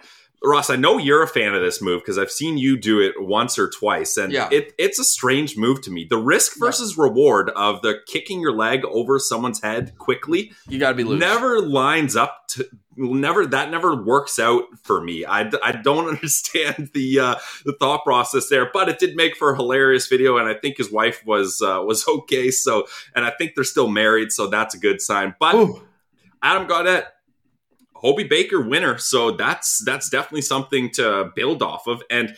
Ross, 0.45 0.71
I 0.71 0.77
know 0.77 0.99
you're 0.99 1.23
a 1.23 1.27
fan 1.29 1.55
of 1.55 1.63
this 1.63 1.81
move 1.83 2.03
because 2.03 2.19
I've 2.19 2.31
seen 2.31 2.57
you 2.59 2.77
do 2.77 3.01
it 3.01 3.15
once 3.19 3.59
or 3.59 3.69
twice, 3.69 4.17
and 4.17 4.33
Yeah. 4.33 4.49
it, 4.53 4.75
it's 4.79 4.99
a 4.99 5.05
strange 5.05 5.57
move 5.57 5.81
to 5.83 5.91
me. 5.91 6.05
The 6.09 6.19
risk 6.19 6.53
versus 6.59 6.97
reward 6.97 7.51
of 7.57 7.83
the 7.83 7.97
kicking 8.07 8.41
your 8.41 8.53
leg 8.53 8.85
over 8.85 9.19
someone's 9.19 9.63
head 9.63 9.97
quickly 9.99 10.53
You 10.69 10.79
got 10.79 10.91
to 10.91 10.95
be 10.95 11.05
loose. 11.05 11.19
never 11.21 11.61
lines 11.61 12.15
up 12.17 12.47
to 12.51 12.69
never 12.99 13.45
that 13.47 13.71
never 13.71 13.95
works 14.03 14.39
out 14.39 14.65
for 14.83 15.03
me. 15.03 15.25
I, 15.25 15.51
I 15.63 15.73
don't 15.73 16.09
understand 16.15 16.91
the 16.95 17.19
uh, 17.19 17.35
the 17.65 17.73
thought 17.73 18.05
process 18.05 18.49
there, 18.49 18.71
but 18.73 18.89
it 18.89 18.99
did 18.99 19.17
make 19.17 19.37
for 19.37 19.53
a 19.53 19.57
hilarious 19.57 20.07
video, 20.07 20.37
and 20.39 20.49
I 20.49 20.55
think 20.55 20.77
his 20.77 20.93
wife 20.93 21.23
was 21.27 21.61
uh, 21.61 21.83
was 21.85 22.07
okay. 22.09 22.51
So, 22.51 22.87
and 23.15 23.25
I 23.25 23.31
think 23.37 23.55
they're 23.55 23.65
still 23.65 23.89
married, 23.89 24.33
so 24.33 24.47
that's 24.47 24.75
a 24.75 24.79
good 24.79 25.01
sign. 25.01 25.35
But 25.41 25.55
Ooh. 25.57 25.83
Adam 26.43 26.69
Gaudette, 26.69 27.07
Hobey 28.07 28.23
Baker 28.23 28.61
winner. 28.61 28.99
So 28.99 29.33
that's 29.33 29.83
that's 29.85 30.09
definitely 30.09 30.43
something 30.43 30.91
to 30.93 31.33
build 31.35 31.61
off 31.61 31.89
of. 31.89 32.05
And 32.09 32.37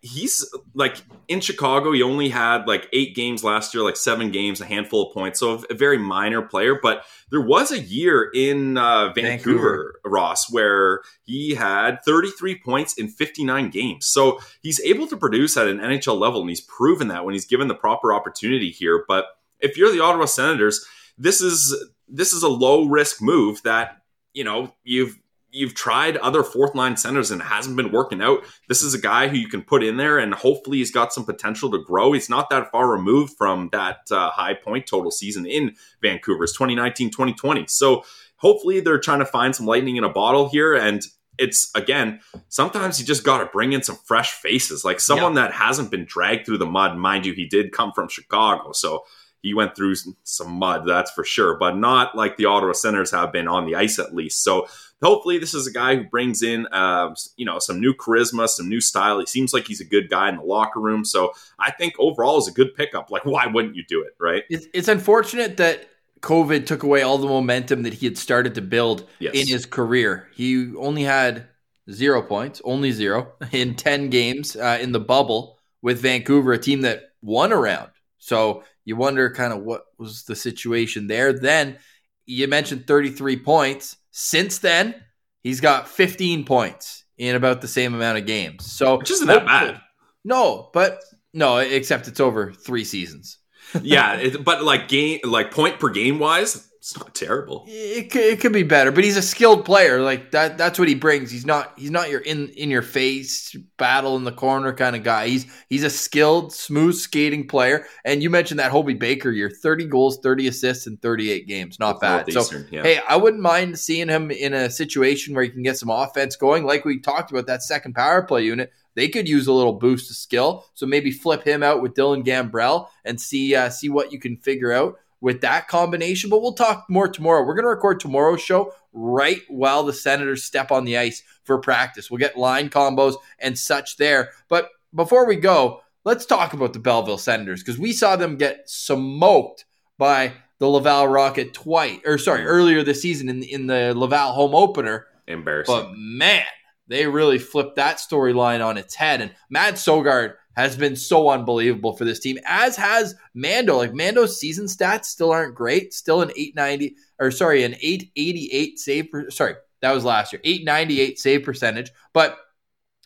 he's 0.00 0.48
like 0.72 1.02
in 1.28 1.42
Chicago, 1.42 1.92
he 1.92 2.02
only 2.02 2.30
had 2.30 2.66
like 2.66 2.88
eight 2.94 3.14
games 3.14 3.44
last 3.44 3.74
year, 3.74 3.84
like 3.84 3.96
seven 3.96 4.30
games, 4.30 4.62
a 4.62 4.64
handful 4.64 5.08
of 5.08 5.12
points. 5.12 5.38
So 5.40 5.62
a 5.68 5.74
very 5.74 5.98
minor 5.98 6.40
player. 6.40 6.78
But 6.82 7.04
there 7.30 7.42
was 7.42 7.70
a 7.72 7.78
year 7.78 8.30
in 8.34 8.78
uh, 8.78 9.12
Vancouver, 9.12 10.00
Ross, 10.02 10.50
where 10.50 11.02
he 11.24 11.56
had 11.56 12.02
33 12.06 12.60
points 12.64 12.94
in 12.94 13.08
59 13.08 13.68
games. 13.68 14.06
So 14.06 14.40
he's 14.62 14.80
able 14.80 15.06
to 15.08 15.16
produce 15.18 15.58
at 15.58 15.68
an 15.68 15.78
NHL 15.78 16.18
level, 16.18 16.40
and 16.40 16.48
he's 16.48 16.62
proven 16.62 17.08
that 17.08 17.26
when 17.26 17.34
he's 17.34 17.44
given 17.44 17.68
the 17.68 17.74
proper 17.74 18.14
opportunity 18.14 18.70
here. 18.70 19.04
But 19.06 19.26
if 19.60 19.76
you're 19.76 19.92
the 19.92 20.00
Ottawa 20.00 20.24
Senators, 20.24 20.86
this 21.18 21.42
is 21.42 21.76
this 22.08 22.32
is 22.32 22.42
a 22.42 22.48
low 22.48 22.86
risk 22.86 23.20
move 23.20 23.62
that 23.64 24.01
you 24.34 24.44
know 24.44 24.74
you've 24.84 25.18
you've 25.52 25.74
tried 25.74 26.16
other 26.16 26.42
fourth 26.42 26.74
line 26.74 26.96
centers 26.96 27.30
and 27.30 27.42
it 27.42 27.44
hasn't 27.44 27.76
been 27.76 27.92
working 27.92 28.22
out. 28.22 28.42
This 28.68 28.82
is 28.82 28.94
a 28.94 28.98
guy 29.00 29.28
who 29.28 29.36
you 29.36 29.48
can 29.48 29.62
put 29.62 29.84
in 29.84 29.98
there 29.98 30.18
and 30.18 30.34
hopefully 30.34 30.78
he's 30.78 30.90
got 30.90 31.12
some 31.12 31.26
potential 31.26 31.70
to 31.70 31.78
grow. 31.84 32.12
He's 32.12 32.30
not 32.30 32.48
that 32.48 32.70
far 32.72 32.90
removed 32.90 33.34
from 33.36 33.68
that 33.70 33.98
uh, 34.10 34.30
high 34.30 34.54
point 34.54 34.86
total 34.86 35.10
season 35.10 35.44
in 35.44 35.76
Vancouver's 36.00 36.52
2019 36.52 37.10
2020. 37.10 37.66
So 37.68 38.02
hopefully 38.36 38.80
they're 38.80 38.98
trying 38.98 39.18
to 39.18 39.26
find 39.26 39.54
some 39.54 39.66
lightning 39.66 39.96
in 39.96 40.04
a 40.04 40.08
bottle 40.08 40.48
here 40.48 40.74
and 40.74 41.02
it's 41.38 41.70
again 41.74 42.20
sometimes 42.48 43.00
you 43.00 43.06
just 43.06 43.24
got 43.24 43.38
to 43.38 43.46
bring 43.46 43.72
in 43.72 43.82
some 43.82 43.96
fresh 44.04 44.32
faces 44.32 44.84
like 44.84 45.00
someone 45.00 45.32
that 45.34 45.50
hasn't 45.52 45.90
been 45.90 46.04
dragged 46.04 46.44
through 46.44 46.58
the 46.58 46.66
mud 46.66 46.96
mind 46.98 47.24
you 47.24 47.32
he 47.32 47.46
did 47.46 47.72
come 47.72 47.90
from 47.92 48.06
chicago 48.06 48.70
so 48.72 49.02
he 49.42 49.54
went 49.54 49.74
through 49.76 49.96
some 50.22 50.52
mud, 50.52 50.84
that's 50.86 51.10
for 51.10 51.24
sure, 51.24 51.56
but 51.58 51.76
not 51.76 52.16
like 52.16 52.36
the 52.36 52.44
Ottawa 52.46 52.72
Senators 52.72 53.10
have 53.10 53.32
been 53.32 53.48
on 53.48 53.66
the 53.66 53.74
ice 53.74 53.98
at 53.98 54.14
least. 54.14 54.42
So 54.44 54.66
hopefully, 55.02 55.38
this 55.38 55.52
is 55.52 55.66
a 55.66 55.72
guy 55.72 55.96
who 55.96 56.04
brings 56.04 56.42
in, 56.42 56.66
uh, 56.68 57.14
you 57.36 57.44
know, 57.44 57.58
some 57.58 57.80
new 57.80 57.92
charisma, 57.92 58.48
some 58.48 58.68
new 58.68 58.80
style. 58.80 59.18
He 59.18 59.26
seems 59.26 59.52
like 59.52 59.66
he's 59.66 59.80
a 59.80 59.84
good 59.84 60.08
guy 60.08 60.28
in 60.28 60.36
the 60.36 60.42
locker 60.44 60.80
room. 60.80 61.04
So 61.04 61.32
I 61.58 61.72
think 61.72 61.94
overall 61.98 62.38
is 62.38 62.46
a 62.48 62.52
good 62.52 62.74
pickup. 62.76 63.10
Like, 63.10 63.24
why 63.26 63.46
wouldn't 63.46 63.74
you 63.74 63.84
do 63.88 64.02
it, 64.02 64.14
right? 64.20 64.44
It's, 64.48 64.66
it's 64.72 64.88
unfortunate 64.88 65.56
that 65.56 65.88
COVID 66.20 66.64
took 66.66 66.84
away 66.84 67.02
all 67.02 67.18
the 67.18 67.26
momentum 67.26 67.82
that 67.82 67.94
he 67.94 68.06
had 68.06 68.16
started 68.16 68.54
to 68.54 68.62
build 68.62 69.08
Yes. 69.18 69.34
in 69.34 69.48
his 69.48 69.66
career. 69.66 70.28
He 70.32 70.72
only 70.76 71.02
had 71.02 71.48
zero 71.90 72.22
points, 72.22 72.62
only 72.64 72.92
zero 72.92 73.32
in 73.50 73.74
10 73.74 74.08
games 74.08 74.54
uh, 74.54 74.78
in 74.80 74.92
the 74.92 75.00
bubble 75.00 75.58
with 75.82 76.00
Vancouver, 76.00 76.52
a 76.52 76.58
team 76.58 76.82
that 76.82 77.10
won 77.22 77.52
around. 77.52 77.90
So 78.18 78.62
you 78.84 78.96
wonder 78.96 79.30
kind 79.30 79.52
of 79.52 79.62
what 79.62 79.84
was 79.98 80.24
the 80.24 80.36
situation 80.36 81.06
there. 81.06 81.32
Then 81.32 81.78
you 82.26 82.48
mentioned 82.48 82.86
33 82.86 83.38
points. 83.40 83.96
Since 84.10 84.58
then, 84.58 84.94
he's 85.42 85.60
got 85.60 85.88
15 85.88 86.44
points 86.44 87.04
in 87.18 87.36
about 87.36 87.60
the 87.60 87.68
same 87.68 87.94
amount 87.94 88.18
of 88.18 88.26
games. 88.26 88.70
So 88.70 88.98
Which 88.98 89.10
isn't 89.10 89.26
that 89.26 89.46
bad. 89.46 89.80
No, 90.24 90.70
but 90.72 91.00
no, 91.32 91.58
except 91.58 92.08
it's 92.08 92.20
over 92.20 92.52
three 92.52 92.84
seasons. 92.84 93.38
yeah, 93.82 94.14
it, 94.16 94.44
but 94.44 94.62
like 94.64 94.88
game, 94.88 95.20
like 95.24 95.50
point 95.50 95.78
per 95.78 95.88
game 95.88 96.18
wise, 96.18 96.68
it's 96.82 96.98
not 96.98 97.14
terrible. 97.14 97.64
It 97.68 98.10
could, 98.10 98.22
it 98.22 98.40
could 98.40 98.52
be 98.52 98.64
better, 98.64 98.90
but 98.90 99.04
he's 99.04 99.16
a 99.16 99.22
skilled 99.22 99.64
player. 99.64 100.02
Like 100.02 100.32
that 100.32 100.58
that's 100.58 100.80
what 100.80 100.88
he 100.88 100.96
brings. 100.96 101.30
He's 101.30 101.46
not 101.46 101.74
he's 101.78 101.92
not 101.92 102.10
your 102.10 102.18
in 102.18 102.48
in 102.48 102.70
your 102.70 102.82
face 102.82 103.54
battle 103.76 104.16
in 104.16 104.24
the 104.24 104.32
corner 104.32 104.72
kind 104.72 104.96
of 104.96 105.04
guy. 105.04 105.28
He's 105.28 105.46
he's 105.68 105.84
a 105.84 105.90
skilled, 105.90 106.52
smooth 106.52 106.96
skating 106.96 107.46
player. 107.46 107.86
And 108.04 108.20
you 108.20 108.30
mentioned 108.30 108.58
that 108.58 108.72
Hobey 108.72 108.94
Baker 108.94 109.30
year, 109.30 109.48
30 109.48 109.86
goals, 109.86 110.18
30 110.24 110.48
assists 110.48 110.88
in 110.88 110.96
38 110.96 111.46
games. 111.46 111.78
Not 111.78 112.00
bad. 112.00 112.32
So 112.32 112.42
yeah. 112.72 112.82
hey, 112.82 113.00
I 113.08 113.14
wouldn't 113.14 113.44
mind 113.44 113.78
seeing 113.78 114.08
him 114.08 114.32
in 114.32 114.52
a 114.52 114.68
situation 114.68 115.36
where 115.36 115.44
he 115.44 115.50
can 115.50 115.62
get 115.62 115.78
some 115.78 115.88
offense 115.88 116.34
going. 116.34 116.64
Like 116.64 116.84
we 116.84 116.98
talked 116.98 117.30
about 117.30 117.46
that 117.46 117.62
second 117.62 117.94
power 117.94 118.22
play 118.22 118.42
unit. 118.42 118.72
They 118.96 119.06
could 119.06 119.28
use 119.28 119.46
a 119.46 119.52
little 119.52 119.74
boost 119.74 120.10
of 120.10 120.16
skill. 120.16 120.66
So 120.74 120.86
maybe 120.86 121.12
flip 121.12 121.44
him 121.44 121.62
out 121.62 121.80
with 121.80 121.94
Dylan 121.94 122.24
Gambrell 122.24 122.88
and 123.04 123.20
see 123.20 123.54
uh, 123.54 123.70
see 123.70 123.88
what 123.88 124.10
you 124.10 124.18
can 124.18 124.36
figure 124.36 124.72
out 124.72 124.98
with 125.22 125.40
that 125.40 125.68
combination. 125.68 126.28
But 126.28 126.42
we'll 126.42 126.52
talk 126.52 126.84
more 126.90 127.08
tomorrow. 127.08 127.42
We're 127.42 127.54
going 127.54 127.64
to 127.64 127.70
record 127.70 128.00
tomorrow's 128.00 128.42
show 128.42 128.74
right 128.92 129.40
while 129.48 129.84
the 129.84 129.94
Senators 129.94 130.44
step 130.44 130.70
on 130.70 130.84
the 130.84 130.98
ice 130.98 131.22
for 131.44 131.58
practice. 131.58 132.10
We'll 132.10 132.18
get 132.18 132.36
line 132.36 132.68
combos 132.68 133.14
and 133.38 133.58
such 133.58 133.96
there. 133.96 134.32
But 134.48 134.68
before 134.94 135.26
we 135.26 135.36
go, 135.36 135.80
let's 136.04 136.26
talk 136.26 136.52
about 136.52 136.74
the 136.74 136.80
Belleville 136.80 137.16
Senators 137.16 137.62
because 137.62 137.78
we 137.78 137.92
saw 137.92 138.16
them 138.16 138.36
get 138.36 138.68
smoked 138.68 139.64
by 139.96 140.34
the 140.58 140.68
Laval 140.68 141.08
Rocket 141.08 141.54
twice, 141.54 142.00
or 142.04 142.18
sorry, 142.18 142.44
earlier 142.44 142.82
this 142.82 143.02
season 143.02 143.28
in 143.28 143.42
in 143.42 143.66
the 143.66 143.94
Laval 143.96 144.32
home 144.32 144.54
opener. 144.54 145.06
Embarrassing. 145.26 145.74
But 145.74 145.92
man, 145.96 146.44
they 146.88 147.06
really 147.06 147.38
flipped 147.38 147.76
that 147.76 147.96
storyline 147.96 148.64
on 148.64 148.76
its 148.76 148.94
head. 148.94 149.20
And 149.20 149.32
Matt 149.48 149.74
Sogaard 149.74 150.34
has 150.56 150.76
been 150.76 150.96
so 150.96 151.30
unbelievable 151.30 151.96
for 151.96 152.04
this 152.04 152.20
team, 152.20 152.38
as 152.46 152.76
has 152.76 153.14
Mando. 153.34 153.76
Like 153.76 153.94
Mando's 153.94 154.38
season 154.38 154.66
stats 154.66 155.06
still 155.06 155.30
aren't 155.30 155.54
great. 155.54 155.94
Still 155.94 156.22
an 156.22 156.30
890 156.36 156.96
or 157.18 157.30
sorry, 157.30 157.64
an 157.64 157.74
888 157.74 158.78
save 158.78 159.10
per, 159.10 159.30
sorry, 159.30 159.54
that 159.80 159.92
was 159.92 160.04
last 160.04 160.32
year. 160.32 160.40
898 160.44 161.18
save 161.18 161.44
percentage. 161.44 161.90
But 162.12 162.38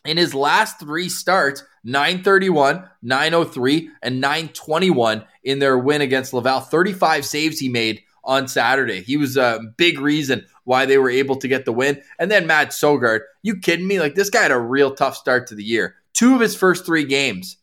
in 0.05 0.17
his 0.17 0.33
last 0.33 0.79
three 0.79 1.09
starts, 1.09 1.63
931, 1.83 2.87
903, 3.01 3.89
and 4.01 4.21
921 4.21 5.25
in 5.43 5.59
their 5.59 5.77
win 5.77 6.01
against 6.01 6.33
Laval. 6.33 6.59
35 6.59 7.25
saves 7.25 7.59
he 7.59 7.69
made 7.69 8.01
on 8.23 8.47
Saturday. 8.47 9.01
He 9.01 9.15
was 9.15 9.37
a 9.37 9.61
big 9.77 9.99
reason 9.99 10.45
why 10.65 10.85
they 10.85 10.97
were 10.97 11.09
able 11.09 11.37
to 11.37 11.47
get 11.47 11.63
the 11.63 11.71
win. 11.71 12.01
And 12.19 12.29
then 12.29 12.45
Matt 12.45 12.69
Sogaard, 12.69 13.21
you 13.41 13.57
kidding 13.57 13.87
me? 13.87 13.99
Like 13.99 14.15
this 14.15 14.29
guy 14.29 14.41
had 14.41 14.51
a 14.51 14.59
real 14.59 14.93
tough 14.93 15.15
start 15.15 15.47
to 15.47 15.55
the 15.55 15.63
year. 15.63 15.95
Two 16.17 16.33
of 16.33 16.41
his 16.41 16.55
first 16.55 16.83
three 16.83 17.05
games, 17.05 17.57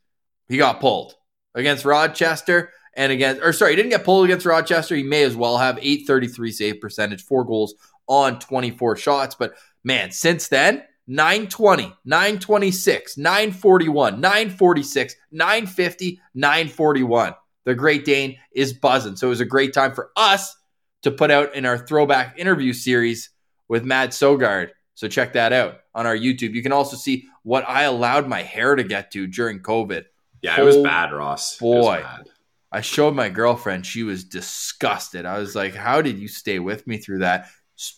he 0.46 0.56
got 0.56 0.80
pulled 0.80 1.14
against 1.56 1.84
Rochester 1.84 2.70
and 2.96 3.10
against, 3.10 3.42
or 3.42 3.52
sorry, 3.52 3.72
he 3.72 3.76
didn't 3.76 3.90
get 3.90 4.04
pulled 4.04 4.24
against 4.24 4.46
Rochester. 4.46 4.94
He 4.94 5.02
may 5.02 5.24
as 5.24 5.34
well 5.34 5.58
have 5.58 5.76
833 5.78 6.52
save 6.52 6.80
percentage, 6.80 7.24
four 7.24 7.44
goals 7.44 7.74
on 8.06 8.38
24 8.38 8.96
shots. 8.96 9.34
But 9.34 9.54
man, 9.82 10.12
since 10.12 10.46
then, 10.46 10.84
920, 11.08 11.92
926, 12.04 13.18
941, 13.18 14.20
946, 14.20 15.16
950, 15.32 16.20
941. 16.34 17.34
The 17.64 17.74
Great 17.74 18.04
Dane 18.04 18.36
is 18.54 18.72
buzzing. 18.72 19.16
So 19.16 19.26
it 19.26 19.30
was 19.30 19.40
a 19.40 19.46
great 19.46 19.74
time 19.74 19.94
for 19.94 20.10
us 20.16 20.56
to 21.02 21.10
put 21.10 21.32
out 21.32 21.56
in 21.56 21.66
our 21.66 21.76
throwback 21.76 22.38
interview 22.38 22.72
series 22.72 23.30
with 23.66 23.84
Matt 23.84 24.10
Sogaard. 24.10 24.70
So 25.04 25.08
check 25.08 25.34
that 25.34 25.52
out 25.52 25.80
on 25.94 26.06
our 26.06 26.16
YouTube. 26.16 26.54
You 26.54 26.62
can 26.62 26.72
also 26.72 26.96
see 26.96 27.28
what 27.42 27.68
I 27.68 27.82
allowed 27.82 28.26
my 28.26 28.40
hair 28.40 28.74
to 28.74 28.82
get 28.82 29.10
to 29.10 29.26
during 29.26 29.60
COVID. 29.60 30.06
yeah, 30.40 30.58
it 30.58 30.64
was 30.64 30.76
oh, 30.76 30.82
bad, 30.82 31.12
Ross. 31.12 31.60
It 31.60 31.62
was 31.62 31.84
boy. 31.84 32.00
bad. 32.00 32.30
I 32.72 32.80
showed 32.80 33.14
my 33.14 33.28
girlfriend. 33.28 33.84
She 33.84 34.02
was 34.02 34.24
disgusted. 34.24 35.26
I 35.26 35.38
was 35.40 35.54
like, 35.54 35.74
How 35.74 36.00
did 36.00 36.18
you 36.18 36.26
stay 36.26 36.58
with 36.58 36.86
me 36.86 36.96
through 36.96 37.18
that? 37.18 37.50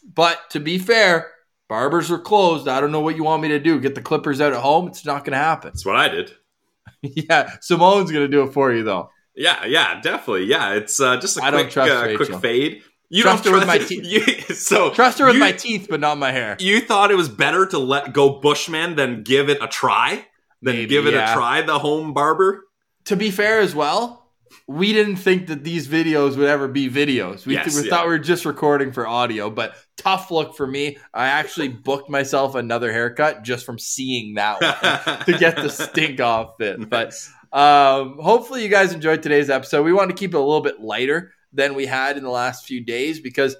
But 0.02 0.50
to 0.50 0.58
be 0.58 0.78
fair, 0.78 1.30
barbers 1.68 2.10
are 2.10 2.18
closed. 2.18 2.66
I 2.66 2.80
don't 2.80 2.90
know 2.90 3.02
what 3.02 3.14
you 3.14 3.22
want 3.22 3.40
me 3.40 3.50
to 3.50 3.60
do. 3.60 3.78
Get 3.78 3.94
the 3.94 4.02
clippers 4.02 4.40
out 4.40 4.52
at 4.52 4.60
home? 4.60 4.88
It's 4.88 5.06
not 5.06 5.24
going 5.24 5.34
to 5.34 5.38
happen. 5.38 5.70
That's 5.70 5.86
what 5.86 5.94
I 5.94 6.08
did. 6.08 6.32
yeah, 7.02 7.52
Simone's 7.60 8.10
going 8.10 8.24
to 8.24 8.36
do 8.36 8.42
it 8.42 8.52
for 8.52 8.72
you, 8.72 8.82
though. 8.82 9.10
Yeah, 9.36 9.64
yeah, 9.64 10.00
definitely. 10.00 10.46
Yeah, 10.46 10.72
it's 10.72 10.98
uh, 10.98 11.20
just 11.20 11.38
a 11.38 11.44
I 11.44 11.52
don't 11.52 11.60
quick, 11.60 11.72
trust 11.72 11.92
uh, 11.92 12.16
quick 12.16 12.40
fade. 12.40 12.82
You 13.08 13.22
Trust 13.22 13.44
don't 13.44 13.52
her 13.52 13.58
with 13.60 13.68
trust 13.68 13.80
my 13.80 13.86
teeth. 14.02 14.04
You- 14.48 14.54
so 14.54 14.90
Trust 14.92 15.18
her 15.20 15.26
with 15.26 15.34
you, 15.34 15.40
my 15.40 15.52
teeth, 15.52 15.86
but 15.88 16.00
not 16.00 16.18
my 16.18 16.32
hair. 16.32 16.56
You 16.58 16.80
thought 16.80 17.10
it 17.10 17.16
was 17.16 17.28
better 17.28 17.66
to 17.66 17.78
let 17.78 18.12
go 18.12 18.40
Bushman 18.40 18.96
than 18.96 19.22
give 19.22 19.48
it 19.48 19.62
a 19.62 19.68
try, 19.68 20.26
than 20.62 20.74
Maybe, 20.76 20.86
give 20.86 21.06
it 21.06 21.14
yeah. 21.14 21.30
a 21.32 21.34
try. 21.34 21.62
The 21.62 21.78
home 21.78 22.12
barber. 22.12 22.64
To 23.06 23.16
be 23.16 23.30
fair 23.30 23.60
as 23.60 23.74
well, 23.74 24.32
we 24.66 24.92
didn't 24.92 25.16
think 25.16 25.46
that 25.46 25.62
these 25.62 25.86
videos 25.86 26.36
would 26.36 26.48
ever 26.48 26.66
be 26.66 26.90
videos. 26.90 27.46
We, 27.46 27.54
Yes, 27.54 27.76
we 27.76 27.84
yeah. 27.84 27.90
thought 27.90 28.06
we 28.06 28.10
were 28.10 28.18
just 28.18 28.44
recording 28.44 28.90
for 28.92 29.06
audio, 29.06 29.48
but 29.50 29.76
tough 29.96 30.32
look 30.32 30.56
for 30.56 30.66
me. 30.66 30.98
I 31.14 31.28
actually 31.28 31.68
booked 31.84 32.10
myself 32.10 32.56
another 32.56 32.92
haircut 32.92 33.44
just 33.44 33.64
from 33.64 33.78
seeing 33.78 34.34
that 34.34 34.60
one. 34.60 35.18
to 35.26 35.38
get 35.38 35.54
the 35.56 35.68
stink 35.68 36.20
off 36.20 36.60
it. 36.60 36.90
But 36.90 37.14
um, 37.52 38.18
hopefully, 38.20 38.64
you 38.64 38.68
guys 38.68 38.92
enjoyed 38.92 39.22
today's 39.22 39.48
episode. 39.50 39.84
We 39.84 39.92
wanted 39.92 40.16
to 40.16 40.18
keep 40.20 40.34
it 40.34 40.36
a 40.36 40.40
little 40.40 40.60
bit 40.62 40.80
lighter 40.80 41.32
than 41.52 41.74
we 41.74 41.86
had 41.86 42.16
in 42.16 42.22
the 42.22 42.30
last 42.30 42.66
few 42.66 42.84
days 42.84 43.20
because 43.20 43.56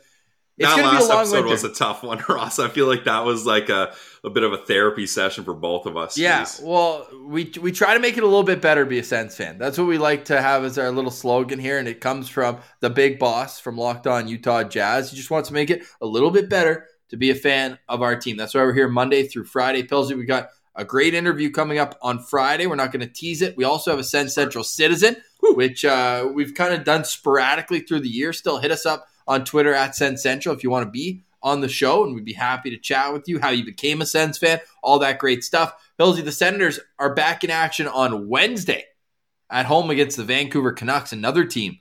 It's 0.58 0.68
that 0.74 0.82
last 0.82 1.00
be 1.00 1.04
a 1.04 1.08
long 1.08 1.18
episode 1.20 1.34
winter. 1.34 1.48
was 1.50 1.64
a 1.64 1.72
tough 1.72 2.02
one, 2.02 2.22
Ross. 2.28 2.58
I 2.58 2.68
feel 2.68 2.86
like 2.86 3.04
that 3.04 3.24
was 3.24 3.44
like 3.46 3.68
a, 3.68 3.94
a 4.24 4.30
bit 4.30 4.42
of 4.42 4.52
a 4.52 4.58
therapy 4.58 5.06
session 5.06 5.44
for 5.44 5.54
both 5.54 5.86
of 5.86 5.96
us. 5.96 6.16
Yeah, 6.18 6.46
well, 6.62 7.06
we 7.26 7.52
we 7.60 7.72
try 7.72 7.94
to 7.94 8.00
make 8.00 8.16
it 8.16 8.22
a 8.22 8.26
little 8.26 8.42
bit 8.42 8.60
better. 8.60 8.84
Be 8.84 8.98
a 8.98 9.04
Sens 9.04 9.36
fan. 9.36 9.58
That's 9.58 9.76
what 9.78 9.86
we 9.86 9.98
like 9.98 10.24
to 10.26 10.40
have 10.40 10.64
as 10.64 10.78
our 10.78 10.90
little 10.90 11.10
slogan 11.10 11.58
here, 11.58 11.78
and 11.78 11.86
it 11.88 12.00
comes 12.00 12.28
from 12.28 12.58
the 12.80 12.90
big 12.90 13.18
boss 13.18 13.60
from 13.60 13.76
Locked 13.76 14.06
On 14.06 14.28
Utah 14.28 14.64
Jazz. 14.64 15.10
He 15.10 15.16
just 15.16 15.30
wants 15.30 15.48
to 15.48 15.54
make 15.54 15.70
it 15.70 15.82
a 16.00 16.06
little 16.06 16.30
bit 16.30 16.48
better 16.48 16.86
to 17.10 17.16
be 17.16 17.30
a 17.30 17.34
fan 17.34 17.78
of 17.88 18.02
our 18.02 18.16
team. 18.16 18.36
That's 18.36 18.54
why 18.54 18.62
we're 18.62 18.74
here 18.74 18.88
Monday 18.88 19.28
through 19.28 19.44
Friday. 19.44 19.82
Pilsy, 19.84 20.16
we 20.16 20.24
got 20.24 20.48
a 20.74 20.84
great 20.84 21.14
interview 21.14 21.50
coming 21.50 21.78
up 21.78 21.96
on 22.02 22.18
Friday. 22.18 22.66
We're 22.66 22.74
not 22.74 22.92
going 22.92 23.06
to 23.06 23.12
tease 23.12 23.42
it. 23.42 23.56
We 23.56 23.64
also 23.64 23.90
have 23.92 24.00
a 24.00 24.04
Sens 24.04 24.34
Central 24.34 24.64
citizen, 24.64 25.16
which 25.54 25.84
uh, 25.84 26.28
we've 26.32 26.54
kind 26.54 26.74
of 26.74 26.84
done 26.84 27.04
sporadically 27.04 27.80
through 27.80 28.00
the 28.00 28.08
year. 28.08 28.32
Still 28.32 28.58
hit 28.58 28.70
us 28.70 28.86
up 28.86 29.06
on 29.26 29.44
Twitter 29.44 29.74
at 29.74 29.94
Sens 29.94 30.22
Central 30.22 30.54
if 30.54 30.62
you 30.62 30.70
want 30.70 30.86
to 30.86 30.90
be 30.90 31.22
on 31.42 31.60
the 31.60 31.68
show, 31.68 32.04
and 32.04 32.14
we'd 32.14 32.24
be 32.24 32.32
happy 32.32 32.70
to 32.70 32.78
chat 32.78 33.12
with 33.12 33.28
you, 33.28 33.38
how 33.38 33.50
you 33.50 33.64
became 33.64 34.00
a 34.00 34.06
Sens 34.06 34.38
fan, 34.38 34.60
all 34.82 34.98
that 34.98 35.18
great 35.18 35.44
stuff. 35.44 35.72
Pilsy, 35.98 36.24
the 36.24 36.32
Senators 36.32 36.80
are 36.98 37.14
back 37.14 37.44
in 37.44 37.50
action 37.50 37.86
on 37.86 38.28
Wednesday 38.28 38.84
at 39.50 39.66
home 39.66 39.90
against 39.90 40.16
the 40.16 40.24
Vancouver 40.24 40.72
Canucks, 40.72 41.12
another 41.12 41.44
team 41.44 41.78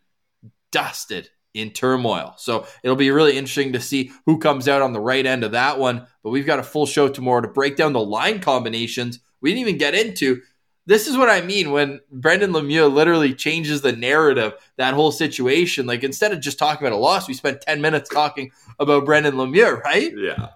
dusted 0.71 1.29
in 1.53 1.71
turmoil. 1.71 2.33
So 2.37 2.67
it'll 2.83 2.97
be 2.97 3.11
really 3.11 3.37
interesting 3.37 3.73
to 3.73 3.79
see 3.79 4.11
who 4.25 4.39
comes 4.39 4.67
out 4.67 4.81
on 4.81 4.93
the 4.93 4.99
right 4.99 5.25
end 5.25 5.43
of 5.43 5.53
that 5.53 5.79
one. 5.79 6.05
But 6.21 6.29
we've 6.31 6.45
got 6.45 6.59
a 6.59 6.63
full 6.63 6.85
show 6.85 7.07
tomorrow 7.07 7.41
to 7.41 7.47
break 7.47 7.77
down 7.77 7.93
the 7.93 8.01
line 8.01 8.41
combinations 8.41 9.19
we 9.45 9.51
didn't 9.51 9.61
even 9.61 9.77
get 9.77 9.93
into. 9.93 10.41
This 10.87 11.07
is 11.07 11.17
what 11.17 11.29
I 11.29 11.41
mean 11.41 11.71
when 11.71 11.99
Brendan 12.11 12.51
Lemieux 12.51 12.91
literally 12.91 13.33
changes 13.33 13.81
the 13.81 13.91
narrative, 13.91 14.53
that 14.77 14.93
whole 14.93 15.11
situation. 15.11 15.87
Like 15.87 16.03
instead 16.03 16.31
of 16.31 16.39
just 16.39 16.59
talking 16.59 16.85
about 16.85 16.95
a 16.95 16.99
loss, 16.99 17.27
we 17.27 17.33
spent 17.33 17.61
10 17.61 17.81
minutes 17.81 18.09
talking 18.09 18.51
about 18.79 19.05
Brendan 19.05 19.35
Lemieux, 19.35 19.81
right? 19.81 20.13
Yeah. 20.15 20.49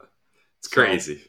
It's 0.59 0.67
crazy. 0.67 1.23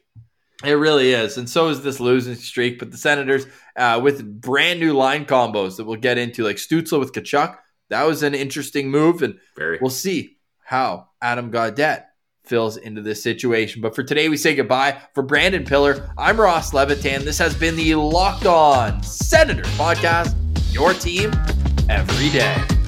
It 0.63 0.73
really 0.73 1.13
is. 1.13 1.39
And 1.39 1.49
so 1.49 1.69
is 1.69 1.83
this 1.83 2.01
losing 2.01 2.35
streak. 2.35 2.79
But 2.79 2.91
the 2.91 2.99
Senators, 2.99 3.47
uh, 3.77 4.01
with 4.03 4.41
brand 4.41 4.81
new 4.81 4.93
line 4.93 5.25
combos 5.25 5.77
that 5.77 5.85
we'll 5.85 5.97
get 5.97 6.19
into, 6.19 6.45
like 6.45 6.57
Stützle 6.57 6.99
with 7.01 7.13
Tkachuk, 7.13 7.57
that 7.89 8.07
was 8.07 8.23
an 8.23 8.35
interesting 8.35 8.91
move. 8.91 9.23
And 9.23 9.39
Very. 9.57 9.79
we'll 9.81 9.91
see 9.91 10.37
how 10.63 11.09
Adam 11.23 11.51
Gaudette 11.51 12.05
fills 12.51 12.77
into 12.77 13.01
this 13.01 13.23
situation. 13.23 13.81
But 13.81 13.95
for 13.95 14.03
today, 14.03 14.29
we 14.29 14.37
say 14.37 14.57
goodbye. 14.57 15.01
For 15.15 15.23
Brandon 15.23 15.65
Pillar, 15.65 16.13
I'm 16.19 16.39
Ross 16.39 16.75
Levitan. 16.75 17.25
This 17.25 17.39
has 17.39 17.55
been 17.55 17.77
the 17.77 17.95
Locked 17.95 18.45
On 18.45 19.01
Senator 19.05 19.63
podcast, 19.63 20.35
your 20.75 20.93
team 20.93 21.31
every 21.89 22.29
day. 22.31 22.80